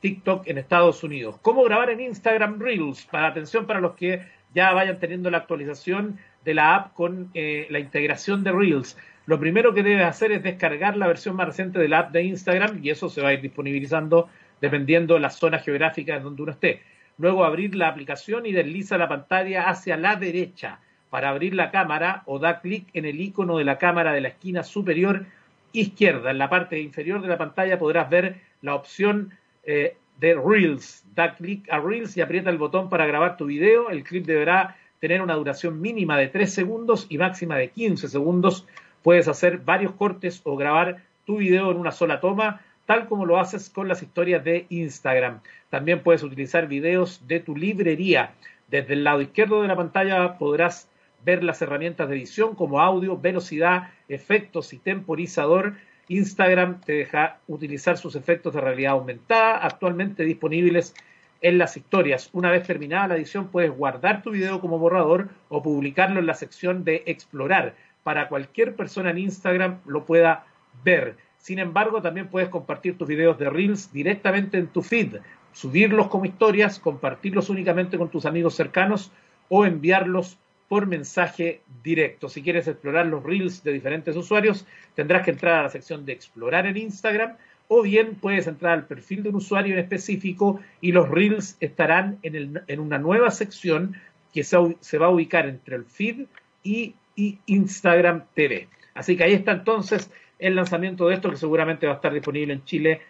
TikTok 0.00 0.46
en 0.46 0.58
Estados 0.58 1.02
Unidos. 1.04 1.36
¿Cómo 1.42 1.64
grabar 1.64 1.90
en 1.90 2.00
Instagram 2.00 2.58
Reels? 2.58 3.04
Para 3.04 3.28
atención 3.28 3.66
para 3.66 3.80
los 3.80 3.94
que 3.94 4.22
ya 4.54 4.72
vayan 4.72 4.98
teniendo 4.98 5.30
la 5.30 5.38
actualización 5.38 6.18
de 6.44 6.54
la 6.54 6.74
app 6.74 6.94
con 6.94 7.30
eh, 7.34 7.66
la 7.70 7.78
integración 7.78 8.44
de 8.44 8.52
Reels. 8.52 8.96
Lo 9.26 9.40
primero 9.40 9.74
que 9.74 9.82
debes 9.82 10.04
hacer 10.04 10.32
es 10.32 10.42
descargar 10.42 10.96
la 10.96 11.06
versión 11.06 11.36
más 11.36 11.46
reciente 11.46 11.78
de 11.78 11.88
la 11.88 12.00
app 12.00 12.12
de 12.12 12.22
Instagram 12.24 12.80
y 12.82 12.90
eso 12.90 13.08
se 13.08 13.22
va 13.22 13.30
a 13.30 13.32
ir 13.32 13.40
disponibilizando 13.40 14.28
dependiendo 14.60 15.14
de 15.14 15.20
la 15.20 15.30
zona 15.30 15.58
geográfica 15.58 16.16
en 16.16 16.22
donde 16.22 16.42
uno 16.42 16.52
esté. 16.52 16.82
Luego 17.18 17.44
abrir 17.44 17.74
la 17.74 17.88
aplicación 17.88 18.46
y 18.46 18.52
desliza 18.52 18.98
la 18.98 19.08
pantalla 19.08 19.68
hacia 19.68 19.96
la 19.96 20.16
derecha 20.16 20.80
para 21.10 21.30
abrir 21.30 21.54
la 21.54 21.70
cámara 21.70 22.22
o 22.26 22.38
da 22.38 22.60
clic 22.60 22.88
en 22.92 23.04
el 23.04 23.20
icono 23.20 23.58
de 23.58 23.64
la 23.64 23.78
cámara 23.78 24.12
de 24.12 24.20
la 24.20 24.28
esquina 24.28 24.62
superior 24.62 25.26
izquierda. 25.72 26.30
En 26.30 26.38
la 26.38 26.50
parte 26.50 26.80
inferior 26.80 27.22
de 27.22 27.28
la 27.28 27.38
pantalla 27.38 27.78
podrás 27.78 28.10
ver 28.10 28.40
la 28.62 28.74
opción 28.74 29.32
eh, 29.64 29.96
de 30.18 30.34
Reels. 30.34 31.04
Da 31.14 31.34
clic 31.34 31.70
a 31.70 31.78
Reels 31.78 32.16
y 32.16 32.20
aprieta 32.20 32.50
el 32.50 32.58
botón 32.58 32.88
para 32.88 33.06
grabar 33.06 33.36
tu 33.36 33.46
video. 33.46 33.90
El 33.90 34.04
clip 34.04 34.26
deberá 34.26 34.76
tener 35.00 35.22
una 35.22 35.34
duración 35.34 35.80
mínima 35.80 36.16
de 36.16 36.28
3 36.28 36.52
segundos 36.52 37.06
y 37.08 37.18
máxima 37.18 37.56
de 37.56 37.70
15 37.70 38.08
segundos. 38.08 38.66
Puedes 39.02 39.28
hacer 39.28 39.58
varios 39.58 39.92
cortes 39.92 40.40
o 40.44 40.56
grabar 40.56 41.02
tu 41.26 41.38
video 41.38 41.70
en 41.70 41.76
una 41.76 41.92
sola 41.92 42.20
toma, 42.20 42.60
tal 42.86 43.06
como 43.06 43.26
lo 43.26 43.38
haces 43.38 43.70
con 43.70 43.88
las 43.88 44.02
historias 44.02 44.44
de 44.44 44.66
Instagram. 44.70 45.40
También 45.70 46.02
puedes 46.02 46.22
utilizar 46.22 46.68
videos 46.68 47.26
de 47.26 47.40
tu 47.40 47.56
librería. 47.56 48.32
Desde 48.68 48.94
el 48.94 49.04
lado 49.04 49.20
izquierdo 49.20 49.62
de 49.62 49.68
la 49.68 49.76
pantalla 49.76 50.38
podrás 50.38 50.88
ver 51.24 51.42
las 51.42 51.60
herramientas 51.62 52.08
de 52.08 52.16
edición 52.16 52.54
como 52.54 52.80
audio, 52.80 53.18
velocidad, 53.18 53.90
efectos 54.08 54.72
y 54.72 54.78
temporizador. 54.78 55.74
Instagram 56.08 56.80
te 56.80 56.92
deja 56.92 57.38
utilizar 57.46 57.96
sus 57.96 58.16
efectos 58.16 58.54
de 58.54 58.60
realidad 58.60 58.92
aumentada, 58.92 59.58
actualmente 59.58 60.24
disponibles 60.24 60.94
en 61.40 61.58
las 61.58 61.76
historias. 61.76 62.30
Una 62.32 62.50
vez 62.50 62.66
terminada 62.66 63.08
la 63.08 63.16
edición, 63.16 63.48
puedes 63.48 63.70
guardar 63.70 64.22
tu 64.22 64.30
video 64.30 64.60
como 64.60 64.78
borrador 64.78 65.28
o 65.48 65.62
publicarlo 65.62 66.20
en 66.20 66.26
la 66.26 66.34
sección 66.34 66.84
de 66.84 67.02
explorar 67.06 67.74
para 68.02 68.28
cualquier 68.28 68.76
persona 68.76 69.10
en 69.10 69.18
Instagram 69.18 69.80
lo 69.86 70.04
pueda 70.04 70.46
ver. 70.84 71.16
Sin 71.38 71.58
embargo, 71.58 72.00
también 72.00 72.28
puedes 72.28 72.48
compartir 72.48 72.96
tus 72.96 73.08
videos 73.08 73.38
de 73.38 73.50
Reels 73.50 73.92
directamente 73.92 74.58
en 74.58 74.68
tu 74.68 74.82
feed, 74.82 75.16
subirlos 75.52 76.08
como 76.08 76.24
historias, 76.26 76.78
compartirlos 76.78 77.50
únicamente 77.50 77.98
con 77.98 78.10
tus 78.10 78.26
amigos 78.26 78.54
cercanos 78.54 79.10
o 79.48 79.64
enviarlos 79.66 80.38
por 80.68 80.86
mensaje 80.86 81.60
directo. 81.82 82.28
Si 82.28 82.42
quieres 82.42 82.66
explorar 82.66 83.06
los 83.06 83.22
reels 83.22 83.62
de 83.62 83.72
diferentes 83.72 84.16
usuarios, 84.16 84.66
tendrás 84.94 85.24
que 85.24 85.30
entrar 85.30 85.58
a 85.58 85.62
la 85.64 85.68
sección 85.68 86.04
de 86.06 86.12
explorar 86.12 86.66
en 86.66 86.76
Instagram 86.76 87.36
o 87.68 87.82
bien 87.82 88.16
puedes 88.16 88.46
entrar 88.46 88.72
al 88.72 88.86
perfil 88.86 89.22
de 89.22 89.30
un 89.30 89.36
usuario 89.36 89.74
en 89.74 89.80
específico 89.80 90.60
y 90.80 90.92
los 90.92 91.08
reels 91.08 91.56
estarán 91.60 92.18
en, 92.22 92.80
una 92.80 92.98
nueva 92.98 93.30
sección 93.30 93.96
que 94.32 94.44
se, 94.44 94.98
va 94.98 95.06
a 95.06 95.10
ubicar 95.10 95.46
entre 95.48 95.76
el 95.76 95.84
feed 95.84 96.26
y, 96.62 96.94
y 97.16 97.38
Instagram 97.46 98.24
TV. 98.34 98.68
Así 98.94 99.16
que 99.16 99.24
ahí 99.24 99.32
está 99.32 99.52
entonces 99.52 100.10
el 100.38 100.56
lanzamiento 100.56 101.08
de 101.08 101.14
esto 101.14 101.30
que 101.30 101.36
seguramente 101.36 101.86
va 101.86 101.92
a 101.92 101.96
estar 101.96 102.12
disponible 102.12 102.52
en 102.52 102.64
Chile 102.64 103.00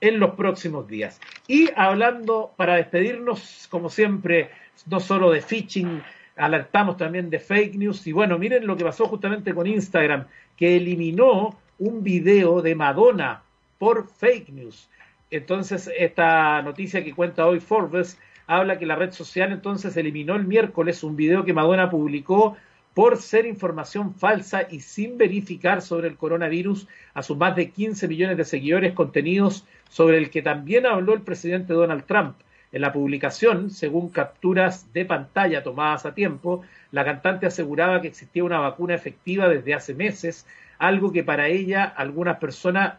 en 0.00 0.18
los 0.18 0.34
próximos 0.34 0.86
días. 0.86 1.20
Y 1.46 1.70
hablando 1.76 2.52
para 2.56 2.76
despedirnos, 2.76 3.68
como 3.70 3.88
siempre, 3.88 4.50
no 4.86 5.00
solo 5.00 5.30
de 5.30 5.40
phishing, 5.40 6.02
alertamos 6.36 6.96
también 6.96 7.30
de 7.30 7.38
fake 7.38 7.76
news. 7.76 8.06
Y 8.06 8.12
bueno, 8.12 8.38
miren 8.38 8.66
lo 8.66 8.76
que 8.76 8.84
pasó 8.84 9.06
justamente 9.06 9.54
con 9.54 9.66
Instagram, 9.66 10.26
que 10.56 10.76
eliminó 10.76 11.56
un 11.78 12.02
video 12.02 12.62
de 12.62 12.74
Madonna 12.74 13.42
por 13.78 14.08
fake 14.08 14.50
news. 14.50 14.88
Entonces, 15.30 15.90
esta 15.96 16.62
noticia 16.62 17.02
que 17.02 17.14
cuenta 17.14 17.46
hoy 17.46 17.60
Forbes 17.60 18.18
habla 18.46 18.78
que 18.78 18.86
la 18.86 18.96
red 18.96 19.12
social 19.12 19.52
entonces 19.52 19.96
eliminó 19.96 20.36
el 20.36 20.46
miércoles 20.46 21.02
un 21.02 21.16
video 21.16 21.44
que 21.44 21.54
Madonna 21.54 21.90
publicó 21.90 22.56
por 22.92 23.16
ser 23.16 23.44
información 23.46 24.14
falsa 24.14 24.68
y 24.70 24.80
sin 24.80 25.18
verificar 25.18 25.82
sobre 25.82 26.08
el 26.08 26.16
coronavirus 26.16 26.86
a 27.14 27.22
sus 27.22 27.36
más 27.36 27.56
de 27.56 27.70
15 27.70 28.06
millones 28.06 28.36
de 28.36 28.44
seguidores 28.44 28.92
contenidos 28.92 29.66
sobre 29.88 30.18
el 30.18 30.30
que 30.30 30.42
también 30.42 30.86
habló 30.86 31.14
el 31.14 31.22
presidente 31.22 31.72
Donald 31.72 32.04
Trump. 32.04 32.36
En 32.74 32.80
la 32.80 32.92
publicación, 32.92 33.70
según 33.70 34.08
capturas 34.08 34.92
de 34.92 35.04
pantalla 35.04 35.62
tomadas 35.62 36.06
a 36.06 36.14
tiempo, 36.14 36.62
la 36.90 37.04
cantante 37.04 37.46
aseguraba 37.46 38.00
que 38.00 38.08
existía 38.08 38.42
una 38.42 38.58
vacuna 38.58 38.96
efectiva 38.96 39.48
desde 39.48 39.74
hace 39.74 39.94
meses, 39.94 40.44
algo 40.80 41.12
que 41.12 41.22
para 41.22 41.46
ella 41.46 41.84
algunas 41.84 42.38
personas 42.38 42.94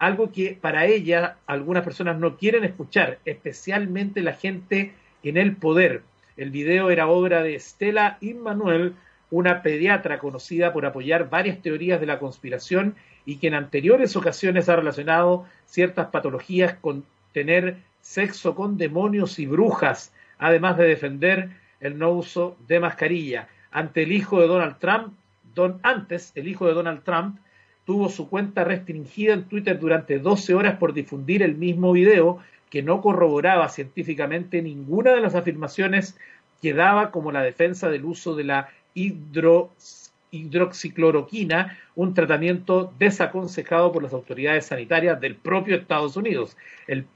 algo 0.00 0.32
que 0.32 0.58
para 0.60 0.86
ella 0.86 1.36
algunas 1.46 1.84
personas 1.84 2.18
no 2.18 2.38
quieren 2.38 2.64
escuchar, 2.64 3.18
especialmente 3.24 4.20
la 4.22 4.32
gente 4.32 4.94
en 5.22 5.36
el 5.36 5.54
poder. 5.54 6.02
El 6.36 6.50
video 6.50 6.90
era 6.90 7.06
obra 7.06 7.44
de 7.44 7.54
Estela 7.54 8.18
Immanuel, 8.20 8.94
una 9.30 9.62
pediatra 9.62 10.18
conocida 10.18 10.72
por 10.72 10.86
apoyar 10.86 11.30
varias 11.30 11.62
teorías 11.62 12.00
de 12.00 12.06
la 12.06 12.18
conspiración 12.18 12.96
y 13.24 13.36
que 13.36 13.46
en 13.46 13.54
anteriores 13.54 14.16
ocasiones 14.16 14.68
ha 14.68 14.74
relacionado 14.74 15.46
ciertas 15.66 16.08
patologías 16.08 16.74
con 16.80 17.04
tener 17.32 17.76
sexo 18.00 18.54
con 18.54 18.76
demonios 18.76 19.38
y 19.38 19.46
brujas, 19.46 20.12
además 20.38 20.76
de 20.78 20.86
defender 20.86 21.50
el 21.80 21.98
no 21.98 22.12
uso 22.12 22.56
de 22.66 22.80
mascarilla. 22.80 23.48
Ante 23.70 24.02
el 24.02 24.12
hijo 24.12 24.40
de 24.40 24.46
Donald 24.46 24.78
Trump, 24.78 25.14
don, 25.54 25.78
antes 25.82 26.32
el 26.34 26.48
hijo 26.48 26.66
de 26.66 26.74
Donald 26.74 27.02
Trump 27.02 27.38
tuvo 27.84 28.08
su 28.08 28.28
cuenta 28.28 28.64
restringida 28.64 29.34
en 29.34 29.44
Twitter 29.44 29.78
durante 29.78 30.18
12 30.18 30.54
horas 30.54 30.78
por 30.78 30.92
difundir 30.92 31.42
el 31.42 31.56
mismo 31.56 31.92
video 31.92 32.38
que 32.70 32.82
no 32.82 33.00
corroboraba 33.00 33.68
científicamente 33.68 34.62
ninguna 34.62 35.12
de 35.12 35.20
las 35.20 35.34
afirmaciones 35.34 36.16
que 36.62 36.72
daba 36.72 37.10
como 37.10 37.32
la 37.32 37.42
defensa 37.42 37.90
del 37.90 38.04
uso 38.04 38.36
de 38.36 38.44
la 38.44 38.68
hidroxicloroquina, 38.94 41.78
un 41.96 42.14
tratamiento 42.14 42.92
desaconsejado 42.98 43.92
por 43.92 44.02
las 44.02 44.12
autoridades 44.12 44.66
sanitarias 44.66 45.20
del 45.20 45.34
propio 45.34 45.76
Estados 45.76 46.16
Unidos. 46.16 46.56
El 46.86 47.06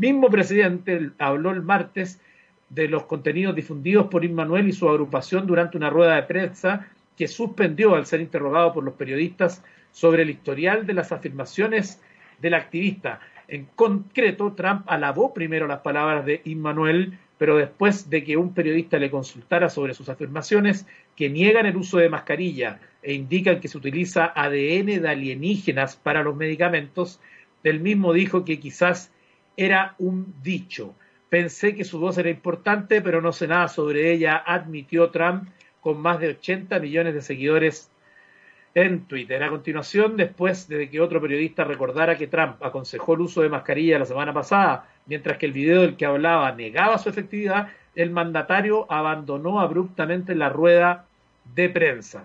mismo 0.00 0.30
presidente 0.30 1.10
habló 1.18 1.50
el 1.50 1.60
martes 1.60 2.20
de 2.70 2.88
los 2.88 3.04
contenidos 3.04 3.54
difundidos 3.54 4.06
por 4.06 4.24
Immanuel 4.24 4.66
y 4.66 4.72
su 4.72 4.88
agrupación 4.88 5.46
durante 5.46 5.76
una 5.76 5.90
rueda 5.90 6.16
de 6.16 6.22
prensa 6.22 6.88
que 7.18 7.28
suspendió 7.28 7.94
al 7.94 8.06
ser 8.06 8.22
interrogado 8.22 8.72
por 8.72 8.82
los 8.82 8.94
periodistas 8.94 9.62
sobre 9.92 10.22
el 10.22 10.30
historial 10.30 10.86
de 10.86 10.94
las 10.94 11.12
afirmaciones 11.12 12.00
del 12.40 12.54
activista. 12.54 13.20
En 13.46 13.66
concreto, 13.76 14.54
Trump 14.54 14.84
alabó 14.86 15.34
primero 15.34 15.66
las 15.66 15.80
palabras 15.80 16.24
de 16.24 16.40
Immanuel, 16.44 17.18
pero 17.36 17.58
después 17.58 18.08
de 18.08 18.24
que 18.24 18.38
un 18.38 18.54
periodista 18.54 18.98
le 18.98 19.10
consultara 19.10 19.68
sobre 19.68 19.92
sus 19.92 20.08
afirmaciones, 20.08 20.86
que 21.14 21.28
niegan 21.28 21.66
el 21.66 21.76
uso 21.76 21.98
de 21.98 22.08
mascarilla 22.08 22.80
e 23.02 23.12
indican 23.12 23.60
que 23.60 23.68
se 23.68 23.76
utiliza 23.76 24.32
ADN 24.34 25.02
de 25.02 25.08
alienígenas 25.08 25.96
para 25.96 26.22
los 26.22 26.36
medicamentos, 26.36 27.20
él 27.64 27.80
mismo 27.80 28.14
dijo 28.14 28.46
que 28.46 28.58
quizás 28.58 29.12
era 29.60 29.94
un 29.98 30.34
dicho. 30.42 30.94
Pensé 31.28 31.74
que 31.74 31.84
su 31.84 32.00
voz 32.00 32.16
era 32.16 32.30
importante, 32.30 33.02
pero 33.02 33.20
no 33.20 33.30
sé 33.30 33.46
nada 33.46 33.68
sobre 33.68 34.10
ella, 34.10 34.42
admitió 34.44 35.10
Trump 35.10 35.48
con 35.82 36.00
más 36.00 36.18
de 36.18 36.28
80 36.28 36.78
millones 36.80 37.12
de 37.12 37.20
seguidores 37.20 37.90
en 38.74 39.02
Twitter. 39.04 39.42
A 39.42 39.50
continuación, 39.50 40.16
después 40.16 40.66
de 40.66 40.88
que 40.88 41.00
otro 41.00 41.20
periodista 41.20 41.64
recordara 41.64 42.16
que 42.16 42.26
Trump 42.26 42.62
aconsejó 42.62 43.14
el 43.14 43.20
uso 43.20 43.42
de 43.42 43.50
mascarilla 43.50 43.98
la 43.98 44.06
semana 44.06 44.32
pasada, 44.32 44.88
mientras 45.04 45.36
que 45.36 45.44
el 45.44 45.52
video 45.52 45.82
del 45.82 45.96
que 45.96 46.06
hablaba 46.06 46.52
negaba 46.52 46.96
su 46.96 47.10
efectividad, 47.10 47.68
el 47.94 48.10
mandatario 48.10 48.90
abandonó 48.90 49.60
abruptamente 49.60 50.34
la 50.34 50.48
rueda 50.48 51.04
de 51.54 51.68
prensa. 51.68 52.24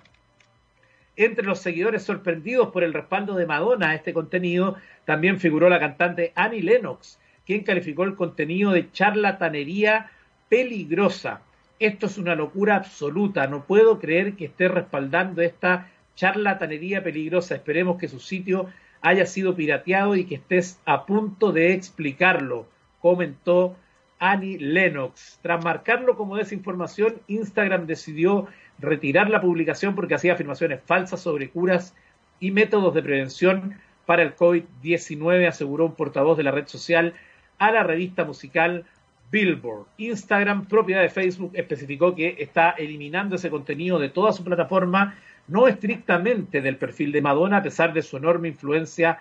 Entre 1.17 1.45
los 1.45 1.59
seguidores 1.59 2.03
sorprendidos 2.03 2.69
por 2.69 2.83
el 2.83 2.93
respaldo 2.93 3.35
de 3.35 3.45
Madonna 3.45 3.89
a 3.89 3.95
este 3.95 4.13
contenido, 4.13 4.77
también 5.03 5.39
figuró 5.39 5.69
la 5.69 5.79
cantante 5.79 6.31
Annie 6.35 6.61
Lennox, 6.61 7.19
quien 7.45 7.63
calificó 7.63 8.03
el 8.03 8.15
contenido 8.15 8.71
de 8.71 8.91
charlatanería 8.91 10.11
peligrosa. 10.49 11.41
Esto 11.79 12.05
es 12.05 12.17
una 12.17 12.35
locura 12.35 12.75
absoluta. 12.75 13.47
No 13.47 13.65
puedo 13.65 13.99
creer 13.99 14.33
que 14.33 14.45
esté 14.45 14.67
respaldando 14.67 15.41
esta 15.41 15.91
charlatanería 16.15 17.03
peligrosa. 17.03 17.55
Esperemos 17.55 17.97
que 17.97 18.07
su 18.07 18.19
sitio 18.19 18.69
haya 19.01 19.25
sido 19.25 19.55
pirateado 19.55 20.15
y 20.15 20.25
que 20.25 20.35
estés 20.35 20.79
a 20.85 21.05
punto 21.05 21.51
de 21.51 21.73
explicarlo, 21.73 22.67
comentó 23.01 23.75
Annie 24.17 24.57
Lennox. 24.57 25.39
Tras 25.43 25.63
marcarlo 25.63 26.15
como 26.15 26.37
desinformación, 26.37 27.15
Instagram 27.27 27.85
decidió 27.85 28.47
retirar 28.79 29.29
la 29.29 29.41
publicación 29.41 29.93
porque 29.93 30.15
hacía 30.15 30.33
afirmaciones 30.33 30.81
falsas 30.85 31.21
sobre 31.21 31.49
curas 31.49 31.95
y 32.39 32.49
métodos 32.51 32.95
de 32.95 33.03
prevención 33.03 33.75
para 34.05 34.23
el 34.23 34.35
COVID-19, 34.35 35.47
aseguró 35.47 35.85
un 35.85 35.95
portavoz 35.95 36.37
de 36.37 36.43
la 36.43 36.51
red 36.51 36.67
social 36.67 37.13
a 37.57 37.71
la 37.71 37.83
revista 37.83 38.23
musical 38.23 38.85
Billboard. 39.31 39.85
Instagram, 39.97 40.65
propiedad 40.65 41.01
de 41.01 41.09
Facebook, 41.09 41.51
especificó 41.53 42.15
que 42.15 42.35
está 42.39 42.71
eliminando 42.71 43.35
ese 43.35 43.49
contenido 43.49 43.99
de 43.99 44.09
toda 44.09 44.31
su 44.31 44.43
plataforma, 44.43 45.15
no 45.47 45.67
estrictamente 45.67 46.61
del 46.61 46.77
perfil 46.77 47.11
de 47.11 47.21
Madonna, 47.21 47.57
a 47.57 47.63
pesar 47.63 47.93
de 47.93 48.01
su 48.01 48.17
enorme 48.17 48.47
influencia 48.47 49.19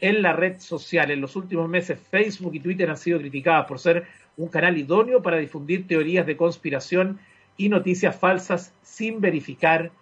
en 0.00 0.20
la 0.20 0.32
red 0.32 0.58
social. 0.58 1.10
En 1.10 1.20
los 1.20 1.36
últimos 1.36 1.68
meses, 1.68 1.98
Facebook 2.10 2.54
y 2.54 2.60
Twitter 2.60 2.90
han 2.90 2.96
sido 2.96 3.18
criticadas 3.20 3.66
por 3.66 3.78
ser 3.78 4.06
un 4.36 4.48
canal 4.48 4.76
idóneo 4.76 5.22
para 5.22 5.36
difundir 5.36 5.86
teorías 5.86 6.26
de 6.26 6.36
conspiración 6.36 7.18
y 7.56 7.68
noticias 7.68 8.16
falsas 8.16 8.74
sin 8.82 9.20
verificar 9.20 9.92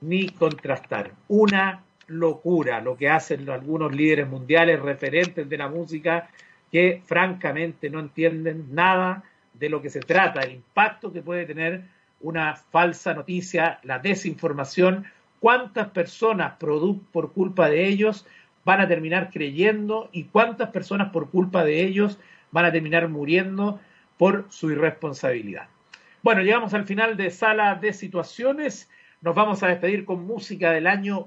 ni 0.00 0.28
contrastar. 0.28 1.12
Una 1.26 1.82
locura 2.06 2.80
lo 2.80 2.96
que 2.96 3.08
hacen 3.08 3.48
algunos 3.50 3.94
líderes 3.94 4.28
mundiales 4.28 4.80
referentes 4.80 5.48
de 5.48 5.58
la 5.58 5.68
música 5.68 6.30
que 6.70 7.02
francamente 7.06 7.90
no 7.90 8.00
entienden 8.00 8.74
nada 8.74 9.24
de 9.54 9.68
lo 9.68 9.82
que 9.82 9.90
se 9.90 10.00
trata, 10.00 10.40
el 10.40 10.52
impacto 10.52 11.12
que 11.12 11.22
puede 11.22 11.46
tener 11.46 11.82
una 12.20 12.56
falsa 12.56 13.14
noticia, 13.14 13.80
la 13.82 13.98
desinformación, 13.98 15.06
cuántas 15.40 15.88
personas 15.88 16.54
por 16.58 17.32
culpa 17.32 17.68
de 17.68 17.86
ellos 17.86 18.26
van 18.64 18.80
a 18.80 18.88
terminar 18.88 19.30
creyendo 19.32 20.10
y 20.12 20.24
cuántas 20.24 20.70
personas 20.70 21.10
por 21.10 21.30
culpa 21.30 21.64
de 21.64 21.82
ellos 21.82 22.18
van 22.50 22.64
a 22.64 22.72
terminar 22.72 23.08
muriendo 23.08 23.80
por 24.16 24.46
su 24.50 24.70
irresponsabilidad. 24.70 25.68
Bueno, 26.22 26.42
llegamos 26.42 26.74
al 26.74 26.84
final 26.84 27.16
de 27.16 27.30
Sala 27.30 27.76
de 27.76 27.92
Situaciones. 27.92 28.90
Nos 29.20 29.34
vamos 29.34 29.62
a 29.62 29.68
despedir 29.68 30.04
con 30.04 30.26
música 30.26 30.72
del 30.72 30.86
año 30.86 31.26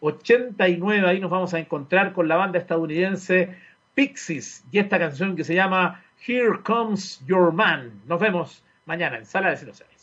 1989. 0.00 1.08
Ahí 1.08 1.20
nos 1.20 1.30
vamos 1.30 1.54
a 1.54 1.58
encontrar 1.58 2.12
con 2.12 2.28
la 2.28 2.36
banda 2.36 2.58
estadounidense 2.58 3.56
Pixies 3.94 4.64
y 4.70 4.78
esta 4.78 4.98
canción 4.98 5.34
que 5.34 5.44
se 5.44 5.54
llama 5.54 6.02
Here 6.26 6.60
Comes 6.62 7.24
Your 7.26 7.52
Man. 7.52 8.00
Nos 8.06 8.20
vemos 8.20 8.62
mañana 8.86 9.18
en 9.18 9.26
Sala 9.26 9.50
de 9.50 9.56
Situaciones. 9.56 9.97